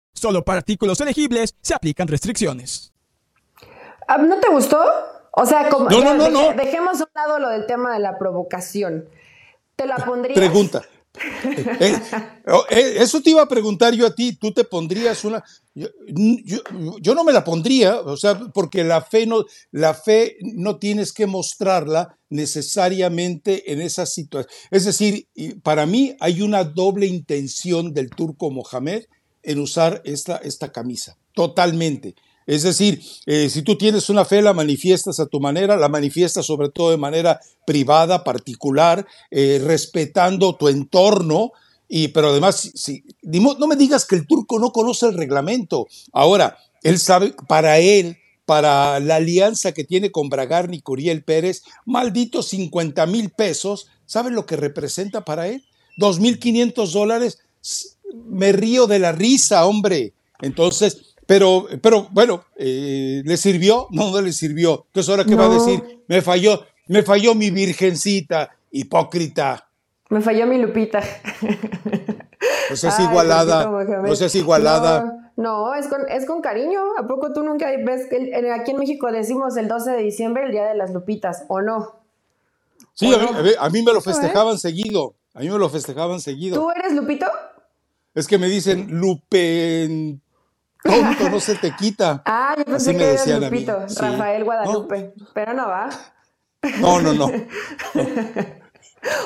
Solo 0.13 0.43
para 0.43 0.59
artículos 0.59 0.99
elegibles 1.01 1.55
se 1.61 1.73
aplican 1.73 2.07
restricciones. 2.07 2.91
Ah, 4.07 4.17
¿No 4.17 4.39
te 4.39 4.49
gustó? 4.49 4.79
O 5.31 5.45
sea, 5.45 5.69
como, 5.69 5.87
dejemos 5.87 6.99
a 6.99 7.03
un 7.03 7.11
lado 7.15 7.39
lo 7.39 7.49
del 7.49 7.65
tema 7.65 7.93
de 7.93 7.99
la 7.99 8.17
provocación. 8.17 9.07
¿Te 9.75 9.87
la 9.87 9.97
pondrías? 9.97 10.37
Pregunta. 10.37 10.81
Eh, 11.81 11.99
oh, 12.47 12.63
eh, 12.69 12.93
eso 12.99 13.21
te 13.21 13.31
iba 13.31 13.41
a 13.41 13.47
preguntar 13.47 13.93
yo 13.93 14.07
a 14.07 14.15
ti, 14.15 14.37
tú 14.37 14.53
te 14.53 14.63
pondrías 14.63 15.25
una, 15.25 15.43
yo, 15.73 15.89
yo, 17.01 17.15
no 17.15 17.25
me 17.25 17.33
la 17.33 17.43
pondría, 17.43 17.99
o 17.99 18.15
sea, 18.15 18.39
porque 18.53 18.83
la 18.85 19.01
fe 19.01 19.25
no, 19.25 19.43
la 19.71 19.93
fe 19.93 20.37
no 20.41 20.77
tienes 20.77 21.11
que 21.11 21.25
mostrarla 21.25 22.17
necesariamente 22.29 23.73
en 23.73 23.81
esa 23.81 24.05
situación. 24.05 24.53
Es 24.69 24.85
decir, 24.85 25.27
para 25.63 25.85
mí 25.85 26.15
hay 26.19 26.41
una 26.41 26.63
doble 26.63 27.07
intención 27.07 27.93
del 27.93 28.09
turco 28.09 28.49
Mohamed 28.49 29.03
en 29.43 29.59
usar 29.59 30.01
esta, 30.05 30.37
esta 30.37 30.71
camisa, 30.71 31.17
totalmente. 31.33 32.15
Es 32.47 32.63
decir, 32.63 33.01
eh, 33.27 33.49
si 33.49 33.61
tú 33.61 33.77
tienes 33.77 34.09
una 34.09 34.25
fe, 34.25 34.41
la 34.41 34.53
manifiestas 34.53 35.19
a 35.19 35.27
tu 35.27 35.39
manera, 35.39 35.77
la 35.77 35.89
manifiestas 35.89 36.45
sobre 36.45 36.69
todo 36.69 36.91
de 36.91 36.97
manera 36.97 37.39
privada, 37.65 38.23
particular, 38.23 39.05
eh, 39.29 39.61
respetando 39.63 40.55
tu 40.55 40.67
entorno, 40.67 41.51
y, 41.87 42.07
pero 42.09 42.29
además, 42.29 42.71
si, 42.73 43.03
no 43.21 43.67
me 43.67 43.75
digas 43.75 44.05
que 44.05 44.15
el 44.15 44.25
turco 44.25 44.59
no 44.59 44.71
conoce 44.71 45.07
el 45.07 45.13
reglamento. 45.13 45.87
Ahora, 46.13 46.57
él 46.83 46.99
sabe, 46.99 47.35
para 47.47 47.79
él, 47.79 48.17
para 48.45 48.99
la 48.99 49.17
alianza 49.17 49.73
que 49.73 49.83
tiene 49.83 50.09
con 50.09 50.29
Bragarni 50.29 50.77
y 50.77 50.81
Curiel 50.81 51.23
Pérez, 51.23 51.63
malditos 51.85 52.47
50 52.47 53.05
mil 53.07 53.29
pesos, 53.29 53.87
¿saben 54.05 54.35
lo 54.35 54.45
que 54.45 54.55
representa 54.55 55.25
para 55.25 55.47
él? 55.47 55.65
2.500 55.97 56.91
dólares 56.91 57.39
me 58.13 58.51
río 58.51 58.87
de 58.87 58.99
la 58.99 59.11
risa, 59.11 59.65
hombre. 59.65 60.13
Entonces, 60.41 61.15
pero, 61.25 61.67
pero 61.81 62.07
bueno, 62.11 62.43
eh, 62.55 63.21
¿le 63.25 63.37
sirvió? 63.37 63.87
No, 63.91 64.11
no 64.11 64.21
le 64.21 64.33
sirvió. 64.33 64.85
Entonces, 64.87 65.09
¿ahora 65.09 65.25
qué 65.25 65.35
va 65.35 65.45
a 65.45 65.49
decir? 65.49 66.01
Me 66.07 66.21
falló, 66.21 66.65
me 66.87 67.03
falló 67.03 67.35
mi 67.35 67.51
virgencita, 67.51 68.49
hipócrita. 68.71 69.67
Me 70.09 70.21
falló 70.21 70.45
mi 70.45 70.57
Lupita. 70.57 71.01
No 72.69 72.75
seas 72.75 72.99
igualada. 72.99 73.69
No 74.03 74.15
seas 74.15 74.33
igualada. 74.35 75.31
No, 75.35 75.73
es, 75.73 75.87
con, 75.87 76.01
es 76.09 76.25
con 76.25 76.41
cariño. 76.41 76.81
¿A 76.97 77.07
poco 77.07 77.33
tú 77.33 77.43
nunca 77.43 77.67
ves 77.83 78.07
que 78.09 78.51
aquí 78.53 78.71
en 78.71 78.77
México 78.77 79.11
decimos 79.11 79.55
el 79.57 79.67
12 79.67 79.91
de 79.91 80.03
diciembre 80.03 80.45
el 80.45 80.51
Día 80.51 80.65
de 80.65 80.75
las 80.75 80.91
Lupitas, 80.91 81.45
o 81.47 81.61
no? 81.61 81.95
Sí, 82.93 83.11
a, 83.59 83.69
mí, 83.69 83.81
me 83.81 83.93
lo 83.93 84.01
festejaban 84.01 84.57
seguido. 84.57 85.15
A 85.33 85.39
mí 85.39 85.49
me 85.49 85.57
lo 85.57 85.69
festejaban 85.69 86.19
seguido. 86.19 86.61
¿Tú 86.61 86.69
eres 86.71 86.93
Lupito? 86.93 87.25
Es 88.13 88.27
que 88.27 88.37
me 88.37 88.47
dicen 88.47 88.99
Lupe 88.99 90.19
tonto, 90.83 91.29
no 91.29 91.39
se 91.39 91.55
te 91.55 91.75
quita. 91.75 92.21
Ah, 92.25 92.55
yo 92.57 92.65
pensé 92.65 92.95
que 92.95 93.13
era 93.13 93.39
Lupito, 93.39 93.85
Rafael 93.97 94.43
Guadalupe, 94.43 95.13
pero 95.33 95.53
no 95.53 95.67
va. 95.67 95.89
No, 96.79 97.01
no, 97.01 97.13
no. 97.13 97.25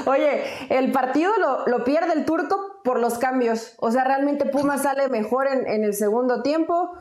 Oye, 0.06 0.43
el 0.69 0.91
partido 0.91 1.32
lo, 1.67 1.84
pierde 1.84 2.13
el 2.13 2.26
turco 2.26 2.80
por 2.84 3.00
los 3.00 3.17
cambios. 3.17 3.74
O 3.80 3.91
sea, 3.91 4.06
realmente 4.06 4.45
Puma 4.45 4.78
sale 4.78 5.10
mejor 5.10 5.48
en, 5.48 5.67
en, 5.67 5.84
el 5.84 5.93
segundo 5.93 6.41
tiempo. 6.41 6.93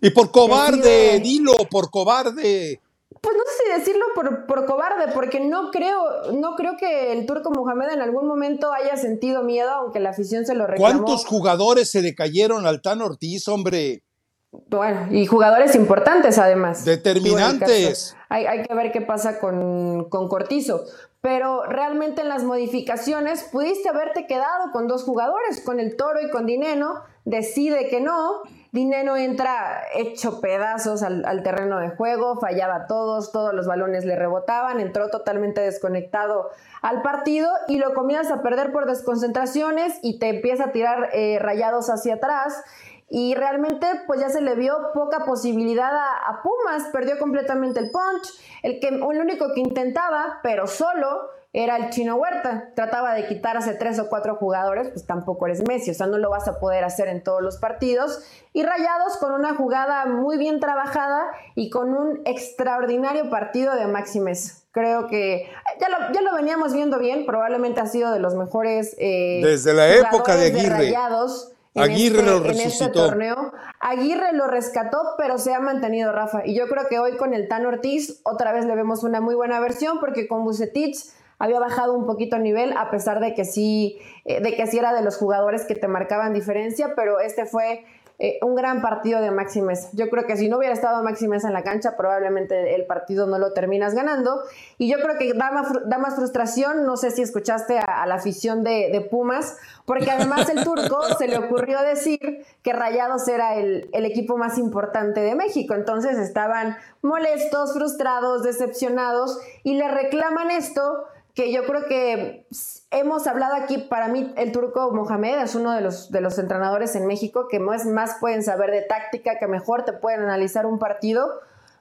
Y 0.00 0.10
por 0.10 0.30
cobarde, 0.30 1.20
dilo, 1.20 1.54
por 1.70 1.90
cobarde. 1.90 2.80
Pues 3.22 3.36
no 3.36 3.42
sé 3.44 3.62
si 3.64 3.80
decirlo 3.80 4.04
por, 4.16 4.46
por, 4.46 4.66
cobarde, 4.66 5.12
porque 5.14 5.38
no 5.38 5.70
creo, 5.70 6.32
no 6.32 6.56
creo 6.56 6.76
que 6.76 7.12
el 7.12 7.24
turco 7.24 7.52
Mohamed 7.52 7.92
en 7.92 8.02
algún 8.02 8.26
momento 8.26 8.72
haya 8.72 8.96
sentido 8.96 9.44
miedo, 9.44 9.70
aunque 9.70 10.00
la 10.00 10.10
afición 10.10 10.44
se 10.44 10.54
lo 10.54 10.66
reclamó. 10.66 11.04
¿Cuántos 11.04 11.24
jugadores 11.24 11.88
se 11.88 12.02
le 12.02 12.16
cayeron 12.16 12.66
al 12.66 12.82
Tan 12.82 13.00
Ortiz, 13.00 13.46
hombre? 13.46 14.02
Bueno, 14.50 15.06
y 15.10 15.24
jugadores 15.26 15.76
importantes 15.76 16.36
además. 16.36 16.84
Determinantes. 16.84 18.16
Hay, 18.28 18.44
hay, 18.44 18.64
que 18.64 18.74
ver 18.74 18.90
qué 18.90 19.00
pasa 19.00 19.38
con, 19.38 20.08
con 20.10 20.28
Cortizo. 20.28 20.84
Pero 21.22 21.64
realmente 21.64 22.22
en 22.22 22.28
las 22.28 22.42
modificaciones 22.42 23.44
pudiste 23.44 23.88
haberte 23.88 24.26
quedado 24.26 24.72
con 24.72 24.88
dos 24.88 25.04
jugadores, 25.04 25.60
con 25.60 25.78
el 25.78 25.96
Toro 25.96 26.20
y 26.20 26.28
con 26.30 26.46
Dineno. 26.46 27.02
Decide 27.24 27.88
que 27.88 28.00
no 28.00 28.42
Dinero 28.72 29.18
entra 29.18 29.82
hecho 29.94 30.40
pedazos 30.40 31.02
al, 31.02 31.42
terreno 31.42 31.78
de 31.78 31.90
juego, 31.90 32.40
fallaba 32.40 32.86
todos, 32.86 33.30
todos 33.30 33.52
los 33.52 33.66
balones 33.66 34.06
le 34.06 34.16
rebotaban, 34.16 34.80
entró 34.80 35.10
totalmente 35.10 35.60
desconectado 35.60 36.48
al 36.80 37.02
partido 37.02 37.50
y 37.68 37.76
lo 37.76 37.92
comienzas 37.92 38.32
a 38.32 38.42
perder 38.42 38.72
por 38.72 38.86
desconcentraciones 38.86 39.98
y 40.00 40.18
te 40.18 40.30
empieza 40.30 40.64
a 40.64 40.72
tirar 40.72 41.10
eh, 41.12 41.38
rayados 41.38 41.90
hacia 41.90 42.14
atrás. 42.14 42.64
Y 43.10 43.34
realmente, 43.34 43.86
pues 44.06 44.20
ya 44.20 44.30
se 44.30 44.40
le 44.40 44.54
vio 44.54 44.74
poca 44.94 45.26
posibilidad 45.26 45.94
a, 45.94 46.30
a 46.30 46.42
Pumas, 46.42 46.84
perdió 46.92 47.18
completamente 47.18 47.78
el 47.78 47.90
punch. 47.90 48.26
El, 48.62 48.80
que, 48.80 48.88
el 48.88 49.02
único 49.02 49.52
que 49.52 49.60
intentaba, 49.60 50.40
pero 50.42 50.66
solo, 50.66 51.28
era 51.52 51.76
el 51.76 51.90
chino 51.90 52.16
Huerta. 52.16 52.70
Trataba 52.74 53.14
de 53.14 53.26
quitarse 53.26 53.74
tres 53.74 53.98
o 53.98 54.08
cuatro 54.08 54.36
jugadores, 54.36 54.88
pues 54.88 55.06
tampoco 55.06 55.46
eres 55.46 55.66
Messi, 55.66 55.90
o 55.90 55.94
sea, 55.94 56.06
no 56.06 56.18
lo 56.18 56.30
vas 56.30 56.48
a 56.48 56.58
poder 56.58 56.84
hacer 56.84 57.08
en 57.08 57.22
todos 57.22 57.42
los 57.42 57.58
partidos. 57.58 58.24
Y 58.52 58.62
Rayados 58.62 59.16
con 59.18 59.32
una 59.32 59.54
jugada 59.54 60.06
muy 60.06 60.38
bien 60.38 60.60
trabajada 60.60 61.26
y 61.54 61.70
con 61.70 61.94
un 61.94 62.20
extraordinario 62.24 63.28
partido 63.30 63.74
de 63.74 63.86
Maximes. 63.86 64.64
Creo 64.72 65.06
que 65.06 65.50
ya 65.78 65.88
lo, 65.90 66.14
ya 66.14 66.22
lo 66.22 66.34
veníamos 66.34 66.72
viendo 66.72 66.98
bien, 66.98 67.26
probablemente 67.26 67.80
ha 67.80 67.86
sido 67.86 68.10
de 68.12 68.20
los 68.20 68.34
mejores. 68.34 68.96
Eh, 68.98 69.40
Desde 69.44 69.74
la 69.74 69.88
época 69.94 70.36
de 70.36 70.46
Aguirre. 70.46 70.68
Rayados. 70.70 71.52
Aguirre 71.74 72.18
este, 72.18 72.30
lo 72.30 72.36
en 72.38 72.50
este 72.50 72.64
resucitó. 72.64 73.06
torneo. 73.06 73.52
Aguirre 73.80 74.32
lo 74.34 74.46
rescató, 74.46 74.98
pero 75.16 75.38
se 75.38 75.54
ha 75.54 75.60
mantenido 75.60 76.12
Rafa. 76.12 76.46
Y 76.46 76.54
yo 76.54 76.68
creo 76.68 76.86
que 76.88 76.98
hoy 76.98 77.16
con 77.16 77.32
el 77.32 77.48
Tan 77.48 77.64
Ortiz 77.64 78.20
otra 78.24 78.52
vez 78.52 78.66
le 78.66 78.74
vemos 78.74 79.04
una 79.04 79.22
muy 79.22 79.34
buena 79.34 79.58
versión, 79.60 79.98
porque 79.98 80.28
con 80.28 80.44
Bucetich 80.44 80.96
había 81.42 81.58
bajado 81.58 81.94
un 81.94 82.06
poquito 82.06 82.36
a 82.36 82.38
nivel, 82.38 82.72
a 82.76 82.88
pesar 82.92 83.18
de 83.18 83.34
que 83.34 83.44
sí, 83.44 83.98
eh, 84.24 84.40
de 84.40 84.54
que 84.54 84.64
sí 84.68 84.78
era 84.78 84.94
de 84.94 85.02
los 85.02 85.16
jugadores 85.16 85.64
que 85.66 85.74
te 85.74 85.88
marcaban 85.88 86.32
diferencia, 86.32 86.92
pero 86.94 87.18
este 87.18 87.46
fue 87.46 87.84
eh, 88.20 88.38
un 88.42 88.54
gran 88.54 88.80
partido 88.80 89.20
de 89.20 89.32
Maxi 89.32 89.60
Mesa. 89.60 89.88
Yo 89.94 90.08
creo 90.08 90.24
que 90.24 90.36
si 90.36 90.48
no 90.48 90.58
hubiera 90.58 90.72
estado 90.72 91.02
Maxi 91.02 91.26
Mesa 91.26 91.48
en 91.48 91.54
la 91.54 91.64
cancha, 91.64 91.96
probablemente 91.96 92.76
el 92.76 92.86
partido 92.86 93.26
no 93.26 93.38
lo 93.38 93.52
terminas 93.54 93.92
ganando. 93.96 94.40
Y 94.78 94.88
yo 94.88 95.00
creo 95.00 95.18
que 95.18 95.34
da 95.34 95.50
más, 95.50 95.66
da 95.86 95.98
más 95.98 96.14
frustración, 96.14 96.86
no 96.86 96.96
sé 96.96 97.10
si 97.10 97.22
escuchaste 97.22 97.80
a, 97.80 97.82
a 97.82 98.06
la 98.06 98.14
afición 98.14 98.62
de, 98.62 98.90
de, 98.92 99.00
Pumas, 99.00 99.56
porque 99.84 100.12
además 100.12 100.48
el 100.48 100.62
turco 100.62 101.02
se 101.18 101.26
le 101.26 101.38
ocurrió 101.38 101.82
decir 101.82 102.46
que 102.62 102.72
Rayados 102.72 103.26
era 103.26 103.56
el, 103.56 103.90
el 103.92 104.04
equipo 104.04 104.36
más 104.36 104.58
importante 104.58 105.22
de 105.22 105.34
México. 105.34 105.74
Entonces 105.74 106.18
estaban 106.18 106.76
molestos, 107.00 107.72
frustrados, 107.72 108.44
decepcionados 108.44 109.40
y 109.64 109.74
le 109.74 109.88
reclaman 109.88 110.52
esto 110.52 111.08
que 111.34 111.52
yo 111.52 111.64
creo 111.64 111.86
que 111.86 112.46
hemos 112.90 113.26
hablado 113.26 113.54
aquí, 113.54 113.78
para 113.78 114.08
mí 114.08 114.32
el 114.36 114.52
turco 114.52 114.90
Mohamed 114.92 115.42
es 115.42 115.54
uno 115.54 115.72
de 115.72 115.80
los, 115.80 116.10
de 116.10 116.20
los 116.20 116.38
entrenadores 116.38 116.94
en 116.94 117.06
México 117.06 117.48
que 117.48 117.58
más, 117.58 117.86
más 117.86 118.16
pueden 118.20 118.42
saber 118.42 118.70
de 118.70 118.82
táctica, 118.82 119.38
que 119.38 119.46
mejor 119.46 119.84
te 119.84 119.94
pueden 119.94 120.20
analizar 120.20 120.66
un 120.66 120.78
partido. 120.78 121.26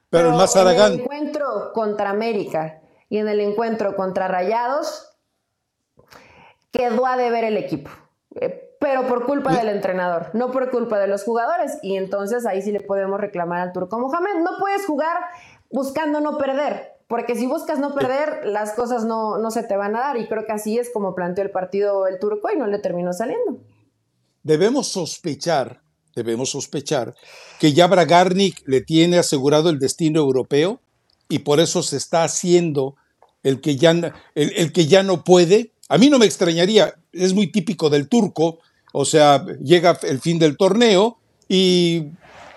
Pero, 0.10 0.30
el 0.30 0.36
más 0.36 0.56
Aragán. 0.56 0.94
En 0.94 1.00
el 1.00 1.00
encuentro 1.02 1.72
contra 1.74 2.10
América 2.10 2.82
y 3.10 3.18
en 3.18 3.28
el 3.28 3.42
encuentro 3.42 3.96
contra 3.96 4.30
Rayados, 4.30 5.18
quedó 6.72 7.06
a 7.06 7.18
deber 7.18 7.44
el 7.44 7.58
equipo. 7.58 7.90
Eh, 8.36 8.70
pero 8.80 9.06
por 9.06 9.26
culpa 9.26 9.54
del 9.54 9.70
entrenador, 9.70 10.32
no 10.34 10.50
por 10.50 10.72
culpa 10.72 10.98
de 10.98 11.08
los 11.08 11.24
jugadores. 11.24 11.78
Y 11.84 11.98
entonces 11.98 12.46
ahí 12.46 12.62
sí 12.62 12.72
le 12.72 12.80
podemos 12.80 13.20
reclamar 13.20 13.60
al 13.60 13.74
turco 13.74 14.00
Mohamed. 14.00 14.42
No 14.44 14.58
puedes 14.60 14.86
jugar 14.86 15.18
buscando 15.70 16.20
no 16.20 16.38
perder. 16.38 16.91
Porque 17.12 17.36
si 17.36 17.46
buscas 17.46 17.78
no 17.78 17.94
perder, 17.94 18.46
las 18.46 18.72
cosas 18.72 19.04
no, 19.04 19.38
no, 19.38 19.52
se 19.52 19.64
te 19.64 19.76
van 19.76 19.98
a 19.98 20.00
dar. 20.00 20.18
Y 20.18 20.30
creo 20.30 20.46
que 20.46 20.54
así 20.54 20.80
es 20.80 20.90
como 20.94 21.14
planteó 21.14 21.44
el 21.44 21.52
partido 21.52 22.08
el 22.08 22.20
turco 22.20 22.48
y 22.56 22.58
no 22.58 22.68
le 22.68 22.80
terminó 22.80 23.12
saliendo. 23.12 23.58
Debemos 24.44 24.88
sospechar, 24.88 25.82
debemos 26.16 26.52
sospechar 26.52 27.14
que 27.60 27.74
ya 27.74 27.88
Bragarnik 27.88 28.64
le 28.66 28.80
tiene 28.80 29.18
asegurado 29.18 29.70
el 29.70 29.78
destino 29.78 30.22
europeo 30.22 30.80
y 31.28 31.40
por 31.40 31.60
eso 31.60 31.84
se 31.84 31.98
está 31.98 32.24
haciendo 32.24 32.96
el 33.44 33.60
que 33.60 33.76
ya, 33.76 33.92
el, 33.92 34.54
el 34.56 34.72
que 34.72 34.86
ya 34.86 35.04
no 35.04 35.26
puede. 35.26 35.74
A 35.90 35.98
mí 35.98 36.10
no 36.10 36.18
me 36.18 36.26
extrañaría, 36.26 36.96
es 37.12 37.34
muy 37.34 37.52
típico 37.52 37.90
del 37.90 38.08
turco, 38.08 38.60
o 38.94 39.04
sea, 39.04 39.46
llega 39.62 40.00
el 40.04 40.22
fin 40.22 40.40
del 40.40 40.56
torneo 40.56 41.18
y 41.50 42.12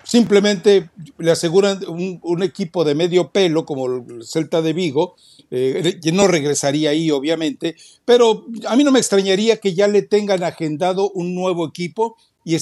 simplemente 0.04 0.90
le 1.18 1.30
aseguran 1.30 1.80
un, 1.88 2.42
equipo 2.42 2.84
de 2.84 2.94
medio 2.94 3.30
pelo 3.30 3.64
como 3.64 3.86
el 3.86 4.24
Celta 4.24 4.62
de 4.62 4.72
Vigo, 4.72 5.16
eh, 5.50 5.98
no 6.12 6.28
regresaría 6.28 6.90
ahí 6.90 7.10
obviamente, 7.10 7.74
pero 8.04 8.46
a 8.66 8.76
mí 8.76 8.84
no 8.84 8.92
me 8.92 8.98
extrañaría 8.98 9.56
que 9.56 9.74
ya 9.74 9.88
le 9.88 10.02
tengan 10.02 10.42
agendado 10.42 11.10
un 11.10 11.34
nuevo 11.34 11.66
equipo 11.66 12.16
y, 12.44 12.56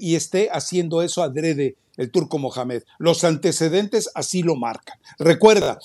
y 0.00 0.14
esté 0.14 0.48
haciendo 0.52 1.02
eso 1.02 1.22
adrede 1.22 1.76
el 1.96 2.10
turco 2.10 2.38
Mohamed. 2.38 2.82
Los 2.98 3.24
antecedentes 3.24 4.10
así 4.14 4.42
lo 4.42 4.56
marcan. 4.56 4.98
Recuerda, 5.18 5.78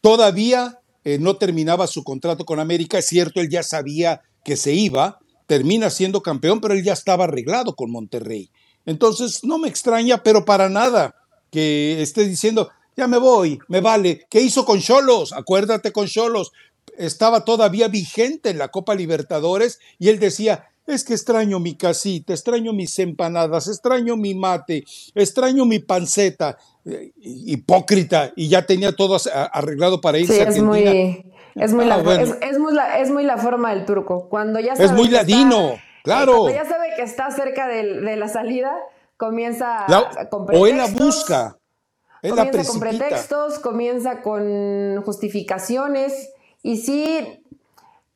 todavía 0.00 0.80
eh, 1.04 1.18
no 1.18 1.36
terminaba 1.36 1.86
su 1.86 2.04
contrato 2.04 2.44
con 2.44 2.60
América, 2.60 2.98
es 2.98 3.06
cierto, 3.06 3.40
él 3.40 3.50
ya 3.50 3.62
sabía 3.62 4.22
que 4.44 4.56
se 4.56 4.72
iba, 4.72 5.18
termina 5.46 5.90
siendo 5.90 6.22
campeón, 6.22 6.60
pero 6.60 6.74
él 6.74 6.84
ya 6.84 6.92
estaba 6.92 7.24
arreglado 7.24 7.74
con 7.74 7.90
Monterrey. 7.90 8.50
Entonces, 8.86 9.44
no 9.44 9.58
me 9.58 9.68
extraña, 9.68 10.22
pero 10.22 10.44
para 10.44 10.68
nada 10.68 11.14
que 11.50 12.02
esté 12.02 12.26
diciendo, 12.26 12.70
ya 12.96 13.06
me 13.06 13.18
voy, 13.18 13.58
me 13.68 13.80
vale. 13.80 14.26
¿Qué 14.30 14.40
hizo 14.40 14.64
con 14.64 14.80
Cholos? 14.80 15.32
Acuérdate 15.32 15.92
con 15.92 16.06
Cholos. 16.06 16.52
Estaba 16.98 17.44
todavía 17.44 17.88
vigente 17.88 18.50
en 18.50 18.58
la 18.58 18.68
Copa 18.68 18.94
Libertadores 18.94 19.80
y 19.98 20.08
él 20.08 20.18
decía, 20.18 20.68
es 20.86 21.04
que 21.04 21.14
extraño 21.14 21.60
mi 21.60 21.76
casita, 21.76 22.32
extraño 22.32 22.72
mis 22.72 22.98
empanadas, 22.98 23.68
extraño 23.68 24.16
mi 24.16 24.34
mate, 24.34 24.84
extraño 25.14 25.64
mi 25.64 25.78
panceta. 25.78 26.58
Eh, 26.86 27.12
hipócrita, 27.16 28.34
y 28.36 28.48
ya 28.48 28.66
tenía 28.66 28.92
todo 28.92 29.16
arreglado 29.54 30.02
para 30.02 30.18
irse 30.18 30.34
sí, 30.34 30.40
a 30.40 30.42
Argentina. 30.42 30.90
Es 30.90 30.92
muy, 30.92 31.32
es, 31.54 31.72
muy 31.72 31.84
ah, 31.86 31.88
la, 31.88 31.96
bueno. 32.02 32.22
es, 32.24 32.36
es, 32.42 32.58
muy 32.58 32.74
la, 32.74 32.98
es 32.98 33.10
muy 33.10 33.24
la 33.24 33.38
forma 33.38 33.74
del 33.74 33.86
turco. 33.86 34.28
Cuando 34.28 34.60
ya 34.60 34.74
es 34.74 34.92
muy 34.92 35.08
ladino. 35.08 35.70
Está, 35.70 35.82
Claro. 36.04 36.50
ya 36.50 36.66
sabe 36.66 36.90
que 36.96 37.02
está 37.02 37.30
cerca 37.30 37.66
de, 37.66 38.00
de 38.02 38.16
la 38.16 38.28
salida, 38.28 38.76
comienza 39.16 39.86
la, 39.88 40.28
con 40.28 40.44
pretextos. 40.44 40.60
O 40.60 40.66
él 40.66 40.76
la 40.76 40.86
busca. 40.86 41.58
Él 42.20 42.30
comienza 42.34 42.58
la 42.58 42.68
con 42.68 42.80
pretextos, 42.80 43.58
comienza 43.58 44.20
con 44.20 45.02
justificaciones. 45.02 46.30
Y 46.62 46.76
sí, 46.76 47.42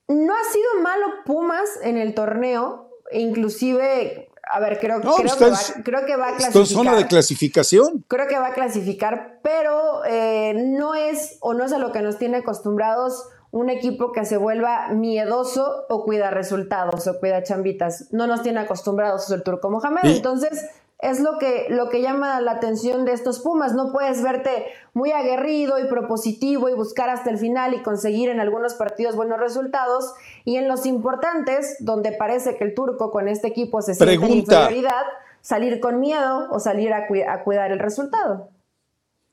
no 0.07 0.35
ha 0.35 0.53
sido 0.53 0.83
malo 0.83 1.07
Pumas 1.25 1.69
en 1.83 1.97
el 1.97 2.13
torneo. 2.13 2.91
Inclusive, 3.11 4.29
a 4.51 4.61
ver, 4.61 4.79
creo, 4.79 4.99
no, 4.99 5.15
creo, 5.15 5.27
está 5.27 5.47
que, 5.47 5.51
va, 5.51 5.59
creo 5.83 6.07
que 6.07 6.17
va 6.17 6.29
a 6.29 6.37
clasificar. 6.37 6.61
en 6.61 6.67
zona 6.67 6.95
de 6.95 7.07
clasificación. 7.07 8.05
Creo 8.07 8.29
que 8.29 8.39
va 8.39 8.49
a 8.49 8.53
clasificar, 8.53 9.41
pero 9.43 10.05
eh, 10.05 10.53
no 10.55 10.95
es 10.95 11.39
o 11.41 11.55
no 11.55 11.65
es 11.65 11.73
a 11.73 11.79
lo 11.79 11.91
que 11.91 12.03
nos 12.03 12.19
tiene 12.19 12.39
acostumbrados 12.39 13.29
un 13.51 13.71
equipo 13.71 14.13
que 14.13 14.25
se 14.25 14.37
vuelva 14.37 14.89
miedoso 14.89 15.87
o 15.89 16.05
cuida 16.05 16.31
resultados 16.31 17.07
o 17.07 17.19
cuida 17.19 17.43
chambitas. 17.43 18.09
No 18.13 18.27
nos 18.27 18.43
tiene 18.43 18.61
acostumbrados 18.61 19.31
el 19.31 19.43
turco 19.43 19.71
Mohamed. 19.71 20.03
¿Sí? 20.03 20.17
Entonces, 20.17 20.67
es 20.99 21.21
lo 21.21 21.39
que, 21.39 21.67
lo 21.71 21.89
que 21.89 22.03
llama 22.03 22.41
la 22.41 22.53
atención 22.53 23.05
de 23.05 23.13
estos 23.13 23.39
Pumas. 23.39 23.73
No 23.73 23.93
puedes 23.93 24.23
verte 24.23 24.67
muy 24.93 25.13
aguerrido 25.13 25.79
y 25.79 25.87
propositivo 25.87 26.69
y 26.69 26.75
buscar 26.75 27.09
hasta 27.09 27.31
el 27.31 27.39
final 27.39 27.73
y 27.73 27.83
conseguir 27.83 28.29
en 28.29 28.41
algunos 28.41 28.75
partidos 28.75 29.15
buenos 29.15 29.39
resultados. 29.39 30.13
Y 30.45 30.57
en 30.57 30.69
los 30.69 30.87
importantes, 30.87 31.77
donde 31.81 32.13
parece 32.13 32.57
que 32.57 32.65
el 32.65 32.75
turco 32.75 33.11
con 33.11 33.29
este 33.29 33.49
equipo 33.49 33.81
se 33.81 33.95
siente 33.95 34.27
en 34.27 34.33
inferioridad, 34.33 35.05
salir 35.41 35.81
con 35.81 36.01
miedo 36.01 36.49
o 36.51 36.59
salir 36.59 36.93
a, 36.93 37.07
cu 37.07 37.15
a 37.27 37.45
cuidar 37.45 37.71
el 37.71 37.79
resultado. 37.79 38.51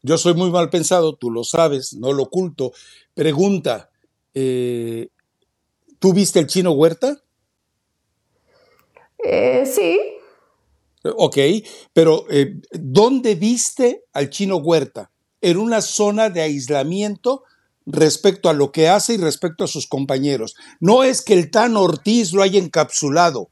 Yo 0.04 0.20
soy 0.20 0.36
muy 0.36 0.52
mal 0.52 0.70
pensado, 0.70 1.16
tú 1.16 1.32
lo 1.32 1.44
sabes, 1.44 1.96
no 1.96 2.14
lo 2.14 2.24
oculto. 2.24 2.74
Pregunta, 3.16 3.90
eh, 4.36 5.08
¿Tú 5.98 6.14
viste 6.14 6.40
el 6.40 6.48
chino 6.48 6.74
Huerta? 6.74 7.24
Eh, 9.24 9.66
sí. 9.66 10.00
Ok, 11.04 11.38
pero 11.94 12.26
eh, 12.30 12.60
¿dónde 12.72 13.36
viste 13.36 14.04
al 14.14 14.30
chino 14.30 14.58
Huerta? 14.58 15.10
En 15.42 15.58
una 15.58 15.82
zona 15.82 16.30
de 16.30 16.42
aislamiento 16.42 17.44
respecto 17.86 18.50
a 18.50 18.54
lo 18.54 18.72
que 18.72 18.90
hace 18.90 19.14
y 19.14 19.18
respecto 19.18 19.64
a 19.64 19.68
sus 19.68 19.88
compañeros. 19.88 20.56
No 20.80 21.04
es 21.04 21.22
que 21.22 21.34
el 21.34 21.50
Tan 21.50 21.78
Ortiz 21.78 22.34
lo 22.34 22.42
haya 22.42 22.60
encapsulado. 22.60 23.50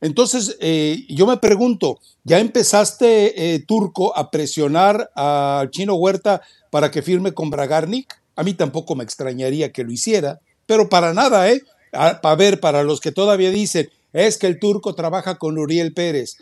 Entonces, 0.00 0.56
eh, 0.60 1.04
yo 1.08 1.26
me 1.26 1.38
pregunto, 1.38 1.98
¿ya 2.24 2.38
empezaste, 2.38 3.64
Turco, 3.66 4.16
a 4.16 4.30
presionar 4.30 5.10
al 5.14 5.70
chino 5.70 5.94
Huerta 5.94 6.42
para 6.70 6.90
que 6.90 7.02
firme 7.02 7.32
con 7.32 7.50
Bragarnik? 7.50 8.21
A 8.36 8.42
mí 8.42 8.54
tampoco 8.54 8.94
me 8.94 9.04
extrañaría 9.04 9.72
que 9.72 9.84
lo 9.84 9.92
hiciera, 9.92 10.40
pero 10.66 10.88
para 10.88 11.12
nada, 11.12 11.50
¿eh? 11.50 11.62
Para 11.90 12.34
ver, 12.36 12.60
para 12.60 12.82
los 12.82 13.00
que 13.00 13.12
todavía 13.12 13.50
dicen, 13.50 13.90
es 14.12 14.38
que 14.38 14.46
el 14.46 14.58
turco 14.58 14.94
trabaja 14.94 15.36
con 15.36 15.58
Uriel 15.58 15.92
Pérez. 15.92 16.36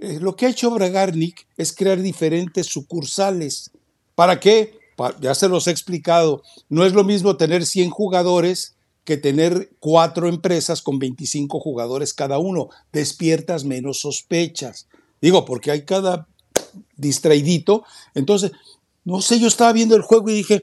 Eh, 0.00 0.18
lo 0.20 0.36
que 0.36 0.46
ha 0.46 0.50
hecho 0.50 0.70
Bragarnik 0.70 1.46
es 1.56 1.74
crear 1.74 2.00
diferentes 2.00 2.66
sucursales. 2.66 3.70
¿Para 4.14 4.40
qué? 4.40 4.78
ya 5.20 5.34
se 5.34 5.48
los 5.48 5.66
he 5.66 5.70
explicado. 5.70 6.42
No 6.68 6.84
es 6.84 6.92
lo 6.92 7.04
mismo 7.04 7.36
tener 7.36 7.66
100 7.66 7.90
jugadores 7.90 8.74
que 9.04 9.16
tener 9.16 9.70
cuatro 9.80 10.28
empresas 10.28 10.82
con 10.82 10.98
25 10.98 11.60
jugadores 11.60 12.14
cada 12.14 12.38
uno. 12.38 12.68
Despiertas 12.92 13.64
menos 13.64 14.00
sospechas. 14.00 14.86
Digo, 15.20 15.44
porque 15.44 15.70
hay 15.70 15.82
cada 15.82 16.28
distraidito. 16.96 17.84
Entonces, 18.14 18.52
no 19.04 19.20
sé, 19.20 19.38
yo 19.40 19.48
estaba 19.48 19.72
viendo 19.72 19.96
el 19.96 20.02
juego 20.02 20.30
y 20.30 20.34
dije, 20.34 20.62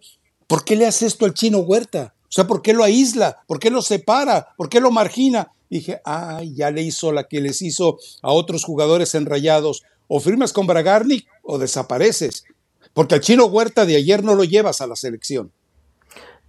¿por 0.52 0.66
qué 0.66 0.76
le 0.76 0.86
hace 0.86 1.06
esto 1.06 1.24
al 1.24 1.34
chino 1.34 1.60
Huerta? 1.60 2.14
O 2.24 2.32
sea, 2.34 2.46
¿por 2.46 2.62
qué 2.62 2.74
lo 2.74 2.84
aísla? 2.84 3.42
¿Por 3.48 3.58
qué 3.58 3.70
lo 3.70 3.82
separa? 3.82 4.50
¿Por 4.58 4.68
qué 4.68 4.82
lo 4.82 4.92
margina? 4.92 5.54
dije, 5.70 6.02
ay, 6.04 6.54
ya 6.54 6.72
le 6.72 6.82
hizo 6.82 7.14
la 7.14 7.30
que 7.30 7.40
les 7.40 7.62
hizo 7.62 7.98
a 8.22 8.34
otros 8.34 8.66
jugadores 8.66 9.16
enrayados. 9.16 9.84
O 10.10 10.20
firmas 10.20 10.52
con 10.52 10.68
Bragarnik 10.68 11.26
o 11.42 11.58
desapareces. 11.58 12.44
Porque 12.94 13.16
al 13.16 13.22
chino 13.22 13.46
Huerta 13.46 13.86
de 13.86 13.96
ayer 13.96 14.26
no 14.26 14.36
lo 14.36 14.44
llevas 14.44 14.82
a 14.82 14.88
la 14.88 14.98
selección. 14.98 15.54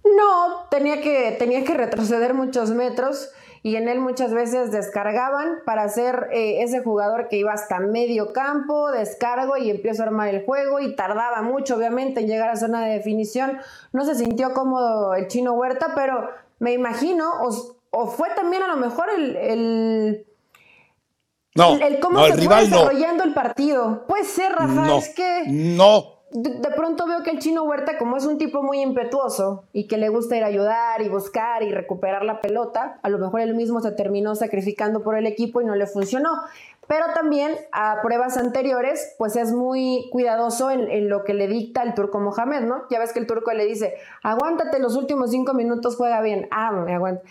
No, 0.03 0.67
tenía 0.69 0.99
que, 0.99 1.37
tenía 1.39 1.63
que 1.63 1.73
retroceder 1.73 2.33
muchos 2.33 2.71
metros 2.71 3.29
y 3.63 3.77
en 3.77 3.87
él 3.87 4.01
muchas 4.01 4.33
veces 4.33 4.71
descargaban 4.71 5.59
para 5.65 5.87
ser 5.87 6.27
eh, 6.33 6.61
ese 6.61 6.83
jugador 6.83 7.29
que 7.29 7.37
iba 7.37 7.53
hasta 7.53 7.79
medio 7.79 8.33
campo, 8.33 8.91
descargo 8.91 9.55
y 9.55 9.69
empiezo 9.69 10.03
a 10.03 10.07
armar 10.07 10.27
el 10.27 10.45
juego 10.45 10.81
y 10.81 10.97
tardaba 10.97 11.41
mucho 11.41 11.77
obviamente 11.77 12.19
en 12.19 12.27
llegar 12.27 12.49
a 12.49 12.57
zona 12.57 12.85
de 12.85 12.91
definición. 12.91 13.57
No 13.93 14.03
se 14.03 14.15
sintió 14.15 14.53
cómodo 14.53 15.15
el 15.15 15.29
chino 15.29 15.53
Huerta, 15.53 15.93
pero 15.95 16.29
me 16.59 16.73
imagino, 16.73 17.31
o, 17.91 18.07
fue 18.07 18.29
también 18.35 18.63
a 18.63 18.67
lo 18.67 18.75
mejor 18.75 19.09
el, 19.09 19.35
el 19.37 20.27
no, 21.55 21.75
el, 21.75 21.99
cómo 22.01 22.25
se 22.25 22.33
fue 22.33 22.65
desarrollando 22.65 23.23
el 23.23 23.33
partido. 23.33 24.05
Puede 24.07 24.25
ser, 24.25 24.51
Rafa, 24.51 24.97
es 24.97 25.09
que. 25.15 25.45
No, 25.47 26.12
de, 26.33 26.69
pronto 26.75 27.05
veo 27.05 27.23
que 27.23 27.31
el 27.31 27.39
chino 27.39 27.63
Huerta, 27.63 27.97
como 27.97 28.17
es 28.17 28.25
un 28.25 28.37
tipo 28.37 28.63
muy 28.63 28.81
impetuoso 28.81 29.65
y 29.71 29.87
que 29.87 29.97
le 29.97 30.09
gusta 30.09 30.35
ir 30.35 30.43
a 30.43 30.47
ayudar 30.47 31.01
y 31.01 31.09
buscar 31.09 31.61
y 31.63 31.71
recuperar 31.71 32.25
la 32.25 32.41
pelota, 32.41 32.99
a 33.03 33.09
lo 33.09 33.19
mejor 33.19 33.41
él 33.41 33.53
mismo 33.55 33.81
se 33.81 33.91
terminó 33.91 34.35
sacrificando 34.35 35.03
por 35.03 35.15
el 35.15 35.27
equipo 35.27 35.61
y 35.61 35.65
no 35.65 35.75
le 35.75 35.85
funcionó 35.85 36.31
pero 36.87 37.05
también 37.13 37.55
a 37.71 38.01
pruebas 38.01 38.37
anteriores, 38.37 39.15
pues 39.17 39.35
es 39.35 39.51
muy 39.51 40.09
cuidadoso 40.11 40.71
en, 40.71 41.09
lo 41.09 41.23
que 41.23 41.33
le 41.33 41.47
dicta 41.47 41.83
el 41.83 41.93
turco 41.93 42.19
Mohamed, 42.19 42.61
¿no? 42.61 42.83
Ya 42.89 42.99
ves 42.99 43.13
que 43.13 43.19
el 43.19 43.27
turco 43.27 43.51
le 43.53 43.65
dice, 43.65 43.95
aguántate 44.21 44.79
los 44.79 44.95
últimos 44.95 45.31
cinco 45.31 45.53
minutos, 45.53 45.95
juega 45.95 46.21
bien. 46.21 46.47
Ah, 46.51 46.71
me 46.71 46.93
aguanto. 46.93 47.23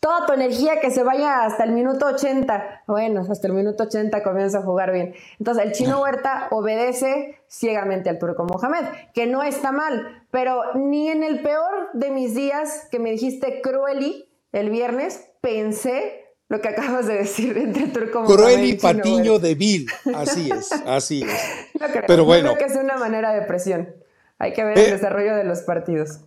Toda 0.00 0.26
tu 0.26 0.32
energía 0.32 0.80
que 0.80 0.90
se 0.90 1.02
vaya 1.02 1.44
hasta 1.44 1.64
el 1.64 1.72
minuto 1.72 2.06
80. 2.06 2.82
Bueno, 2.86 3.24
hasta 3.30 3.46
el 3.46 3.54
minuto 3.54 3.84
80 3.84 4.22
comienza 4.22 4.58
a 4.58 4.62
jugar 4.62 4.92
bien. 4.92 5.14
Entonces, 5.38 5.64
el 5.64 5.72
chino 5.72 6.00
Huerta 6.00 6.48
obedece 6.50 7.40
ciegamente 7.48 8.10
al 8.10 8.18
turco 8.18 8.44
Mohamed, 8.44 8.86
que 9.12 9.26
no 9.26 9.42
está 9.42 9.72
mal, 9.72 10.24
pero 10.30 10.62
ni 10.74 11.08
en 11.08 11.22
el 11.22 11.42
peor 11.42 11.90
de 11.92 12.10
mis 12.10 12.34
días 12.34 12.88
que 12.90 12.98
me 12.98 13.10
dijiste 13.10 13.60
crueli 13.60 14.28
el 14.52 14.70
viernes, 14.70 15.30
pensé 15.40 16.29
lo 16.50 16.60
que 16.60 16.68
acabas 16.68 17.06
de 17.06 17.14
decir 17.14 17.56
entre 17.56 17.86
Turco 17.86 18.24
Cruel 18.24 18.64
y 18.64 18.74
Patiño 18.74 19.38
de 19.38 19.54
Vil. 19.54 19.86
Así 20.12 20.50
es, 20.50 20.72
así 20.86 21.22
es. 21.22 21.80
No 21.80 21.86
creo, 21.86 22.04
Pero 22.08 22.24
bueno. 22.24 22.54
creo 22.54 22.66
que 22.66 22.74
es 22.74 22.78
una 22.78 22.96
manera 22.96 23.32
de 23.32 23.42
presión. 23.42 23.94
Hay 24.36 24.52
que 24.52 24.64
ver 24.64 24.76
el 24.76 24.84
eh, 24.84 24.90
desarrollo 24.90 25.36
de 25.36 25.44
los 25.44 25.60
partidos. 25.60 26.18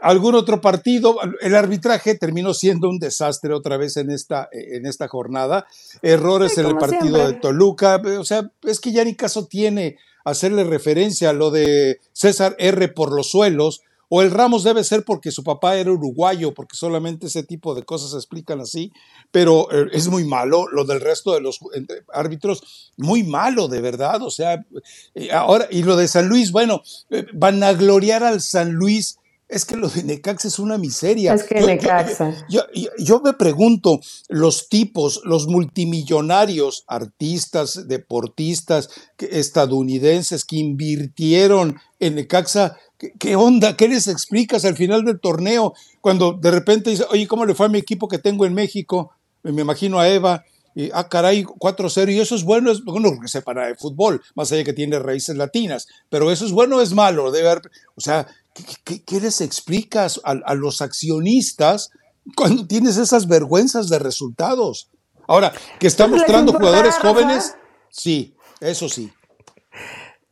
Algún 0.00 0.36
otro 0.36 0.62
partido, 0.62 1.18
el 1.42 1.54
arbitraje 1.54 2.14
terminó 2.14 2.54
siendo 2.54 2.88
un 2.88 2.98
desastre 2.98 3.52
otra 3.52 3.76
vez 3.76 3.98
en 3.98 4.10
esta, 4.10 4.48
en 4.52 4.86
esta 4.86 5.06
jornada. 5.06 5.66
Errores 6.00 6.56
en 6.56 6.64
el 6.64 6.76
partido 6.78 7.26
de 7.26 7.34
Toluca. 7.34 8.00
O 8.18 8.24
sea, 8.24 8.50
es 8.62 8.80
que 8.80 8.92
ya 8.92 9.04
ni 9.04 9.16
caso 9.16 9.48
tiene 9.48 9.98
hacerle 10.24 10.64
referencia 10.64 11.30
a 11.30 11.34
lo 11.34 11.50
de 11.50 12.00
César 12.14 12.56
R 12.58 12.88
por 12.88 13.12
los 13.12 13.30
suelos 13.30 13.82
o 14.08 14.22
el 14.22 14.30
Ramos 14.30 14.64
debe 14.64 14.84
ser 14.84 15.04
porque 15.04 15.30
su 15.30 15.44
papá 15.44 15.76
era 15.76 15.92
uruguayo, 15.92 16.54
porque 16.54 16.76
solamente 16.76 17.26
ese 17.26 17.42
tipo 17.42 17.74
de 17.74 17.84
cosas 17.84 18.12
se 18.12 18.16
explican 18.16 18.60
así, 18.60 18.92
pero 19.30 19.70
eh, 19.70 19.88
es 19.92 20.08
muy 20.08 20.24
malo 20.24 20.66
lo 20.68 20.84
del 20.84 21.00
resto 21.00 21.34
de 21.34 21.40
los 21.40 21.60
árbitros, 22.12 22.92
muy 22.96 23.22
malo 23.22 23.68
de 23.68 23.80
verdad, 23.80 24.22
o 24.22 24.30
sea, 24.30 24.64
eh, 25.14 25.30
ahora, 25.32 25.68
y 25.70 25.82
lo 25.82 25.96
de 25.96 26.08
San 26.08 26.28
Luis, 26.28 26.52
bueno, 26.52 26.82
eh, 27.10 27.26
van 27.34 27.62
a 27.62 27.72
gloriar 27.72 28.24
al 28.24 28.40
San 28.40 28.72
Luis. 28.72 29.18
Es 29.48 29.64
que 29.64 29.76
lo 29.76 29.88
de 29.88 30.02
Necaxa 30.02 30.48
es 30.48 30.58
una 30.58 30.76
miseria. 30.76 31.32
Es 31.32 31.44
que 31.44 31.60
Necaxa. 31.60 32.46
Yo, 32.50 32.62
yo, 32.98 33.20
me 33.20 33.32
pregunto, 33.32 33.98
los 34.28 34.68
tipos, 34.68 35.22
los 35.24 35.46
multimillonarios, 35.46 36.84
artistas, 36.86 37.88
deportistas, 37.88 38.90
estadounidenses 39.18 40.44
que 40.44 40.56
invirtieron 40.56 41.80
en 41.98 42.16
Necaxa, 42.16 42.76
¿Qué, 42.98 43.36
onda? 43.36 43.76
¿Qué 43.76 43.86
les 43.86 44.08
explicas 44.08 44.64
al 44.64 44.76
final 44.76 45.04
del 45.04 45.20
torneo? 45.20 45.72
Cuando 46.00 46.32
de 46.32 46.50
repente 46.50 46.90
dice, 46.90 47.04
oye, 47.10 47.28
¿cómo 47.28 47.46
le 47.46 47.54
fue 47.54 47.66
a 47.66 47.68
mi 47.68 47.78
equipo 47.78 48.08
que 48.08 48.18
tengo 48.18 48.44
en 48.44 48.54
México? 48.54 49.12
Me 49.44 49.62
imagino 49.62 50.00
a 50.00 50.08
Eva. 50.08 50.44
Y, 50.74 50.90
ah, 50.92 51.08
caray, 51.08 51.44
4-0. 51.44 52.12
Y 52.12 52.18
eso 52.18 52.34
es 52.34 52.42
bueno, 52.42 52.72
es 52.72 52.84
bueno 52.84 53.10
que 53.20 53.28
sepa 53.28 53.54
de 53.54 53.76
fútbol, 53.76 54.20
más 54.34 54.50
allá 54.50 54.64
que 54.64 54.72
tiene 54.72 54.98
raíces 54.98 55.36
latinas. 55.36 55.86
Pero 56.08 56.32
eso 56.32 56.44
es 56.44 56.50
bueno 56.50 56.78
o 56.78 56.80
es 56.80 56.92
malo. 56.92 57.30
Debe 57.30 57.50
haber, 57.50 57.70
o 57.94 58.00
sea, 58.00 58.26
¿qué, 58.84 59.20
les 59.20 59.40
explicas 59.40 60.20
a, 60.24 60.54
los 60.54 60.82
accionistas 60.82 61.90
cuando 62.36 62.66
tienes 62.66 62.96
esas 62.96 63.26
vergüenzas 63.26 63.88
de 63.88 63.98
resultados? 63.98 64.90
Ahora, 65.26 65.52
que 65.78 65.86
está 65.86 66.06
mostrando 66.06 66.52
jugadores 66.52 66.94
jóvenes, 66.96 67.54
sí, 67.90 68.34
eso 68.60 68.88
sí. 68.88 69.12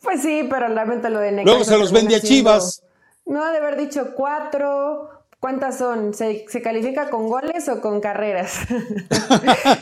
Pues 0.01 0.22
sí, 0.22 0.47
pero 0.49 0.68
realmente 0.68 1.11
lo 1.11 1.18
de 1.18 1.33
Necaxa. 1.33 1.51
Luego 1.51 1.64
se 1.64 1.79
los 1.79 1.93
vende 1.93 2.16
a 2.16 2.20
Chivas. 2.20 2.83
No, 3.27 3.45
de 3.51 3.59
haber 3.59 3.77
dicho 3.77 4.14
cuatro. 4.14 5.16
¿Cuántas 5.47 5.78
son? 5.78 6.12
¿Se, 6.12 6.44
califica 6.61 7.09
con 7.09 7.28
goles 7.28 7.68
o 7.68 7.80
con 7.80 8.01
carreras? 8.01 8.66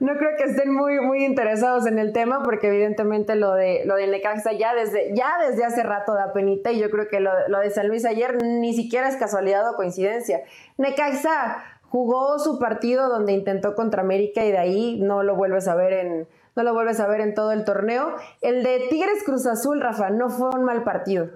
no, 0.00 0.14
creo, 0.18 0.36
que 0.36 0.42
estén 0.42 0.74
muy, 0.74 0.98
muy 0.98 1.24
interesados 1.24 1.86
en 1.86 2.00
el 2.00 2.12
tema 2.12 2.42
porque 2.42 2.66
evidentemente 2.66 3.36
lo 3.36 3.54
de, 3.54 3.84
lo 3.86 3.94
de 3.94 4.08
Necaxa 4.08 4.50
ya 4.50 4.74
desde, 4.74 5.14
ya 5.14 5.30
desde 5.48 5.64
hace 5.64 5.84
rato 5.84 6.14
da 6.14 6.32
penita 6.32 6.72
y 6.72 6.80
yo 6.80 6.90
creo 6.90 7.06
que 7.06 7.20
lo, 7.20 7.30
lo 7.46 7.60
de 7.60 7.70
San 7.70 7.86
Luis 7.86 8.04
ayer 8.04 8.42
ni 8.42 8.74
siquiera 8.74 9.08
es 9.08 9.14
casualidad 9.14 9.70
o 9.70 9.76
coincidencia. 9.76 10.42
Necaxa 10.76 11.62
jugó 11.88 12.40
su 12.40 12.58
partido 12.58 13.08
donde 13.08 13.34
intentó 13.34 13.76
contra 13.76 14.02
América 14.02 14.44
y 14.44 14.50
de 14.50 14.58
ahí 14.58 14.98
no 15.00 15.22
lo 15.22 15.36
vuelves 15.36 15.68
a 15.68 15.76
ver 15.76 15.92
en 15.92 16.26
no 16.56 16.64
lo 16.64 16.74
vuelves 16.74 16.98
a 16.98 17.06
ver 17.06 17.20
en 17.20 17.34
todo 17.34 17.52
el 17.52 17.64
torneo. 17.64 18.16
El 18.40 18.64
de 18.64 18.88
Tigres 18.90 19.22
Cruz 19.24 19.46
Azul, 19.46 19.80
Rafa, 19.80 20.10
no 20.10 20.30
fue 20.30 20.48
un 20.50 20.64
mal 20.64 20.82
partido. 20.82 21.28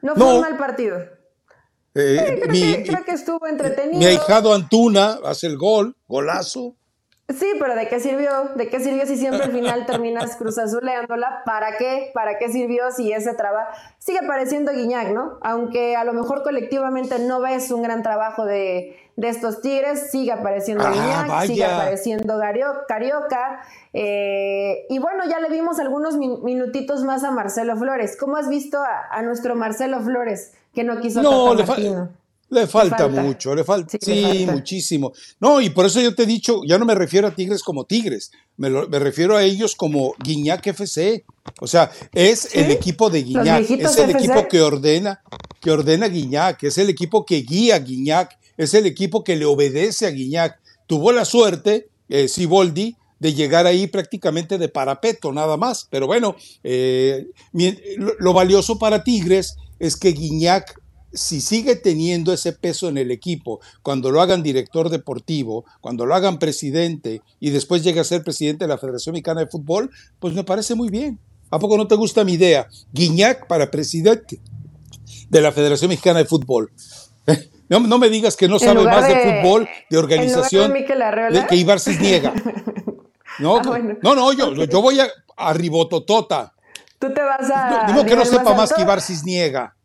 No 0.00 0.14
fue 0.14 0.34
un 0.34 0.40
mal 0.40 0.56
partido. 0.56 1.14
Eh, 1.98 2.84
creo, 2.84 3.04
que, 3.04 3.12
estuvo 3.12 3.46
entretenido. 3.46 3.98
Mi 3.98 4.04
ahijado 4.04 4.52
Antuna 4.52 5.18
hace 5.24 5.46
el 5.46 5.56
gol, 5.56 5.96
golazo. 6.06 6.76
Sí, 7.28 7.46
pero 7.58 7.74
¿de 7.74 7.88
qué 7.88 7.98
sirvió? 7.98 8.30
¿De 8.54 8.68
qué 8.68 8.78
sirvió 8.78 9.04
si 9.06 9.16
siempre 9.16 9.44
al 9.44 9.52
final 9.52 9.86
terminas 9.86 10.36
Cruz 10.36 10.58
Azuleándola? 10.58 11.42
¿Para 11.44 11.76
qué? 11.76 12.10
¿Para 12.14 12.38
qué 12.38 12.48
sirvió 12.50 12.92
si 12.92 13.12
ese 13.12 13.34
trabajo 13.34 13.70
sigue 13.98 14.20
pareciendo 14.26 14.72
Guiñac, 14.72 15.08
¿no? 15.08 15.38
Aunque 15.42 15.96
a 15.96 16.04
lo 16.04 16.12
mejor 16.12 16.42
colectivamente 16.42 17.18
no 17.18 17.40
ves 17.40 17.70
un 17.72 17.82
gran 17.82 18.02
trabajo 18.02 18.44
de, 18.44 18.96
estos 19.16 19.62
Tigres, 19.62 20.10
sigue 20.10 20.30
apareciendo 20.32 20.84
ah, 20.86 20.90
Guiñac, 20.90 21.46
sigue 21.46 21.64
apareciendo 21.64 22.38
Carioca. 22.86 23.62
Eh, 23.92 24.86
y 24.90 24.98
bueno, 24.98 25.24
ya 25.28 25.40
le 25.40 25.48
vimos 25.48 25.78
algunos 25.78 26.16
minutitos 26.16 27.02
más 27.02 27.24
a 27.24 27.30
Marcelo 27.30 27.76
Flores. 27.76 28.16
¿Cómo 28.18 28.36
has 28.36 28.48
visto 28.48 28.78
a, 28.82 29.22
nuestro 29.22 29.54
Marcelo 29.54 30.00
Flores 30.00 30.52
que 30.74 30.84
no 30.84 31.00
quiso 31.00 31.22
no, 31.22 31.54
le 31.54 31.64
le 32.48 32.66
falta, 32.68 33.08
mucho, 33.08 33.54
le 33.54 33.64
falta, 33.64 33.98
sí, 34.00 34.46
muchísimo. 34.48 35.12
No, 35.40 35.60
y 35.60 35.70
por 35.70 35.86
eso 35.86 36.00
yo 36.00 36.14
te 36.14 36.22
he 36.22 36.26
dicho, 36.26 36.62
ya 36.64 36.78
no 36.78 36.84
me 36.84 36.94
refiero 36.94 37.26
a 37.26 37.32
Tigres 37.32 37.62
como 37.62 37.84
Tigres, 37.84 38.30
me, 38.56 38.68
refiero 38.98 39.36
a 39.36 39.42
ellos 39.42 39.74
como 39.74 40.14
Guiñac 40.22 40.64
FC. 40.66 41.24
O 41.60 41.66
sea, 41.66 41.90
es 42.12 42.54
el 42.54 42.70
equipo 42.70 43.10
de 43.10 43.22
Guiñac, 43.22 43.68
es 43.70 43.98
el 43.98 44.10
equipo 44.10 44.46
que 44.48 44.60
ordena, 44.62 45.22
que 45.60 45.70
ordena 45.72 46.06
Guiñac, 46.06 46.62
es 46.62 46.78
el 46.78 46.88
equipo 46.88 47.26
que 47.26 47.42
guía 47.42 47.76
a 47.76 47.78
Guiñac, 47.80 48.38
es 48.56 48.74
el 48.74 48.86
equipo 48.86 49.24
que 49.24 49.36
le 49.36 49.44
obedece 49.44 50.06
a 50.06 50.10
Guiñac. 50.10 50.60
Tuvo 50.86 51.10
la 51.10 51.24
suerte, 51.24 51.88
eh, 52.08 52.28
Siboldi, 52.28 52.96
de 53.18 53.34
llegar 53.34 53.66
ahí 53.66 53.88
prácticamente 53.88 54.56
de 54.56 54.68
parapeto, 54.68 55.32
nada 55.32 55.56
más. 55.56 55.88
Pero 55.90 56.06
bueno, 56.06 56.36
eh, 56.62 57.26
lo, 57.96 58.12
lo 58.18 58.32
valioso 58.32 58.78
para 58.78 59.02
Tigres 59.02 59.56
es 59.78 59.96
que 59.96 60.12
Guiñac 60.12 60.80
si 61.16 61.40
sigue 61.40 61.76
teniendo 61.76 62.32
ese 62.32 62.52
peso 62.52 62.88
en 62.88 62.98
el 62.98 63.10
equipo, 63.10 63.60
cuando 63.82 64.10
lo 64.10 64.20
hagan 64.20 64.42
director 64.42 64.90
deportivo, 64.90 65.64
cuando 65.80 66.06
lo 66.06 66.14
hagan 66.14 66.38
presidente 66.38 67.22
y 67.40 67.50
después 67.50 67.82
llegue 67.82 68.00
a 68.00 68.04
ser 68.04 68.22
presidente 68.22 68.64
de 68.64 68.68
la 68.68 68.78
Federación 68.78 69.14
Mexicana 69.14 69.40
de 69.40 69.46
Fútbol, 69.46 69.90
pues 70.18 70.34
me 70.34 70.44
parece 70.44 70.74
muy 70.74 70.90
bien. 70.90 71.18
¿A 71.50 71.58
poco 71.58 71.76
no 71.76 71.86
te 71.86 71.94
gusta 71.94 72.24
mi 72.24 72.34
idea? 72.34 72.68
Guiñac 72.92 73.46
para 73.46 73.70
presidente 73.70 74.40
de 75.28 75.40
la 75.40 75.52
Federación 75.52 75.88
Mexicana 75.88 76.20
de 76.20 76.26
Fútbol. 76.26 76.70
No, 77.68 77.98
me 77.98 78.08
digas 78.08 78.36
que 78.36 78.46
no 78.46 78.60
sabe 78.60 78.84
más 78.84 79.08
de, 79.08 79.16
fútbol, 79.16 79.68
de 79.90 79.98
organización, 79.98 80.72
de, 80.72 81.46
que 81.48 81.56
Ibar 81.56 81.80
Cisniega. 81.80 82.32
No, 83.40 83.56
ah, 83.56 83.78
no, 84.02 84.14
no, 84.14 84.32
yo, 84.32 84.54
yo 84.54 84.80
voy 84.80 85.00
a, 85.00 85.08
a 85.36 85.52
Ribototota. 85.52 86.54
Tú 86.98 87.12
te 87.12 87.22
vas 87.22 87.50
a. 87.50 87.86
Digo 87.86 88.04
que 88.04 88.16
no 88.16 88.24
sepa 88.24 88.54
más, 88.54 88.72
que 88.72 88.82
Ibar 88.82 89.02
Cisniega. 89.02 89.76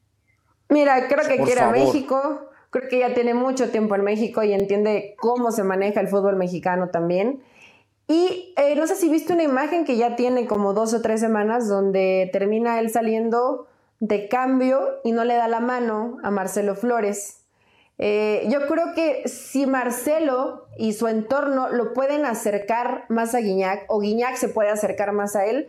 Mira, 0.72 1.10
creo 1.10 1.28
que 1.28 1.44
quiere 1.44 1.62
a 1.62 1.70
México. 1.70 2.48
Creo 2.70 2.88
que 2.88 3.00
ya 3.00 3.14
tiene 3.14 3.34
mucho 3.34 3.70
tiempo 3.70 3.96
en 3.96 4.04
México 4.04 4.42
y 4.42 4.54
entiende 4.54 5.16
cómo 5.20 5.52
se 5.52 5.64
maneja 5.64 6.00
el 6.00 6.08
fútbol 6.08 6.38
mexicano 6.38 6.90
también. 6.90 7.44
Y 8.08 8.54
eh, 8.56 8.76
no 8.76 8.88
sé 8.88 8.96
si 8.96 9.10
viste 9.10 9.34
una 9.34 9.44
imagen 9.44 9.84
que 9.84 9.98
ya 9.98 10.16
tiene 10.16 10.48
como 10.48 10.74
dos 10.74 10.94
o 10.94 11.02
tres 11.02 11.20
semanas 11.20 11.68
donde 11.68 12.30
termina 12.32 12.80
él 12.80 12.90
saliendo 12.90 13.68
de 14.00 14.30
cambio 14.30 15.02
y 15.04 15.12
no 15.12 15.26
le 15.26 15.36
da 15.36 15.50
la 15.50 15.60
mano 15.60 16.18
a 16.24 16.32
Marcelo 16.32 16.76
Flores. 16.76 17.44
Eh, 17.98 18.48
yo 18.50 18.66
creo 18.68 18.94
que 18.96 19.28
si 19.28 19.68
Marcelo 19.68 20.68
y 20.78 20.94
su 20.94 21.08
entorno 21.08 21.70
lo 21.70 21.92
pueden 21.92 22.24
acercar 22.26 23.04
más 23.10 23.36
a 23.36 23.40
Guiñac 23.40 23.84
o 23.90 24.00
Guiñac 24.00 24.38
se 24.38 24.48
puede 24.48 24.70
acercar 24.70 25.12
más 25.12 25.36
a 25.36 25.46
él, 25.46 25.68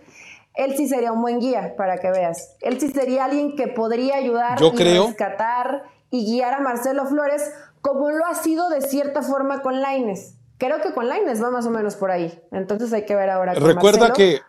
él 0.55 0.77
sí 0.77 0.89
sería 0.89 1.13
un 1.13 1.23
buen 1.23 1.41
guía 1.41 1.75
para 1.77 1.99
que 1.99 2.11
veas. 2.11 2.57
Él 2.61 2.79
sí 2.79 2.91
sería 2.91 3.25
alguien 3.25 3.57
que 3.57 3.69
podría 3.69 4.17
ayudar 4.17 4.59
yo 4.59 4.73
creo, 4.73 5.07
rescatar 5.09 5.85
y 6.11 6.27
guiar 6.27 6.55
a 6.55 6.61
Marcelo 6.61 7.07
Flores 7.07 7.43
como 7.81 8.11
lo 8.11 8.25
ha 8.27 8.35
sido 8.35 8.69
de 8.69 8.81
cierta 8.81 9.23
forma 9.23 9.63
con 9.63 9.81
Laines. 9.81 10.37
Creo 10.59 10.81
que 10.81 10.93
con 10.93 11.09
Laines 11.09 11.43
va 11.43 11.51
más 11.51 11.67
o 11.67 11.71
menos 11.71 11.97
por 11.97 12.11
ahí. 12.11 12.39
Entonces 12.53 12.93
hay 12.93 13.05
que 13.05 13.17
ver 13.17 13.31
ahora. 13.31 13.55
Recuerda 13.55 14.13
que 14.13 14.41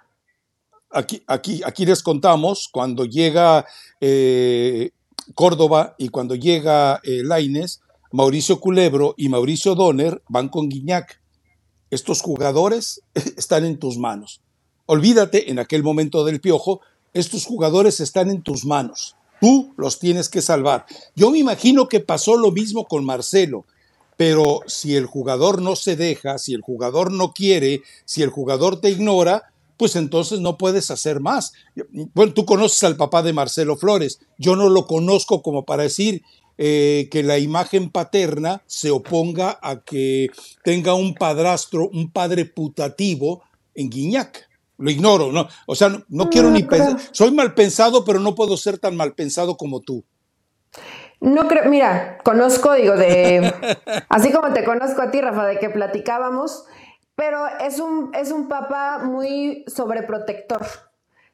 aquí, 0.92 1.24
aquí, 1.26 1.62
aquí 1.66 1.86
les 1.86 2.04
contamos 2.04 2.70
cuando 2.72 3.06
llega 3.06 3.66
eh, 4.00 4.92
Córdoba 5.34 5.96
y 5.98 6.10
cuando 6.10 6.36
llega 6.36 7.00
eh, 7.04 7.24
Laines, 7.24 7.82
Mauricio 8.12 8.60
Culebro 8.60 9.16
y 9.18 9.30
Mauricio 9.30 9.74
Donner 9.74 10.22
van 10.30 10.50
con 10.50 10.70
Guiñac. 10.70 11.20
Estos 11.90 12.22
jugadores 12.22 13.02
están 13.38 13.66
en 13.66 13.80
tus 13.80 13.98
manos. 13.98 14.43
Olvídate 14.86 15.50
en 15.50 15.60
aquel 15.60 15.84
momento 15.84 16.26
del 16.26 16.42
piojo, 16.42 16.82
estos 17.14 17.46
jugadores 17.46 18.00
están 18.00 18.30
en 18.30 18.42
tus 18.42 18.66
manos. 18.66 19.16
Tú 19.40 19.74
los 19.78 20.00
tienes 20.00 20.30
que 20.30 20.42
salvar. 20.42 20.86
Yo 21.16 21.32
me 21.32 21.40
imagino 21.40 21.88
que 21.88 22.00
pasó 22.00 22.38
lo 22.38 22.52
mismo 22.52 22.86
con 22.86 23.06
Marcelo, 23.06 23.66
pero 24.18 24.62
si 24.68 24.96
el 24.96 25.06
jugador 25.06 25.62
no 25.62 25.76
se 25.76 25.96
deja, 25.96 26.38
si 26.38 26.54
el 26.54 26.62
jugador 26.62 27.12
no 27.12 27.34
quiere, 27.34 27.82
si 28.06 28.22
el 28.24 28.30
jugador 28.30 28.80
te 28.80 28.90
ignora, 28.90 29.54
pues 29.78 29.96
entonces 29.96 30.40
no 30.40 30.58
puedes 30.58 30.92
hacer 30.92 31.20
más. 31.20 31.54
Bueno, 32.14 32.34
tú 32.34 32.46
conoces 32.46 32.84
al 32.84 32.96
papá 32.96 33.24
de 33.24 33.34
Marcelo 33.34 33.76
Flores, 33.76 34.20
yo 34.38 34.56
no 34.56 34.70
lo 34.70 34.88
conozco 34.88 35.42
como 35.42 35.66
para 35.66 35.84
decir 35.84 36.24
eh, 36.58 37.08
que 37.12 37.24
la 37.24 37.40
imagen 37.40 37.90
paterna 37.90 38.62
se 38.68 38.92
oponga 38.92 39.60
a 39.62 39.82
que 39.82 40.30
tenga 40.64 40.94
un 40.94 41.16
padrastro, 41.16 41.90
un 41.90 42.12
padre 42.12 42.46
putativo 42.46 43.44
en 43.74 43.90
Guiñac. 43.90 44.53
Lo 44.78 44.90
ignoro, 44.90 45.32
¿no? 45.32 45.48
O 45.68 45.76
sea, 45.76 45.92
no, 46.10 46.30
quiero 46.30 46.50
ni 46.50 46.64
pensar. 46.64 47.00
Soy 47.12 47.32
mal 47.32 47.54
pensado, 47.54 48.04
pero 48.04 48.20
no 48.20 48.36
puedo 48.36 48.58
ser 48.58 48.80
tan 48.80 48.96
mal 48.96 49.14
pensado 49.14 49.56
como 49.56 49.82
tú. 49.82 50.04
No 51.22 51.48
creo, 51.48 51.70
mira, 51.70 52.18
conozco, 52.24 52.74
digo, 52.74 52.96
de. 52.96 53.54
así 54.10 54.32
como 54.32 54.52
te 54.52 54.64
conozco 54.66 55.02
a 55.02 55.12
ti, 55.12 55.22
Rafa, 55.22 55.46
de 55.46 55.60
que 55.60 55.70
platicábamos, 55.70 56.66
pero 57.16 57.46
es 57.62 57.80
un, 57.80 58.12
es 58.14 58.32
un 58.32 58.50
papá 58.50 59.00
muy 59.04 59.64
sobreprotector. 59.68 60.66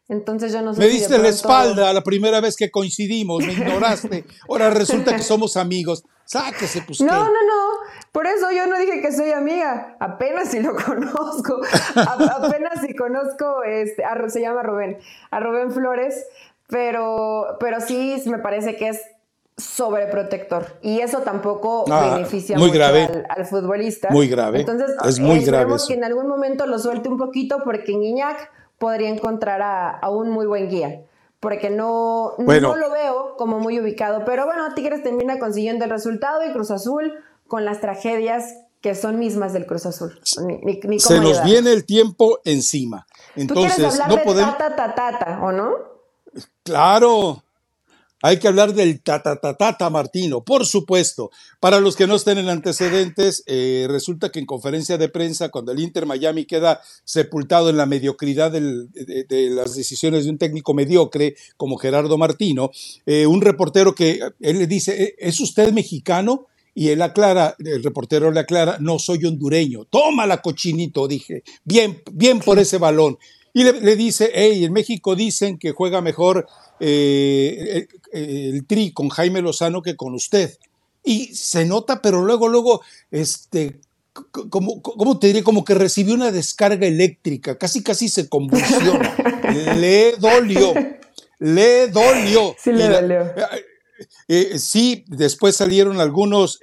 Entonces 0.09 0.51
yo 0.51 0.61
no 0.63 0.73
sé. 0.73 0.79
Me 0.79 0.87
diste 0.87 1.17
la 1.19 1.29
espalda 1.29 1.93
la 1.93 2.03
primera 2.03 2.41
vez 2.41 2.55
que 2.55 2.71
coincidimos, 2.71 3.45
me 3.45 3.53
ignoraste. 3.53 4.25
Ahora 4.49 4.71
resulta 4.71 5.15
que 5.15 5.21
somos 5.21 5.55
amigos. 5.55 6.03
Sáquese, 6.25 6.81
pues. 6.81 6.99
No, 7.01 7.25
no, 7.25 7.29
no. 7.29 7.69
Por 8.11 8.25
eso 8.25 8.51
yo 8.51 8.65
no 8.67 8.77
dije 8.79 9.01
que 9.01 9.11
soy 9.11 9.31
amiga. 9.31 9.95
Apenas 9.99 10.49
si 10.49 10.59
lo 10.59 10.75
conozco. 10.85 11.61
apenas 11.95 12.81
si 12.81 12.95
conozco, 12.95 13.63
este, 13.63 14.03
se 14.27 14.41
llama 14.41 14.63
Rubén, 14.63 14.97
a 15.29 15.39
Rubén 15.39 15.71
Flores. 15.71 16.25
Pero, 16.67 17.57
pero 17.59 17.79
sí 17.79 18.21
me 18.25 18.39
parece 18.39 18.75
que 18.77 18.89
es 18.89 19.01
sobreprotector 19.57 20.77
y 20.81 21.01
eso 21.01 21.19
tampoco 21.19 21.83
ah, 21.91 22.13
beneficia 22.13 22.57
mucho 22.57 22.81
Al, 23.29 23.45
futbolista. 23.45 24.09
Muy 24.09 24.27
grave. 24.27 24.61
Entonces, 24.61 24.91
es 25.05 25.19
muy 25.19 25.43
grave. 25.43 25.73
que 25.87 25.93
en 25.93 26.03
algún 26.03 26.27
momento 26.27 26.65
lo 26.65 26.79
suelte 26.79 27.09
un 27.09 27.17
poquito 27.17 27.57
porque 27.63 27.91
Guiñac 27.91 28.51
podría 28.79 29.09
encontrar 29.09 29.61
a, 29.61 30.09
un 30.09 30.31
muy 30.31 30.47
buen 30.47 30.69
guía. 30.69 31.03
Porque 31.39 31.69
no, 31.69 32.33
no 32.37 32.75
lo 32.75 32.91
veo 32.91 33.35
como 33.37 33.59
muy 33.59 33.79
ubicado. 33.79 34.25
Pero 34.25 34.45
bueno, 34.45 34.73
Tigres 34.73 35.03
termina 35.03 35.39
consiguiendo 35.39 35.85
el 35.85 35.91
resultado 35.91 36.43
y 36.45 36.51
Cruz 36.51 36.71
Azul 36.71 37.13
con 37.47 37.63
las 37.63 37.79
tragedias 37.79 38.55
que 38.81 38.95
son 38.95 39.19
mismas 39.19 39.53
del 39.53 39.65
Cruz 39.65 39.85
Azul. 39.85 40.19
Se 40.23 41.19
nos 41.19 41.43
viene 41.43 41.71
el 41.71 41.85
tiempo 41.85 42.39
encima. 42.45 43.05
Entonces, 43.35 43.75
¿Tú 43.75 43.85
hablar 43.85 44.09
no 44.09 44.15
de 44.17 44.21
podemos. 44.23 44.57
Tata, 44.57 44.95
tata, 44.95 45.39
¿o 45.43 45.51
no? 45.51 45.71
Claro, 46.63 47.43
hay 48.21 48.37
que 48.37 48.47
hablar 48.47 48.73
del 48.73 49.01
tatatatata 49.01 49.89
Martino, 49.89 50.43
por 50.43 50.65
supuesto. 50.65 51.31
Para 51.59 51.79
los 51.79 51.95
que 51.95 52.07
no 52.07 52.15
estén 52.15 52.37
en 52.37 52.49
antecedentes, 52.49 53.43
eh, 53.47 53.87
resulta 53.89 54.29
que 54.29 54.39
en 54.39 54.45
conferencia 54.45 54.97
de 54.97 55.09
prensa, 55.09 55.49
cuando 55.49 55.71
el 55.71 55.79
Inter 55.79 56.05
Miami 56.05 56.45
queda 56.45 56.81
sepultado 57.03 57.69
en 57.69 57.77
la 57.77 57.85
mediocridad 57.85 58.51
de, 58.51 59.49
las 59.51 59.75
decisiones 59.75 60.25
de 60.25 60.31
un 60.31 60.37
técnico 60.37 60.73
mediocre 60.73 61.35
como 61.57 61.77
Gerardo 61.77 62.17
Martino, 62.17 62.71
eh, 63.05 63.25
un 63.25 63.41
reportero 63.41 63.95
que 63.95 64.19
él 64.39 64.59
le 64.59 64.67
dice, 64.67 65.03
¿E-, 65.03 65.15
¿es 65.19 65.39
usted 65.39 65.71
mexicano? 65.71 66.47
Y 66.75 66.89
él 66.89 67.01
aclara, 67.01 67.55
el 67.59 67.83
reportero 67.83 68.31
le 68.31 68.39
aclara, 68.39 68.77
no 68.79 68.99
soy 68.99 69.25
hondureño. 69.25 69.85
Tómala, 69.85 70.41
cochinito, 70.41 71.07
dije. 71.07 71.43
Bien, 71.65 72.01
bien 72.13 72.39
por 72.39 72.59
ese 72.59 72.77
balón. 72.77 73.17
Y 73.53 73.63
le, 73.63 73.95
dice, 73.95 74.31
hey, 74.33 74.63
en 74.63 74.73
México 74.73 75.15
dicen 75.15 75.57
que 75.57 75.71
juega 75.71 76.01
mejor 76.01 76.47
eh, 76.79 77.87
el, 78.11 78.65
Tri 78.65 78.91
con 78.91 79.09
Jaime 79.09 79.41
Lozano 79.41 79.81
que 79.81 79.95
con 79.95 80.13
usted. 80.13 80.57
Y 81.03 81.33
se 81.33 81.65
nota, 81.65 82.01
pero 82.01 82.23
luego, 82.23 82.47
luego, 82.47 82.81
este, 83.09 83.79
como, 84.49 84.81
¿cómo 84.81 85.17
te 85.17 85.27
diré? 85.27 85.43
Como 85.43 85.65
que 85.65 85.73
recibió 85.73 86.13
una 86.13 86.31
descarga 86.31 86.85
eléctrica, 86.85 87.57
casi, 87.57 87.81
casi 87.81 88.09
se 88.09 88.29
convulsiona. 88.29 89.15
le 89.77 90.13
dolió, 90.17 90.73
le 91.39 91.87
dolió. 91.87 92.55
Sí, 92.61 92.71
le 92.71 92.87
dolió. 92.87 93.21
Eh, 93.21 94.51
eh, 94.53 94.59
sí, 94.59 95.05
después 95.07 95.55
salieron 95.55 95.99
algunos, 95.99 96.59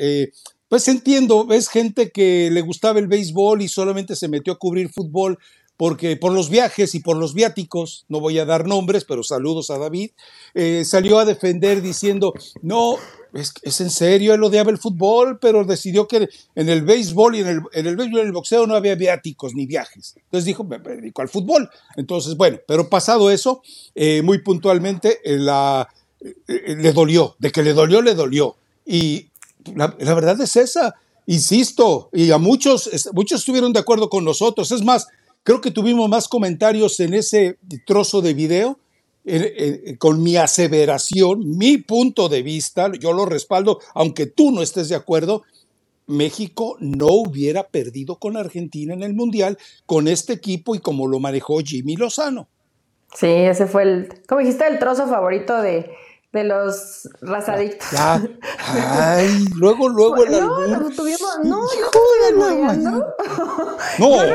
pues 0.69 0.87
entiendo, 0.87 1.49
es 1.51 1.69
gente 1.69 2.11
que 2.11 2.49
le 2.53 2.61
gustaba 2.61 3.01
el 3.01 3.09
béisbol 3.09 3.63
y 3.63 3.69
solamente 3.69 4.15
se 4.15 4.29
metió 4.29 4.53
a 4.53 4.59
cubrir 4.59 4.89
fútbol 4.89 5.39
porque 5.77 6.17
por 6.17 6.33
los 6.33 6.49
viajes 6.49 6.95
y 6.95 7.01
por 7.01 7.17
los 7.17 7.35
viáticos, 7.35 8.07
no 8.09 8.21
voy 8.21 8.39
a 8.39 8.45
dar 8.45 8.67
nombres, 8.67 9.05
pero 9.05 9.23
saludos 9.23 9.71
a 9.71 9.79
David, 9.79 10.11
eh, 10.55 10.85
salió 10.85 11.19
a 11.19 11.25
defender 11.25 11.83
diciendo, 11.83 12.33
no, 12.63 12.97
es, 13.35 13.81
en 13.81 13.91
serio, 13.91 14.33
él 14.33 14.43
odiaba 14.43 14.71
el 14.71 14.79
fútbol, 14.79 15.39
pero 15.39 15.65
decidió 15.65 16.09
que 16.09 16.29
en 16.55 16.69
el 16.69 16.83
béisbol 16.83 17.37
y 17.37 17.41
en 17.41 17.49
el, 17.49 17.61
en 17.73 17.87
el 17.87 17.97
béisbol 17.97 18.19
y 18.19 18.21
en 18.21 18.27
el 18.27 18.33
boxeo 18.33 18.67
no 18.67 18.75
había 18.75 18.95
viáticos 18.95 19.55
ni 19.55 19.67
viajes. 19.67 20.15
Entonces 20.17 20.47
dijo, 20.47 20.65
me, 20.65 20.79
dedico 20.79 21.21
al 21.21 21.29
fútbol. 21.29 21.69
Entonces, 21.97 22.37
bueno, 22.37 22.59
pero 22.67 22.89
pasado 22.89 23.31
eso, 23.31 23.63
eh, 23.95 24.23
muy 24.23 24.39
puntualmente, 24.39 25.21
eh, 25.25 25.39
le 26.49 26.93
dolió, 26.93 27.37
de 27.39 27.53
que 27.53 27.63
le 27.63 27.75
dolió, 27.75 28.01
le 28.01 28.15
dolió. 28.15 28.57
Y 28.87 29.29
la, 29.75 29.95
la 29.99 30.15
verdad 30.15 30.41
es 30.41 30.57
esa, 30.57 30.95
insisto, 31.27 32.09
y 32.15 32.31
a 32.31 32.39
muchos, 32.39 32.89
muchos 33.13 33.41
estuvieron 33.41 33.75
de 33.75 33.81
acuerdo 33.81 34.09
con 34.09 34.25
nosotros. 34.25 34.73
Es 34.73 34.83
más, 34.83 35.09
Creo 35.47 35.61
que 35.61 35.71
tuvimos 35.71 36.09
más 36.09 36.27
comentarios 36.27 36.99
en 36.99 37.15
ese 37.15 37.57
trozo 37.87 38.21
de 38.21 38.35
video 38.35 38.81
con 39.99 40.21
mi 40.21 40.37
aseveración, 40.37 41.57
mi 41.57 41.79
punto 41.79 42.29
de 42.29 42.43
vista, 42.43 42.91
yo 42.99 43.13
lo 43.13 43.27
respaldo, 43.27 43.79
aunque 43.95 44.27
tú 44.27 44.51
no 44.51 44.61
estés 44.61 44.89
de 44.89 44.97
acuerdo, 44.97 45.45
México 46.09 46.77
no 46.81 47.07
hubiera 47.11 47.69
perdido 47.69 48.17
con 48.17 48.37
Argentina 48.37 48.93
en 48.93 49.05
el 49.05 49.15
Mundial 49.15 49.57
con 49.87 50.09
este 50.09 50.33
equipo 50.33 50.75
y 50.75 50.81
como 50.81 51.07
lo 51.07 51.21
manejó 51.21 51.61
Jimmy 51.61 51.95
Lozano. 51.95 52.49
Sí, 53.15 53.29
ese 53.29 53.69
fue 53.69 53.85
el, 53.85 54.23
como 54.27 54.41
dijiste, 54.41 54.67
el 54.67 54.81
trozo 54.81 55.07
favorito 55.07 55.63
de, 55.63 55.93
de 56.37 56.45
los 56.45 57.09
razadictos. 57.23 57.89
Ay, 57.99 59.47
luego, 59.57 59.89
luego 59.89 60.23
el 60.23 60.33
No, 60.33 60.67
no, 60.67 60.91
tuvimos, 60.91 61.39
no, 61.43 61.63
no, 61.63 61.67
no, 63.99 64.29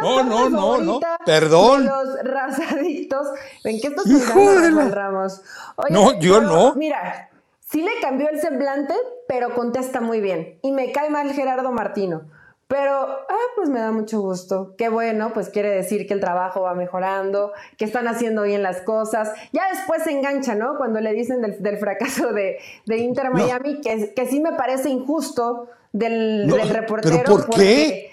no, 0.00 0.22
no, 0.22 0.48
no, 0.48 0.78
no, 0.78 1.00
perdón. 1.26 1.84
De 1.84 1.90
los 1.90 2.22
razadictos. 2.22 3.26
¿En 3.64 3.80
qué 3.80 3.88
estás 3.88 4.04
pensando, 4.04 4.88
Ramos? 4.88 5.42
no, 5.90 6.18
yo 6.20 6.40
no. 6.40 6.74
Mira, 6.76 7.30
sí 7.60 7.82
le 7.82 8.00
cambió 8.00 8.28
el 8.28 8.40
semblante, 8.40 8.94
pero 9.28 9.54
contesta 9.54 10.00
muy 10.00 10.20
bien. 10.20 10.58
Y 10.62 10.70
me 10.72 10.92
cae 10.92 11.10
mal 11.10 11.32
Gerardo 11.32 11.72
Martino. 11.72 12.22
Pero, 12.70 12.94
ah, 12.94 13.46
pues 13.56 13.68
me 13.68 13.80
da 13.80 13.90
mucho 13.90 14.20
gusto. 14.20 14.76
Qué 14.78 14.88
bueno, 14.88 15.32
pues 15.34 15.48
quiere 15.48 15.70
decir 15.70 16.06
que 16.06 16.14
el 16.14 16.20
trabajo 16.20 16.60
va 16.60 16.72
mejorando, 16.72 17.50
que 17.76 17.84
están 17.84 18.06
haciendo 18.06 18.44
bien 18.44 18.62
las 18.62 18.80
cosas. 18.82 19.32
Ya 19.52 19.68
después 19.70 20.04
se 20.04 20.12
engancha, 20.12 20.54
¿no? 20.54 20.76
Cuando 20.76 21.00
le 21.00 21.12
dicen 21.12 21.40
del, 21.40 21.78
fracaso 21.78 22.32
de, 22.32 22.60
Inter 22.86 23.30
Miami, 23.30 23.80
que, 23.80 24.14
que, 24.14 24.26
sí 24.26 24.38
me 24.38 24.52
parece 24.52 24.88
injusto 24.88 25.66
del, 25.92 26.48
reportero. 26.70 27.16
¿Pero 27.24 27.44
por 27.44 27.56
qué? 27.56 28.12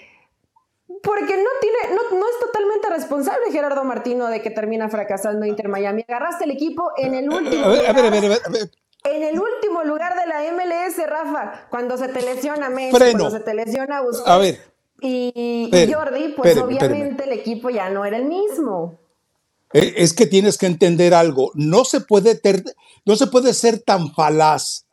Porque 1.04 1.36
no 1.36 1.50
tiene, 1.60 1.94
no, 1.94 2.18
no, 2.18 2.26
es 2.26 2.40
totalmente 2.44 2.90
responsable 2.90 3.52
Gerardo 3.52 3.84
Martino 3.84 4.26
de 4.26 4.42
que 4.42 4.50
termina 4.50 4.88
fracasando 4.88 5.46
Inter 5.46 5.68
Miami. 5.68 6.04
Agarraste 6.08 6.46
el 6.46 6.50
equipo 6.50 6.90
en 6.96 7.14
el 7.14 7.30
último. 7.30 7.64
A 7.64 7.68
ver, 7.68 7.86
a 7.86 7.92
ver, 7.92 8.06
a 8.06 8.10
ver, 8.10 8.40
a 8.44 8.48
ver. 8.50 8.70
En 9.04 9.22
el 9.22 9.38
último 9.40 9.84
lugar 9.84 10.14
de 10.18 10.26
la 10.26 10.42
MLS, 10.52 11.06
Rafa, 11.06 11.68
cuando 11.70 11.96
se 11.96 12.08
te 12.08 12.20
lesiona 12.22 12.68
Messi, 12.68 12.90
cuando 12.90 13.30
se 13.30 13.40
te 13.40 13.54
lesiona 13.54 14.00
Busquets 14.00 14.28
a 14.28 14.38
ver, 14.38 14.60
y, 15.00 15.70
Jordi, 15.92 16.34
pues 16.36 16.56
obviamente 16.58 17.24
el 17.24 17.32
equipo 17.32 17.70
ya 17.70 17.88
no 17.88 18.04
era 18.04 18.16
el 18.16 18.24
mismo. 18.24 18.98
Eh, 19.72 19.94
es 19.98 20.12
que 20.12 20.26
tienes 20.26 20.58
que 20.58 20.66
entender 20.66 21.14
algo. 21.14 21.52
No 21.54 21.84
se 21.84 22.00
puede, 22.00 22.40
no 23.04 23.16
se 23.16 23.26
puede 23.28 23.54
ser 23.54 23.80
tan 23.80 24.12
falaz, 24.14 24.86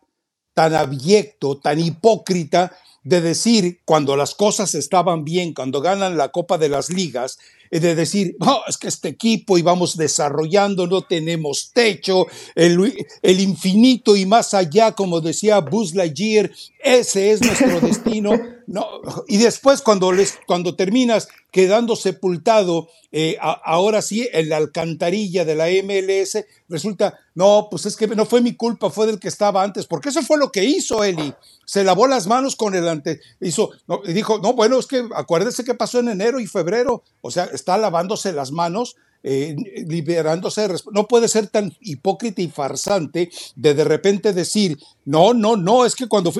tan 0.53 0.75
abyecto, 0.75 1.57
tan 1.57 1.79
hipócrita 1.79 2.75
de 3.03 3.21
decir 3.21 3.81
cuando 3.85 4.15
las 4.15 4.35
cosas 4.35 4.75
estaban 4.75 5.23
bien, 5.23 5.53
cuando 5.53 5.81
ganan 5.81 6.17
la 6.17 6.29
Copa 6.29 6.57
de 6.57 6.69
las 6.69 6.89
Ligas, 6.89 7.39
de 7.71 7.95
decir, 7.95 8.35
oh, 8.39 8.61
es 8.67 8.77
que 8.77 8.87
este 8.87 9.09
equipo 9.09 9.57
íbamos 9.57 9.97
desarrollando, 9.97 10.87
no 10.87 11.01
tenemos 11.01 11.71
techo, 11.73 12.27
el, 12.55 12.95
el, 13.21 13.39
infinito 13.39 14.15
y 14.15 14.25
más 14.25 14.53
allá, 14.53 14.93
como 14.93 15.21
decía 15.21 15.59
Buzz 15.59 15.93
Lightyear, 15.93 16.51
ese 16.83 17.31
es 17.31 17.41
nuestro 17.41 17.79
destino. 17.81 18.31
No, 18.67 18.87
y 19.27 19.37
después 19.37 19.81
cuando, 19.81 20.11
les, 20.11 20.39
cuando 20.47 20.75
terminas 20.75 21.27
quedando 21.51 21.95
sepultado, 21.95 22.89
eh, 23.11 23.37
ahora 23.39 24.01
sí, 24.01 24.27
en 24.33 24.49
la 24.49 24.57
alcantarilla 24.57 25.45
de 25.45 25.55
la 25.55 25.67
MLS, 25.67 26.43
resulta, 26.67 27.17
no, 27.33 27.67
pues 27.71 27.85
es 27.85 27.95
que 27.95 28.07
no 28.07 28.25
fue 28.25 28.41
mi 28.41 28.55
culpa, 28.55 28.89
fue 28.89 29.05
del 29.05 29.19
que 29.19 29.27
estaba 29.27 29.63
antes, 29.63 29.85
porque 29.85 30.09
eso 30.09 30.21
fue 30.21 30.37
lo 30.37 30.51
que 30.51 30.65
hizo 30.65 31.03
Eli. 31.03 31.33
Se 31.65 31.83
lavó 31.83 32.07
las 32.07 32.27
manos 32.27 32.55
con 32.55 32.75
el 32.75 32.87
ante, 32.87 33.21
hizo, 33.39 33.69
y 34.03 34.13
dijo, 34.13 34.39
no, 34.39 34.53
bueno, 34.53 34.77
es 34.79 34.85
que 34.85 35.07
acuérdese 35.15 35.63
qué 35.63 35.75
pasó 35.75 35.99
en 35.99 36.09
enero 36.09 36.39
y 36.39 36.47
febrero, 36.47 37.03
o 37.21 37.31
sea, 37.31 37.45
está 37.55 37.77
lavándose 37.77 38.33
las 38.33 38.51
manos 38.51 38.95
eh, 39.27 39.55
liberándose 39.87 40.67
de 40.67 40.79
No 40.91 41.07
puede 41.07 41.27
ser 41.27 41.47
tan 41.47 41.75
hipócrita 41.81 42.43
y 42.43 42.47
farsante 42.47 43.31
de 43.55 43.73
de 43.73 43.83
repente 43.83 44.33
decir, 44.33 44.77
no, 45.03 45.33
no, 45.33 45.57
no, 45.57 45.83
es 45.83 45.95
que 45.95 46.07
cuando, 46.07 46.31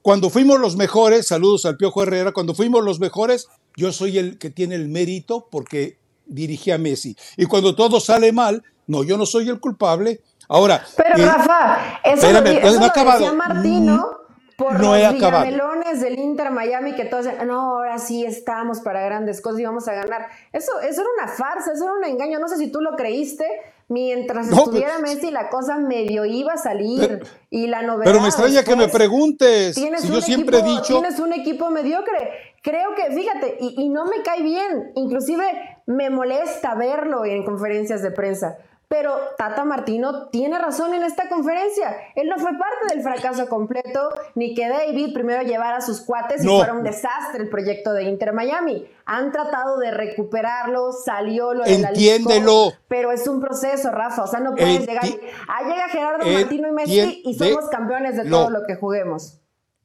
cuando 0.00 0.30
fuimos 0.30 0.58
los 0.58 0.74
mejores, 0.74 1.26
saludos 1.26 1.66
al 1.66 1.76
Piojo 1.76 2.02
Herrera, 2.02 2.32
cuando 2.32 2.54
fuimos 2.54 2.82
los 2.82 2.98
mejores, 2.98 3.48
yo 3.76 3.92
soy 3.92 4.16
el 4.16 4.38
que 4.38 4.48
tiene 4.48 4.76
el 4.76 4.88
mérito 4.88 5.48
porque 5.50 5.98
dirigí 6.24 6.70
a 6.70 6.78
Messi. 6.78 7.14
Y 7.36 7.44
cuando 7.44 7.74
todo 7.74 8.00
sale 8.00 8.32
mal, 8.32 8.62
no, 8.86 9.04
yo 9.04 9.18
no 9.18 9.26
soy 9.26 9.50
el 9.50 9.60
culpable. 9.60 10.22
Ahora. 10.48 10.82
Pero 10.96 11.18
eh, 11.18 11.26
Rafa, 11.26 12.00
eso, 12.02 12.32
lo, 12.32 12.40
decía 12.40 13.32
Martino 13.34 14.19
por 14.60 14.78
no 14.78 14.94
los 14.94 15.14
villamelones 15.14 16.00
del 16.02 16.18
Inter 16.18 16.50
Miami 16.50 16.94
que 16.94 17.06
todos 17.06 17.26
no, 17.46 17.78
ahora 17.78 17.98
sí 17.98 18.26
estamos 18.26 18.80
para 18.80 19.02
grandes 19.02 19.40
cosas 19.40 19.60
y 19.60 19.64
vamos 19.64 19.88
a 19.88 19.94
ganar. 19.94 20.28
Eso, 20.52 20.78
eso 20.80 21.00
era 21.00 21.10
una 21.18 21.32
farsa, 21.32 21.72
eso 21.72 21.84
era 21.84 21.94
un 21.94 22.04
engaño. 22.04 22.38
No 22.38 22.46
sé 22.46 22.58
si 22.58 22.70
tú 22.70 22.82
lo 22.82 22.94
creíste. 22.94 23.46
Mientras 23.88 24.48
estuviera 24.48 24.98
Messi, 25.00 25.32
la 25.32 25.48
cosa 25.48 25.78
medio 25.78 26.24
iba 26.24 26.52
a 26.52 26.58
salir. 26.58 27.22
y 27.50 27.66
la 27.68 27.82
novedad. 27.82 28.04
Pero 28.04 28.20
me 28.20 28.28
extraña 28.28 28.62
que 28.62 28.76
me 28.76 28.88
preguntes. 28.88 29.74
Si 29.74 30.08
yo 30.08 30.20
siempre 30.20 30.58
he 30.58 30.62
dicho. 30.62 31.00
Tienes 31.00 31.18
un 31.18 31.32
equipo 31.32 31.70
mediocre. 31.70 32.54
Creo 32.62 32.94
que, 32.94 33.12
fíjate, 33.14 33.56
y, 33.58 33.82
y 33.82 33.88
no 33.88 34.04
me 34.04 34.22
cae 34.22 34.42
bien. 34.42 34.92
Inclusive 34.94 35.44
me 35.86 36.10
molesta 36.10 36.74
verlo 36.74 37.24
en 37.24 37.44
conferencias 37.44 38.02
de 38.02 38.10
prensa 38.10 38.58
pero 38.90 39.16
Tata 39.38 39.64
Martino 39.64 40.26
tiene 40.30 40.58
razón 40.58 40.92
en 40.94 41.04
esta 41.04 41.28
conferencia. 41.28 41.96
Él 42.16 42.28
no 42.28 42.38
fue 42.38 42.50
parte 42.50 42.92
del 42.92 43.04
fracaso 43.04 43.48
completo, 43.48 44.10
ni 44.34 44.52
que 44.52 44.68
David 44.68 45.14
primero 45.14 45.42
llevara 45.42 45.76
a 45.76 45.80
sus 45.80 46.00
cuates 46.00 46.42
y 46.42 46.48
fuera 46.48 46.72
un 46.72 46.82
desastre 46.82 47.40
el 47.40 47.48
proyecto 47.48 47.92
de 47.92 48.02
Inter 48.02 48.32
Miami. 48.32 48.84
Han 49.04 49.30
tratado 49.30 49.78
de 49.78 49.92
recuperarlo, 49.92 50.90
salió 50.90 51.54
lo 51.54 51.62
de 51.62 51.74
Entiéndelo. 51.74 52.70
la 52.70 52.80
pero 52.88 53.12
es 53.12 53.28
un 53.28 53.40
proceso, 53.40 53.92
Rafa. 53.92 54.24
O 54.24 54.26
sea, 54.26 54.40
no 54.40 54.56
puedes 54.56 54.84
llegar. 54.84 55.04
Ah, 55.46 55.62
llega 55.68 55.88
Gerardo 55.88 56.26
Martino 56.26 56.66
y 56.66 56.72
Messi 56.72 57.22
y 57.24 57.34
somos 57.34 57.68
campeones 57.68 58.16
de 58.16 58.28
todo 58.28 58.50
lo 58.50 58.66
que 58.66 58.74
juguemos. 58.74 59.38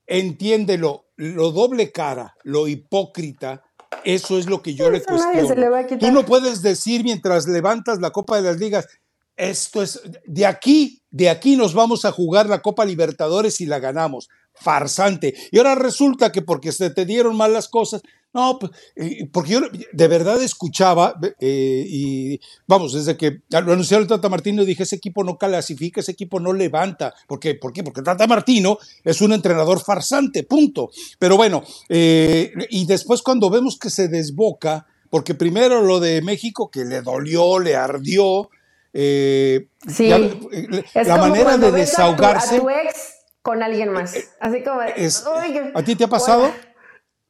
Entiéndelo. 0.07 1.05
Lo 1.15 1.51
doble 1.51 1.91
cara, 1.91 2.35
lo 2.41 2.67
hipócrita, 2.67 3.61
eso 4.03 4.37
es 4.37 4.47
lo 4.47 4.61
que 4.61 4.75
yo 4.75 4.89
le 4.89 5.01
cuestiono. 5.03 5.97
Tú 5.99 6.11
no 6.11 6.25
puedes 6.25 6.61
decir 6.61 7.03
mientras 7.03 7.47
levantas 7.47 7.99
la 7.99 8.11
Copa 8.11 8.37
de 8.37 8.43
las 8.43 8.57
Ligas, 8.57 8.87
esto 9.35 9.83
es, 9.83 10.01
de 10.25 10.45
aquí, 10.45 11.01
de 11.11 11.29
aquí 11.29 11.55
nos 11.57 11.73
vamos 11.73 12.05
a 12.05 12.11
jugar 12.11 12.47
la 12.47 12.61
Copa 12.61 12.85
Libertadores 12.85 13.59
y 13.61 13.65
la 13.65 13.79
ganamos. 13.79 14.29
Farsante. 14.55 15.33
Y 15.51 15.57
ahora 15.57 15.75
resulta 15.75 16.31
que 16.31 16.41
porque 16.41 16.71
se 16.71 16.89
te 16.89 17.05
dieron 17.05 17.35
mal 17.35 17.53
las 17.53 17.67
cosas, 17.67 18.01
no, 18.35 18.59
pues, 18.59 18.73
eh, 18.97 19.29
porque 19.31 19.51
yo 19.51 19.61
de 19.93 20.07
verdad 20.09 20.43
escuchaba, 20.43 21.17
eh, 21.39 21.85
y 21.87 22.41
vamos, 22.67 22.91
desde 22.91 23.15
que 23.15 23.39
lo 23.49 23.71
anunció 23.71 23.97
el 23.97 24.07
Tata 24.07 24.27
Martino, 24.27 24.65
dije, 24.65 24.83
ese 24.83 24.97
equipo 24.97 25.23
no 25.23 25.37
clasifica, 25.37 26.01
ese 26.01 26.11
equipo 26.11 26.41
no 26.41 26.51
levanta. 26.51 27.13
¿Por 27.27 27.39
qué? 27.39 27.55
¿Por 27.55 27.71
qué? 27.71 27.81
Porque 27.81 28.01
Tata 28.01 28.27
Martino 28.27 28.77
es 29.05 29.21
un 29.21 29.31
entrenador 29.31 29.79
farsante, 29.79 30.43
punto. 30.43 30.89
Pero 31.17 31.37
bueno, 31.37 31.63
eh, 31.87 32.51
y 32.71 32.85
después 32.85 33.21
cuando 33.21 33.49
vemos 33.49 33.79
que 33.79 33.89
se 33.89 34.09
desboca, 34.09 34.85
porque 35.09 35.33
primero 35.33 35.81
lo 35.81 36.01
de 36.01 36.21
México, 36.21 36.69
que 36.69 36.83
le 36.83 37.01
dolió, 37.01 37.57
le 37.59 37.77
ardió, 37.77 38.49
sí. 38.93 40.09
la 40.09 41.17
manera 41.17 41.57
de 41.57 41.71
desahogarse. 41.71 42.57
A 42.57 42.59
tu, 42.59 42.69
ex 42.69 43.14
con 43.45 43.61
alguien 43.61 43.91
más. 43.91 44.15
Así 44.39 44.63
como. 44.63 44.81
¿A 44.81 45.83
ti 45.83 45.95
te 45.95 46.03
ha 46.03 46.07
pasado? 46.07 46.51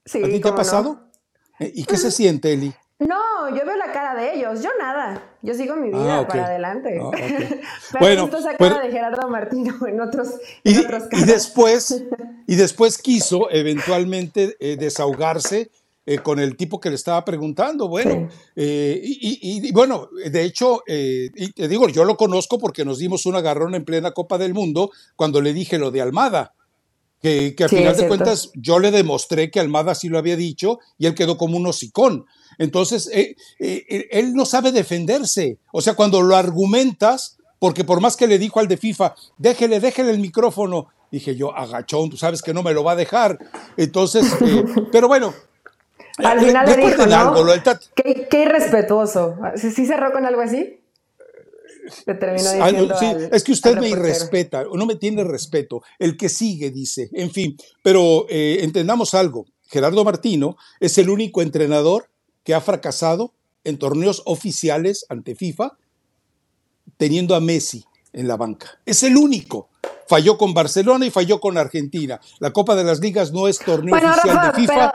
Sí, 0.05 0.23
¿A 0.23 0.27
ti 0.27 0.39
te 0.39 0.47
ha 0.47 0.55
pasado? 0.55 1.09
Eh, 1.59 1.73
¿Y 1.75 1.83
qué 1.83 1.97
se 1.97 2.09
siente, 2.09 2.53
Eli? 2.53 2.73
No, 2.99 3.49
yo 3.49 3.65
veo 3.65 3.75
la 3.75 3.91
cara 3.91 4.15
de 4.15 4.35
ellos, 4.35 4.63
yo 4.63 4.69
nada, 4.79 5.21
yo 5.41 5.53
sigo 5.53 5.75
mi 5.75 5.89
vida 5.89 6.19
ah, 6.19 6.27
para 6.27 6.45
adelante. 6.45 6.97
Ah, 7.01 7.11
Pero 7.91 7.99
bueno, 7.99 8.29
esa 8.37 8.55
cara 8.55 8.79
de 8.79 8.91
Gerardo 8.91 9.27
Martino 9.27 9.75
en 9.87 9.99
otros, 9.99 10.29
y, 10.63 10.77
otros 10.77 11.03
y 11.11 11.25
después 11.25 12.05
y 12.47 12.55
después 12.55 12.97
quiso 12.97 13.51
eventualmente 13.51 14.55
eh, 14.61 14.77
desahogarse 14.77 15.69
eh, 16.05 16.19
con 16.19 16.39
el 16.39 16.55
tipo 16.55 16.79
que 16.79 16.89
le 16.89 16.95
estaba 16.95 17.23
preguntando. 17.25 17.87
Bueno, 17.87 18.29
y, 18.55 19.67
y, 19.67 19.71
bueno, 19.71 20.09
de 20.31 20.43
hecho, 20.43 20.83
y 20.87 21.51
te 21.51 21.67
digo, 21.67 21.87
yo 21.89 22.05
lo 22.05 22.17
conozco 22.17 22.59
porque 22.59 22.85
nos 22.85 22.99
dimos 22.99 23.25
un 23.25 23.35
agarrón 23.35 23.75
en 23.75 23.85
plena 23.85 24.11
Copa 24.11 24.37
del 24.37 24.53
Mundo 24.53 24.91
cuando 25.15 25.41
le 25.41 25.53
dije 25.53 25.77
lo 25.77 25.91
de 25.91 26.01
Almada 26.01 26.53
que, 27.55 27.63
a 27.63 27.69
final 27.69 27.97
de 27.97 28.07
cuentas 28.07 28.51
yo 28.53 28.79
le 28.79 28.91
demostré 28.91 29.49
que 29.49 29.59
Almada 29.59 29.95
sí 29.95 30.09
lo 30.09 30.19
había 30.19 30.35
dicho 30.35 30.79
y 30.97 31.07
él 31.07 31.15
quedó 31.15 31.37
como 31.37 31.57
un 31.57 31.65
hocicón. 31.65 32.25
Entonces, 32.57 33.09
eh, 33.11 33.35
eh, 33.59 34.07
él 34.11 34.33
no 34.33 34.45
sabe 34.45 34.71
defenderse. 34.71 35.57
O 35.71 35.81
sea, 35.81 35.95
cuando 35.95 36.21
lo 36.21 36.35
argumentas, 36.35 37.37
porque 37.59 37.83
por 37.83 37.99
más 37.99 38.15
que 38.15 38.27
le 38.27 38.37
dijo 38.37 38.59
al 38.59 38.67
de 38.67 38.77
FIFA, 38.77 39.15
déjele, 39.37 39.79
déjele 39.79 40.11
el 40.11 40.19
micrófono, 40.19 40.87
dije 41.11 41.35
yo, 41.35 41.55
agachón, 41.55 42.09
tú 42.09 42.17
sabes 42.17 42.41
que 42.41 42.53
no 42.53 42.61
me 42.61 42.73
lo 42.73 42.83
va 42.83 42.91
a 42.91 42.95
dejar. 42.95 43.39
Entonces, 43.75 44.25
eh, 44.41 44.63
pero 44.91 45.07
bueno. 45.07 45.33
Al 46.17 46.39
final 46.39 46.65
le 46.65 46.77
dijo, 46.77 47.05
¿no? 47.05 47.33
qué, 47.95 48.27
qué 48.29 48.43
irrespetuoso. 48.43 49.35
¿Sí 49.55 49.85
cerró 49.85 50.11
con 50.11 50.25
algo 50.25 50.41
así? 50.41 50.79
es 53.31 53.43
que 53.43 53.51
usted 53.51 53.77
me 53.77 53.89
irrespeta, 53.89 54.65
no 54.73 54.85
me 54.85 54.95
tiene 54.95 55.23
respeto. 55.23 55.83
El 55.99 56.17
que 56.17 56.29
sigue, 56.29 56.71
dice. 56.71 57.09
En 57.13 57.31
fin, 57.31 57.55
pero 57.83 58.25
eh, 58.29 58.59
entendamos 58.61 59.13
algo. 59.13 59.45
Gerardo 59.67 60.03
Martino 60.03 60.57
es 60.79 60.97
el 60.97 61.09
único 61.09 61.41
entrenador 61.41 62.09
que 62.43 62.53
ha 62.53 62.61
fracasado 62.61 63.33
en 63.63 63.77
torneos 63.77 64.21
oficiales 64.25 65.05
ante 65.09 65.35
FIFA 65.35 65.77
teniendo 66.97 67.35
a 67.35 67.39
Messi 67.39 67.85
en 68.15 68.27
la 68.27 68.37
banca. 68.37 68.79
Es 68.85 69.03
el 69.03 69.17
único. 69.17 69.69
Falló 70.07 70.37
con 70.37 70.53
Barcelona 70.53 71.05
y 71.05 71.11
falló 71.11 71.39
con 71.39 71.57
Argentina. 71.57 72.19
La 72.39 72.51
Copa 72.51 72.75
de 72.75 72.83
las 72.83 72.99
Ligas 72.99 73.31
no 73.31 73.47
es 73.47 73.59
torneo 73.59 73.95
oficial 73.95 74.51
de 74.51 74.61
FIFA, 74.61 74.93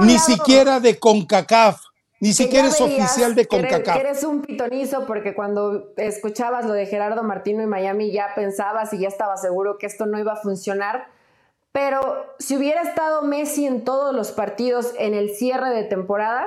ni 0.00 0.18
siquiera 0.18 0.80
de 0.80 0.98
CONCACAF. 0.98 1.80
Ni 2.20 2.34
siquiera 2.34 2.68
es 2.68 2.80
oficial 2.80 3.34
de 3.34 3.46
CONCACAF. 3.46 3.96
Que 3.96 4.00
eres 4.00 4.24
un 4.24 4.42
pitonizo 4.42 5.06
porque 5.06 5.34
cuando 5.34 5.92
escuchabas 5.96 6.66
lo 6.66 6.74
de 6.74 6.86
Gerardo 6.86 7.22
Martino 7.22 7.62
y 7.62 7.66
Miami 7.66 8.12
ya 8.12 8.34
pensabas 8.34 8.92
y 8.92 8.98
ya 8.98 9.08
estaba 9.08 9.36
seguro 9.36 9.78
que 9.78 9.86
esto 9.86 10.06
no 10.06 10.18
iba 10.18 10.34
a 10.34 10.36
funcionar. 10.36 11.08
Pero 11.72 12.26
si 12.38 12.56
hubiera 12.56 12.82
estado 12.82 13.22
Messi 13.22 13.66
en 13.66 13.84
todos 13.84 14.14
los 14.14 14.32
partidos 14.32 14.92
en 14.98 15.14
el 15.14 15.30
cierre 15.30 15.70
de 15.70 15.84
temporada, 15.84 16.46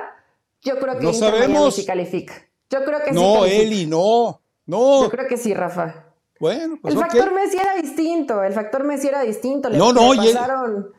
yo 0.62 0.78
creo 0.78 0.98
que 0.98 1.06
no 1.06 1.12
Miami 1.12 1.72
sí 1.72 1.84
califica. 1.84 2.34
Yo 2.70 2.84
creo 2.84 3.02
que 3.02 3.12
no, 3.12 3.44
sí 3.44 3.50
Eli, 3.50 3.86
no, 3.86 4.40
no. 4.66 5.02
Yo 5.02 5.10
creo 5.10 5.26
que 5.26 5.36
sí, 5.36 5.52
Rafa. 5.54 6.13
Bueno, 6.40 6.78
pues 6.80 6.94
El 6.94 7.00
factor 7.00 7.32
Messi 7.32 7.56
era 7.56 7.74
distinto, 7.74 8.42
el 8.42 8.52
factor 8.52 8.84
Messi 8.84 9.08
era 9.08 9.22
distinto. 9.22 9.68
Le, 9.68 9.78
no, 9.78 9.92
no, 9.92 10.14
pasaron... 10.14 10.92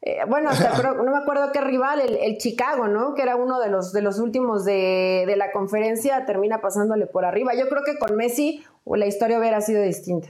Eh, 0.00 0.18
bueno, 0.28 0.50
no 0.52 1.10
me 1.10 1.18
acuerdo 1.18 1.50
qué 1.52 1.60
rival, 1.60 2.00
el, 2.00 2.38
Chicago, 2.38 2.86
¿no? 2.86 3.14
Que 3.14 3.22
era 3.22 3.34
uno 3.34 3.58
de 3.58 3.68
los, 3.68 3.92
de 3.92 4.00
los 4.00 4.20
últimos 4.20 4.64
de, 4.64 5.24
de, 5.26 5.36
la 5.36 5.50
conferencia, 5.50 6.24
termina 6.24 6.60
pasándole 6.60 7.06
por 7.06 7.24
arriba. 7.24 7.52
Yo 7.54 7.68
creo 7.68 7.82
que 7.84 7.98
con 7.98 8.16
Messi 8.16 8.64
la 8.86 9.06
historia 9.06 9.38
hubiera 9.38 9.60
sido 9.60 9.82
distinta. 9.82 10.28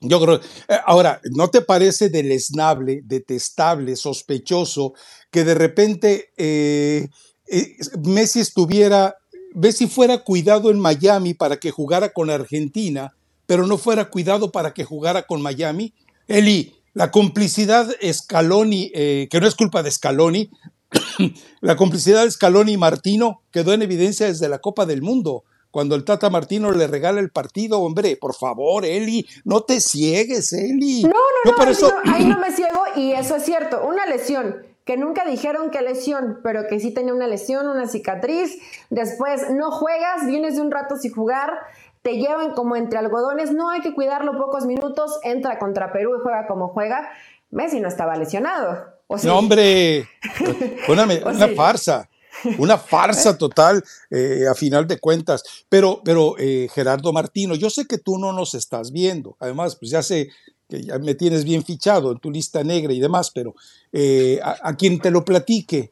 Yo 0.00 0.20
creo. 0.20 0.36
Eh, 0.68 0.78
ahora, 0.86 1.20
¿no 1.32 1.48
te 1.48 1.62
parece 1.62 2.08
deleznable, 2.08 3.00
detestable, 3.04 3.96
sospechoso 3.96 4.94
que 5.30 5.44
de 5.44 5.54
repente 5.54 6.30
eh, 6.36 7.08
Messi 8.04 8.40
estuviera, 8.40 9.16
Messi 9.54 9.86
fuera 9.86 10.18
cuidado 10.18 10.70
en 10.70 10.78
Miami 10.78 11.34
para 11.34 11.56
que 11.56 11.70
jugara 11.70 12.12
con 12.12 12.30
Argentina, 12.30 13.14
pero 13.46 13.66
no 13.66 13.78
fuera 13.78 14.10
cuidado 14.10 14.52
para 14.52 14.74
que 14.74 14.84
jugara 14.84 15.22
con 15.22 15.42
Miami? 15.42 15.92
Eli, 16.28 16.74
la 16.94 17.10
complicidad 17.10 17.88
Scaloni, 18.00 18.90
eh, 18.94 19.28
que 19.30 19.40
no 19.40 19.46
es 19.46 19.54
culpa 19.54 19.82
de 19.82 19.90
Scaloni, 19.90 20.50
la 21.60 21.76
complicidad 21.76 22.24
de 22.24 22.30
Scaloni 22.30 22.72
y 22.72 22.76
Martino 22.76 23.42
quedó 23.50 23.72
en 23.72 23.82
evidencia 23.82 24.26
desde 24.26 24.48
la 24.48 24.58
Copa 24.58 24.86
del 24.86 25.02
Mundo. 25.02 25.44
Cuando 25.70 25.96
el 25.96 26.04
Tata 26.04 26.30
Martino 26.30 26.70
le 26.70 26.86
regala 26.86 27.18
el 27.18 27.30
partido, 27.30 27.80
hombre, 27.80 28.16
por 28.16 28.32
favor, 28.34 28.84
Eli, 28.84 29.26
no 29.44 29.62
te 29.62 29.80
ciegues, 29.80 30.52
Eli. 30.52 31.02
No, 31.02 31.10
no, 31.44 31.56
no, 31.56 31.70
eso... 31.70 31.92
ahí 32.04 32.24
no 32.26 32.38
me 32.38 32.52
ciego 32.52 32.80
y 32.94 33.10
eso 33.10 33.34
es 33.34 33.44
cierto. 33.44 33.84
Una 33.84 34.06
lesión 34.06 34.64
que 34.84 34.96
nunca 34.96 35.24
dijeron 35.24 35.70
que 35.70 35.82
lesión, 35.82 36.38
pero 36.44 36.68
que 36.68 36.78
sí 36.78 36.92
tenía 36.92 37.12
una 37.12 37.26
lesión, 37.26 37.66
una 37.66 37.88
cicatriz. 37.88 38.56
Después 38.90 39.50
no 39.50 39.72
juegas, 39.72 40.26
vienes 40.26 40.54
de 40.54 40.60
un 40.60 40.70
rato 40.70 40.96
sin 40.96 41.12
jugar 41.12 41.52
te 42.04 42.18
llevan 42.18 42.52
como 42.52 42.76
entre 42.76 42.98
algodones, 42.98 43.50
no 43.50 43.70
hay 43.70 43.80
que 43.80 43.94
cuidarlo 43.94 44.36
pocos 44.36 44.66
minutos, 44.66 45.18
entra 45.22 45.58
contra 45.58 45.90
Perú 45.90 46.16
y 46.18 46.22
juega 46.22 46.46
como 46.46 46.68
juega. 46.68 47.08
Messi 47.50 47.80
no 47.80 47.88
estaba 47.88 48.14
lesionado. 48.16 48.92
No, 49.22 49.38
hombre, 49.38 50.06
una, 50.88 51.48
farsa. 51.56 52.10
Una 52.58 52.76
farsa 52.76 53.38
total, 53.38 53.82
eh, 54.10 54.44
a 54.50 54.54
final 54.54 54.86
de 54.86 54.98
cuentas. 54.98 55.64
Pero, 55.70 56.02
pero 56.04 56.34
eh, 56.38 56.68
Gerardo 56.74 57.10
Martino, 57.10 57.54
yo 57.54 57.70
sé 57.70 57.86
que 57.86 57.96
tú 57.96 58.18
no 58.18 58.34
nos 58.34 58.54
estás 58.54 58.92
viendo. 58.92 59.38
Además, 59.40 59.76
pues 59.76 59.90
ya 59.90 60.02
sé 60.02 60.28
que 60.68 60.82
ya 60.82 60.98
me 60.98 61.14
tienes 61.14 61.44
bien 61.44 61.64
fichado 61.64 62.12
en 62.12 62.18
tu 62.18 62.30
lista 62.30 62.62
negra 62.62 62.92
y 62.92 63.00
demás, 63.00 63.30
pero 63.30 63.54
eh, 63.92 64.40
a, 64.42 64.76
quien 64.76 64.98
te 65.00 65.10
lo 65.10 65.24
platique, 65.24 65.90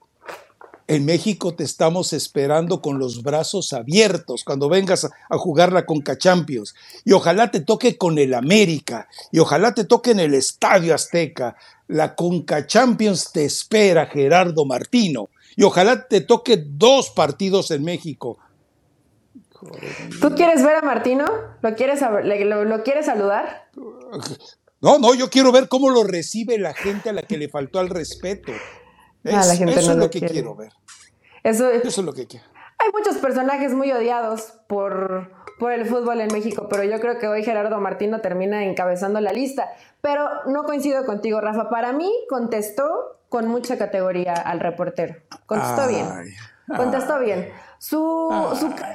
en 0.87 1.05
México 1.05 1.55
te 1.55 1.65
estamos 1.65 2.13
esperando 2.13 2.81
con 2.81 2.99
los 2.99 3.23
brazos 3.23 3.73
abiertos 3.73 4.45
cuando 4.45 4.69
vengas 4.69 5.05
a, 5.05 5.39
jugar 5.39 5.73
la 5.73 5.87
Conca 5.87 6.19
Champions. 6.19 6.75
Y 7.05 7.13
ojalá 7.13 7.51
te 7.51 7.61
toque 7.61 7.97
con 7.97 8.19
el 8.19 8.35
América. 8.35 9.09
Y 9.31 9.39
ojalá 9.39 9.75
te 9.75 9.85
toque 9.85 10.11
en 10.11 10.21
el 10.21 10.35
Estadio 10.35 10.95
Azteca. 10.95 11.57
La 11.89 12.15
Conca 12.15 12.67
Champions 12.67 13.33
te 13.33 13.45
espera, 13.45 14.07
Gerardo 14.07 14.65
Martino. 14.65 15.29
Y 15.57 15.63
ojalá 15.63 16.07
te 16.07 16.21
toque 16.21 16.63
dos 16.65 17.11
partidos 17.11 17.71
en 17.71 17.85
México. 17.85 18.39
¿Tú 20.21 20.35
quieres 20.35 20.63
ver 20.65 20.77
a 20.77 20.83
Martino? 20.83 21.25
¿Lo 21.61 21.75
quieres, 21.77 22.01
lo 22.01 22.83
quieres 22.83 23.07
saludar? 23.07 23.69
No, 24.81 24.99
no, 24.99 25.15
yo 25.15 25.31
quiero 25.31 25.53
ver 25.53 25.69
cómo 25.69 25.91
lo 25.91 26.03
recibe 26.03 26.59
la 26.59 26.75
gente 26.75 27.11
a 27.11 27.13
la 27.13 27.23
que 27.23 27.39
le 27.39 27.49
faltó 27.49 27.79
al 27.79 27.89
respeto. 27.89 28.53
Ah, 29.25 29.41
eso 29.41 29.53
es 29.65 29.97
lo, 29.97 30.11
que 30.11 30.21
quiero 30.21 30.57
ver. 30.57 30.73
Eso, 31.45 31.71
es 31.71 31.99
lo 31.99 32.13
que 32.13 32.27
quiero. 32.27 32.47
Hay 32.79 32.91
muchos 32.93 33.17
personajes 33.19 33.73
muy 33.75 33.93
odiados 33.93 34.55
por, 34.67 35.31
por 35.59 35.73
el 35.73 35.87
fútbol 35.87 36.21
en 36.21 36.33
México, 36.33 36.67
pero 36.69 36.83
yo 36.83 36.99
creo 37.01 37.19
que 37.19 37.29
hoy 37.29 37.45
Gerardo 37.45 37.79
Martino 37.79 38.21
termina 38.21 38.65
encabezando 38.65 39.21
la 39.21 39.33
lista. 39.33 39.69
Pero 40.01 40.29
no 40.47 40.65
coincido 40.65 41.05
contigo, 41.05 41.41
Rafa. 41.41 41.71
Para 41.71 41.93
mí 41.93 42.11
contestó 42.29 43.21
con 43.29 43.47
mucha 43.47 43.79
categoría 43.79 44.35
al 44.35 44.61
reportero. 44.61 45.15
Contestó 45.47 45.89
bien. 45.89 46.07
Contestó 46.77 47.19
bien. 47.21 47.51
Su, 47.79 48.31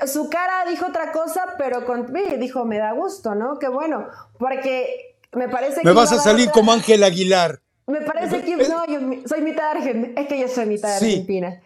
su, 0.05 0.29
cara 0.29 0.65
dijo 0.69 0.85
otra 0.85 1.11
cosa, 1.11 1.55
pero 1.57 1.85
con, 1.85 2.13
dijo, 2.39 2.63
me 2.65 2.77
da 2.77 2.93
gusto, 2.93 3.35
¿no? 3.35 3.59
Qué 3.59 3.67
bueno. 3.67 4.07
Porque 4.37 5.17
me 5.33 5.49
parece 5.49 5.81
que... 5.81 5.87
Me 5.87 5.93
vas 5.93 6.11
a 6.11 6.19
salir 6.19 6.51
como 6.51 6.71
Ángel 6.71 7.03
Aguilar. 7.03 7.61
Me 7.87 8.01
parece 8.01 8.43
que 8.43 8.57
no, 8.57 8.85
yo 8.85 8.99
soy 9.25 9.41
mitad 9.41 9.71
argentina. 9.71 10.21
Es 10.21 10.27
que 10.27 10.39
yo 10.39 10.47
soy 10.49 10.65
mitad 10.65 10.93
argentina. 10.93 11.61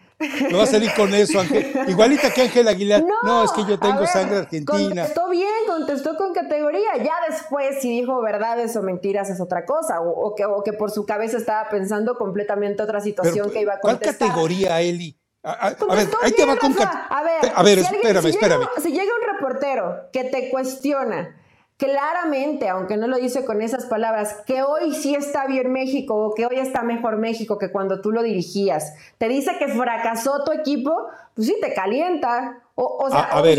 No 0.50 0.58
va 0.58 0.62
a 0.64 0.66
salir 0.66 0.92
con 0.94 1.12
eso, 1.12 1.40
Ángel. 1.40 1.72
Igualita 1.88 2.32
que 2.32 2.42
Ángel 2.42 2.68
Aguilar. 2.68 3.02
No, 3.24 3.44
es 3.44 3.50
que 3.50 3.64
yo 3.64 3.76
tengo 3.76 4.06
sangre 4.06 4.38
argentina. 4.38 5.02
Contestó 5.02 5.28
bien, 5.28 5.48
contestó 5.66 6.16
con 6.16 6.32
categoría. 6.32 6.96
Ya 6.98 7.14
después, 7.28 7.80
si 7.80 7.90
dijo 7.90 8.20
verdades 8.22 8.76
o 8.76 8.82
mentiras, 8.82 9.30
es 9.30 9.40
otra 9.40 9.64
cosa. 9.66 10.00
O, 10.00 10.36
que, 10.36 10.44
que, 10.64 10.72
por 10.72 10.92
su 10.92 11.04
cabeza 11.06 11.38
estaba 11.38 11.68
pensando 11.68 12.16
completamente 12.16 12.84
otra 12.84 13.00
situación 13.00 13.50
que 13.50 13.62
iba 13.62 13.74
a 13.74 13.80
contestar. 13.80 14.16
¿Cuál 14.16 14.28
categoría, 14.30 14.80
Eli? 14.80 15.18
A, 15.42 15.70
ver, 15.70 16.08
ahí 16.22 16.30
te 16.30 16.44
va 16.44 16.56
con. 16.56 16.72
A 16.80 17.22
ver, 17.24 17.52
a 17.52 17.62
ver 17.64 17.78
espérame, 17.80 18.26
espérame. 18.26 18.68
si 18.80 18.92
llega 18.92 19.10
un 19.20 19.34
reportero 19.34 20.08
que 20.12 20.22
te 20.22 20.50
cuestiona 20.50 21.36
claramente, 21.82 22.68
aunque 22.68 22.96
no 22.96 23.08
lo 23.08 23.16
dice 23.16 23.44
con 23.44 23.60
esas 23.60 23.86
palabras, 23.86 24.36
que 24.46 24.62
hoy 24.62 24.94
sí 24.94 25.16
está 25.16 25.48
bien 25.48 25.72
México 25.72 26.14
o 26.14 26.32
que 26.32 26.46
hoy 26.46 26.58
está 26.58 26.82
mejor 26.82 27.16
México 27.16 27.58
que 27.58 27.72
cuando 27.72 28.00
tú 28.00 28.12
lo 28.12 28.22
dirigías, 28.22 28.94
te 29.18 29.26
dice 29.28 29.58
que 29.58 29.66
fracasó 29.66 30.44
tu 30.44 30.52
equipo, 30.52 31.08
pues 31.34 31.48
sí 31.48 31.56
te 31.60 31.74
calienta. 31.74 32.60
O, 32.74 33.10
sea, 33.10 33.24
a, 33.24 33.42
ver, 33.42 33.58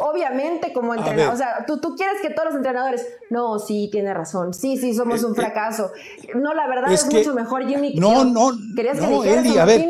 obviamente 0.00 0.72
como 0.72 0.92
entrenador, 0.94 1.32
o 1.32 1.36
sea, 1.36 1.64
¿tú, 1.66 1.78
tú 1.78 1.94
quieres 1.94 2.20
que 2.22 2.30
todos 2.30 2.46
los 2.46 2.56
entrenadores, 2.56 3.06
no, 3.30 3.58
sí, 3.58 3.88
tiene 3.92 4.12
razón, 4.12 4.52
sí, 4.52 4.78
sí, 4.78 4.94
somos 4.94 5.22
un 5.22 5.34
fracaso. 5.34 5.92
No, 6.34 6.54
la 6.54 6.66
verdad 6.66 6.90
es, 6.90 7.04
mucho 7.04 7.34
mejor 7.34 7.66
Jimmy. 7.66 7.94
No, 7.94 8.24
no, 8.24 8.50
¿Querías 8.74 8.98
no, 8.98 9.22
que 9.22 9.38
Eli, 9.38 9.58
a 9.58 9.64
ver, 9.64 9.82
eh, 9.82 9.88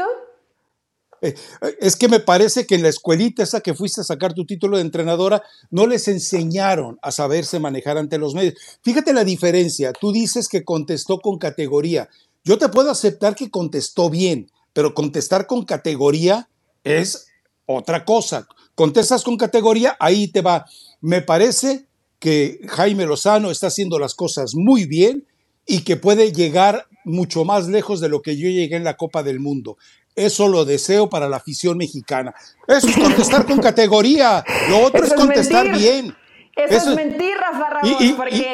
es 1.21 1.97
que 1.97 2.09
me 2.09 2.21
parece 2.21 2.67
que 2.67 2.75
en 2.75 2.83
la 2.83 2.89
escuelita 2.89 3.43
esa 3.43 3.61
que 3.61 3.75
fuiste 3.75 4.01
a 4.01 4.05
sacar 4.05 4.35
tu 4.35 4.45
título 4.45 4.77
de 4.77 4.83
entrenadora, 4.83 5.43
no 5.71 5.87
les 5.87 6.09
enseñaron 6.09 6.99
a 7.03 7.11
saberse 7.11 7.59
manejar 7.59 7.99
ante 7.99 8.19
los 8.19 8.35
medios. 8.35 8.55
Fíjate 8.83 9.13
la 9.13 9.25
diferencia. 9.25 9.93
Tú 9.93 10.13
dices 10.13 10.49
que 10.49 10.65
contestó 10.65 11.21
con 11.21 11.39
categoría. 11.39 12.09
Yo 12.45 12.59
te 12.59 12.69
puedo 12.69 12.91
aceptar 12.91 13.35
que 13.35 13.51
contestó 13.51 14.11
bien, 14.11 14.51
pero 14.73 14.95
contestar 14.95 15.47
con 15.47 15.65
categoría 15.65 16.49
es 16.85 17.27
otra 17.67 18.05
cosa. 18.05 18.49
Contestas 18.75 19.25
con 19.25 19.37
categoría, 19.37 19.97
ahí 20.01 20.29
te 20.29 20.41
va. 20.41 20.67
Me 21.01 21.21
parece 21.21 21.87
que 22.19 22.61
Jaime 22.69 23.07
Lozano 23.07 23.51
está 23.51 23.69
haciendo 23.69 23.99
las 23.99 24.15
cosas 24.15 24.55
muy 24.55 24.87
bien 24.87 25.27
y 25.67 25.83
que 25.83 25.97
puede 25.97 26.33
llegar 26.33 26.87
mucho 27.05 27.45
más 27.45 27.69
lejos 27.69 28.01
de 28.01 28.09
lo 28.09 28.23
que 28.23 28.37
yo 28.37 28.49
llegué 28.49 28.77
en 28.77 28.85
la 28.85 28.97
Copa 28.97 29.23
del 29.23 29.41
Mundo. 29.41 29.77
Eso 30.19 30.49
lo 30.49 30.65
deseo 30.65 31.09
para 31.09 31.29
la 31.29 31.37
afición 31.37 31.79
mexicana. 31.79 32.35
Eso 32.67 32.89
es 32.89 32.97
contestar 32.97 33.47
con 33.47 33.59
categoría. 33.59 34.45
Lo 34.69 34.81
otro 34.81 35.05
es 35.05 35.15
contestar 35.15 35.71
bien. 35.71 36.13
Eso, 36.57 36.91
es 36.91 36.97
mentir, 36.97 37.37
Rafa 37.37 37.71
Ramos. 37.71 38.01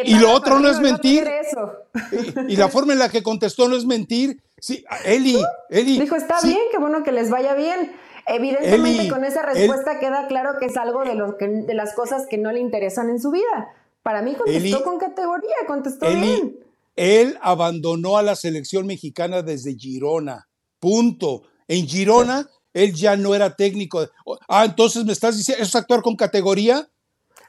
Y, 0.04 0.14
lo 0.16 0.30
otro 0.32 0.60
no 0.60 0.68
es 0.68 0.78
mentir. 0.78 1.26
Y, 2.48 2.56
la 2.56 2.68
forma 2.68 2.92
en 2.92 2.98
la 2.98 3.08
que 3.08 3.22
contestó 3.22 3.66
no 3.66 3.76
es 3.76 3.86
mentir. 3.86 4.42
Sí, 4.58 4.84
Eli, 5.06 5.42
Eli. 5.70 5.98
Dijo, 6.00 6.16
está 6.16 6.36
bien, 6.42 6.58
qué 6.70 6.76
bueno 6.76 7.02
que 7.02 7.12
les 7.12 7.30
vaya 7.30 7.54
bien. 7.54 7.92
Evidentemente, 8.26 9.08
con 9.08 9.24
esa 9.24 9.40
respuesta 9.42 9.98
queda 9.98 10.26
claro 10.26 10.58
que 10.60 10.66
es 10.66 10.76
algo 10.76 11.02
de, 11.02 11.14
lo 11.14 11.38
que, 11.38 11.48
de 11.48 11.74
las 11.74 11.94
cosas 11.94 12.26
que 12.28 12.36
no 12.36 12.52
le 12.52 12.60
interesan 12.60 13.08
en 13.08 13.20
su 13.20 13.30
vida. 13.30 13.74
Para 14.02 14.20
mí 14.20 14.34
contestó 14.34 14.84
con 14.84 14.98
categoría, 14.98 15.54
contestó 15.66 16.06
bien. 16.10 16.58
Él 16.94 17.38
abandonó 17.40 18.18
a 18.18 18.22
la 18.22 18.36
selección 18.36 18.86
mexicana 18.86 19.40
desde 19.40 19.74
Girona. 19.74 20.46
Punto. 20.78 21.44
En 21.68 21.86
Girona, 21.86 22.48
él 22.72 22.94
ya 22.94 23.16
no 23.16 23.34
era 23.34 23.54
técnico. 23.54 24.06
Ah, 24.48 24.64
entonces 24.64 25.04
me 25.04 25.12
estás 25.12 25.36
diciendo, 25.36 25.62
¿eso 25.62 25.78
es 25.78 25.82
actuar 25.82 26.02
con 26.02 26.16
categoría? 26.16 26.88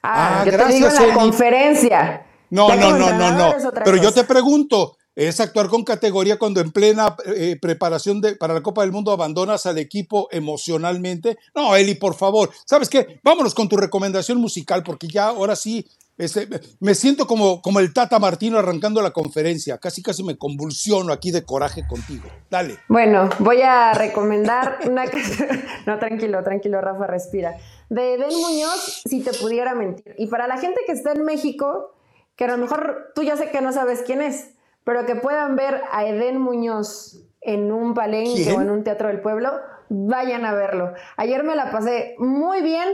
Ah, 0.02 0.42
ah 0.42 0.46
gracias. 0.46 1.00
en 1.00 1.10
la 1.10 1.14
conferencia. 1.16 2.26
No, 2.50 2.76
no, 2.76 2.98
no, 2.98 3.12
no, 3.12 3.32
no. 3.32 3.72
Pero 3.84 3.98
yo 3.98 4.14
te 4.14 4.24
pregunto, 4.24 4.98
¿es 5.16 5.40
actuar 5.40 5.68
con 5.68 5.84
categoría 5.84 6.38
cuando 6.38 6.62
en 6.62 6.72
plena 6.72 7.16
eh, 7.26 7.58
preparación 7.60 8.22
de, 8.22 8.36
para 8.36 8.54
la 8.54 8.62
Copa 8.62 8.82
del 8.82 8.92
Mundo 8.92 9.12
abandonas 9.12 9.66
al 9.66 9.80
equipo 9.80 10.28
emocionalmente? 10.32 11.38
No, 11.56 11.76
Eli, 11.76 11.96
por 11.96 12.16
favor. 12.16 12.52
¿Sabes 12.66 12.90
qué? 12.90 13.20
Vámonos 13.24 13.56
con 13.56 13.68
tu 13.68 13.78
recomendación 13.78 14.38
musical, 14.38 14.84
porque 14.84 15.08
ya 15.08 15.28
ahora 15.28 15.56
sí 15.56 15.86
este, 16.18 16.48
me 16.80 16.96
siento 16.96 17.28
como, 17.28 17.62
como 17.62 17.82
el 17.82 17.94
Tata 17.94 18.20
Martino 18.20 18.58
arrancando 18.58 19.02
la 19.02 19.12
conferencia. 19.12 19.78
Casi, 19.78 20.02
casi 20.02 20.24
me 20.24 20.38
convulsiono 20.38 21.12
aquí 21.12 21.32
de 21.32 21.44
coraje 21.44 21.86
contigo. 21.88 22.30
Dale. 22.50 22.78
Bueno, 22.88 23.30
voy 23.40 23.62
a 23.62 23.94
recomendar 23.94 24.80
una. 24.86 25.04
no, 25.86 26.00
tranquilo, 26.00 26.42
tranquilo, 26.44 26.80
Rafa, 26.80 27.08
respira. 27.08 27.56
De 27.90 28.14
Eden 28.14 28.30
Muñoz, 28.30 29.02
si 29.06 29.22
te 29.22 29.34
pudiera 29.34 29.76
mentir. 29.76 30.16
Y 30.18 30.28
para 30.28 30.48
la 30.48 30.58
gente 30.58 30.82
que 30.86 30.94
está 30.94 31.12
en 31.12 31.24
México, 31.26 31.94
que 32.36 32.46
a 32.46 32.48
lo 32.48 32.58
mejor 32.58 33.12
tú 33.14 33.24
ya 33.24 33.36
sé 33.36 33.50
que 33.50 33.62
no 33.62 33.74
sabes 33.74 34.02
quién 34.06 34.22
es, 34.22 34.52
pero 34.86 35.06
que 35.06 35.16
puedan 35.16 35.56
ver 35.56 35.82
a 35.92 36.06
Eden 36.06 36.40
Muñoz 36.40 37.24
en 37.42 37.72
un 37.72 37.94
palenque 37.94 38.54
o 38.54 38.62
en 38.62 38.70
un 38.70 38.84
teatro 38.84 39.10
del 39.10 39.22
pueblo, 39.22 39.52
vayan 39.90 40.46
a 40.46 40.54
verlo. 40.54 40.94
Ayer 41.18 41.44
me 41.44 41.56
la 41.56 41.72
pasé 41.72 42.16
muy 42.18 42.62
bien 42.62 42.88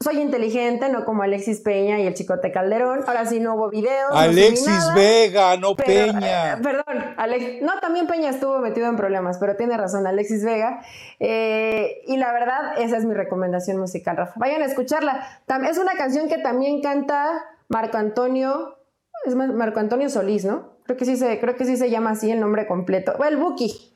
soy 0.00 0.20
inteligente, 0.20 0.88
no 0.90 1.04
como 1.04 1.24
Alexis 1.24 1.60
Peña 1.60 1.98
y 1.98 2.06
el 2.06 2.14
Chicote 2.14 2.52
Calderón. 2.52 3.00
Ahora 3.08 3.26
sí 3.26 3.40
no 3.40 3.56
hubo 3.56 3.68
videos. 3.68 4.12
Alexis 4.12 4.94
Vega, 4.94 5.56
no 5.56 5.74
Peña. 5.74 6.52
Eh, 6.52 6.56
perdón, 6.62 7.14
Alex, 7.16 7.62
no, 7.62 7.80
también 7.80 8.06
Peña 8.06 8.30
estuvo 8.30 8.60
metido 8.60 8.88
en 8.88 8.96
problemas, 8.96 9.38
pero 9.38 9.56
tiene 9.56 9.76
razón, 9.76 10.06
Alexis 10.06 10.44
Vega. 10.44 10.82
Eh, 11.18 12.02
y 12.06 12.16
la 12.16 12.32
verdad, 12.32 12.78
esa 12.78 12.96
es 12.96 13.04
mi 13.04 13.14
recomendación 13.14 13.76
musical, 13.78 14.16
Rafa. 14.16 14.34
Vayan 14.36 14.62
a 14.62 14.66
escucharla. 14.66 15.42
Es 15.68 15.78
una 15.78 15.94
canción 15.94 16.28
que 16.28 16.38
también 16.38 16.80
canta 16.80 17.44
Marco 17.66 17.96
Antonio, 17.96 18.78
es 19.24 19.34
Marco 19.34 19.80
Antonio 19.80 20.08
Solís, 20.10 20.44
¿no? 20.44 20.78
Creo 20.84 20.96
que 20.96 21.06
sí 21.06 21.16
se, 21.16 21.40
creo 21.40 21.56
que 21.56 21.64
sí 21.64 21.76
se 21.76 21.90
llama 21.90 22.10
así 22.10 22.30
el 22.30 22.38
nombre 22.38 22.68
completo. 22.68 23.14
Bueno, 23.18 23.36
el 23.36 23.42
Buki. 23.42 23.94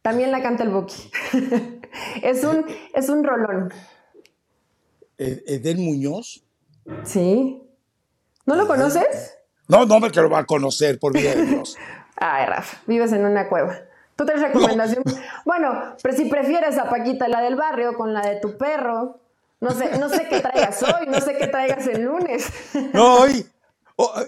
También 0.00 0.32
la 0.32 0.42
canta 0.42 0.64
el 0.64 0.70
Buki. 0.70 1.10
es, 2.22 2.44
un, 2.44 2.64
es 2.94 3.10
un 3.10 3.24
rolón. 3.24 3.70
Eden 5.18 5.84
Muñoz. 5.84 6.44
Sí. 7.04 7.62
¿No 8.46 8.56
lo 8.56 8.66
conoces? 8.66 9.38
No, 9.68 9.86
no 9.86 10.00
me 10.00 10.10
que 10.10 10.20
lo 10.20 10.28
va 10.28 10.40
a 10.40 10.44
conocer, 10.44 10.98
por 10.98 11.12
vida 11.12 11.34
de 11.34 11.46
Dios. 11.46 11.76
Ay, 12.16 12.46
Rafa, 12.46 12.78
vives 12.86 13.12
en 13.12 13.24
una 13.24 13.48
cueva. 13.48 13.78
¿Tú 14.16 14.24
te 14.24 14.34
recomendación? 14.34 15.02
Bueno, 15.44 15.96
pero 16.02 16.16
si 16.16 16.26
prefieres 16.26 16.78
a 16.78 16.88
Paquita, 16.88 17.26
la 17.28 17.40
del 17.40 17.56
barrio, 17.56 17.94
con 17.94 18.14
la 18.14 18.20
de 18.20 18.40
tu 18.40 18.56
perro. 18.56 19.20
No 19.60 19.70
sé, 19.70 19.98
no 19.98 20.08
sé 20.08 20.28
qué 20.28 20.40
traigas 20.40 20.82
hoy, 20.82 21.06
no 21.08 21.20
sé 21.20 21.36
qué 21.36 21.46
traigas 21.46 21.86
el 21.86 22.02
lunes. 22.02 22.46
No, 22.92 23.20
hoy, 23.20 23.46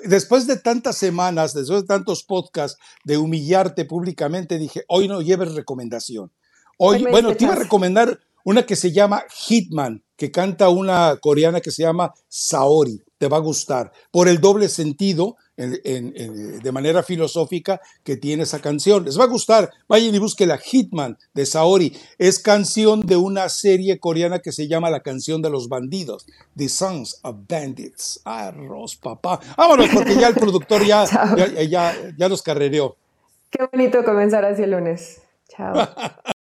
después 0.05 0.47
de 0.47 0.57
tantas 0.57 0.97
semanas, 0.97 1.53
después 1.53 1.83
de 1.83 1.87
tantos 1.87 2.25
podcasts 2.25 2.81
de 3.05 3.19
humillarte 3.19 3.85
públicamente, 3.85 4.59
dije, 4.59 4.85
hoy 4.89 5.09
no 5.09 5.21
lleves 5.21 5.55
recomendación. 5.55 6.33
Hoy, 6.79 7.05
bueno, 7.11 7.35
te 7.37 7.45
iba 7.45 7.53
a 7.53 7.57
recomendar 7.57 8.19
una 8.45 8.65
que 8.65 8.77
se 8.77 8.93
llama 8.93 9.25
Hitman, 9.31 10.03
que 10.17 10.31
canta 10.31 10.69
una 10.69 11.17
coreana 11.21 11.61
que 11.61 11.71
se 11.71 11.83
llama 11.83 12.13
Saori. 12.29 13.03
Te 13.19 13.29
va 13.29 13.39
a 13.39 13.41
gustar 13.41 13.93
por 14.11 14.29
el 14.29 14.41
doble 14.41 14.69
sentido 14.69 15.37
de 15.57 16.71
manera 16.73 17.03
filosófica 17.03 17.81
que 18.05 18.17
tiene 18.17 18.43
esa 18.43 18.61
canción. 18.61 19.05
Les 19.05 19.19
va 19.19 19.25
a 19.25 19.29
gustar. 19.29 19.71
Vayan 19.89 20.15
y 20.15 20.19
busquen 20.19 20.49
la 20.49 20.59
Hitman 20.59 21.17
de 21.33 21.47
Saori. 21.47 21.97
Es 22.19 22.39
canción 22.39 23.01
de 23.01 23.17
una 23.17 23.49
serie 23.49 23.99
coreana 23.99 24.41
que 24.41 24.53
se 24.53 24.69
llama 24.69 24.91
La 24.91 25.01
canción 25.01 25.41
de 25.41 25.49
los 25.49 25.69
bandidos. 25.69 26.27
The 26.57 26.69
Sons 26.69 27.21
of 27.23 27.37
Bandits. 27.49 28.21
Arroz, 28.25 28.97
papá. 28.97 29.41
Vámonos, 29.57 29.89
porque 29.95 30.17
ya 30.17 30.29
el 30.29 30.35
productor 30.35 30.85
ya, 30.85 31.05
ya, 31.37 31.63
ya, 31.63 31.95
ya 32.19 32.29
los 32.29 32.43
carrereó. 32.43 32.97
Qué 33.51 33.67
bonito 33.73 34.05
comenzar 34.05 34.45
así 34.45 34.63
el 34.63 34.73
lunes. 34.73 35.23
Chao. 35.49 35.75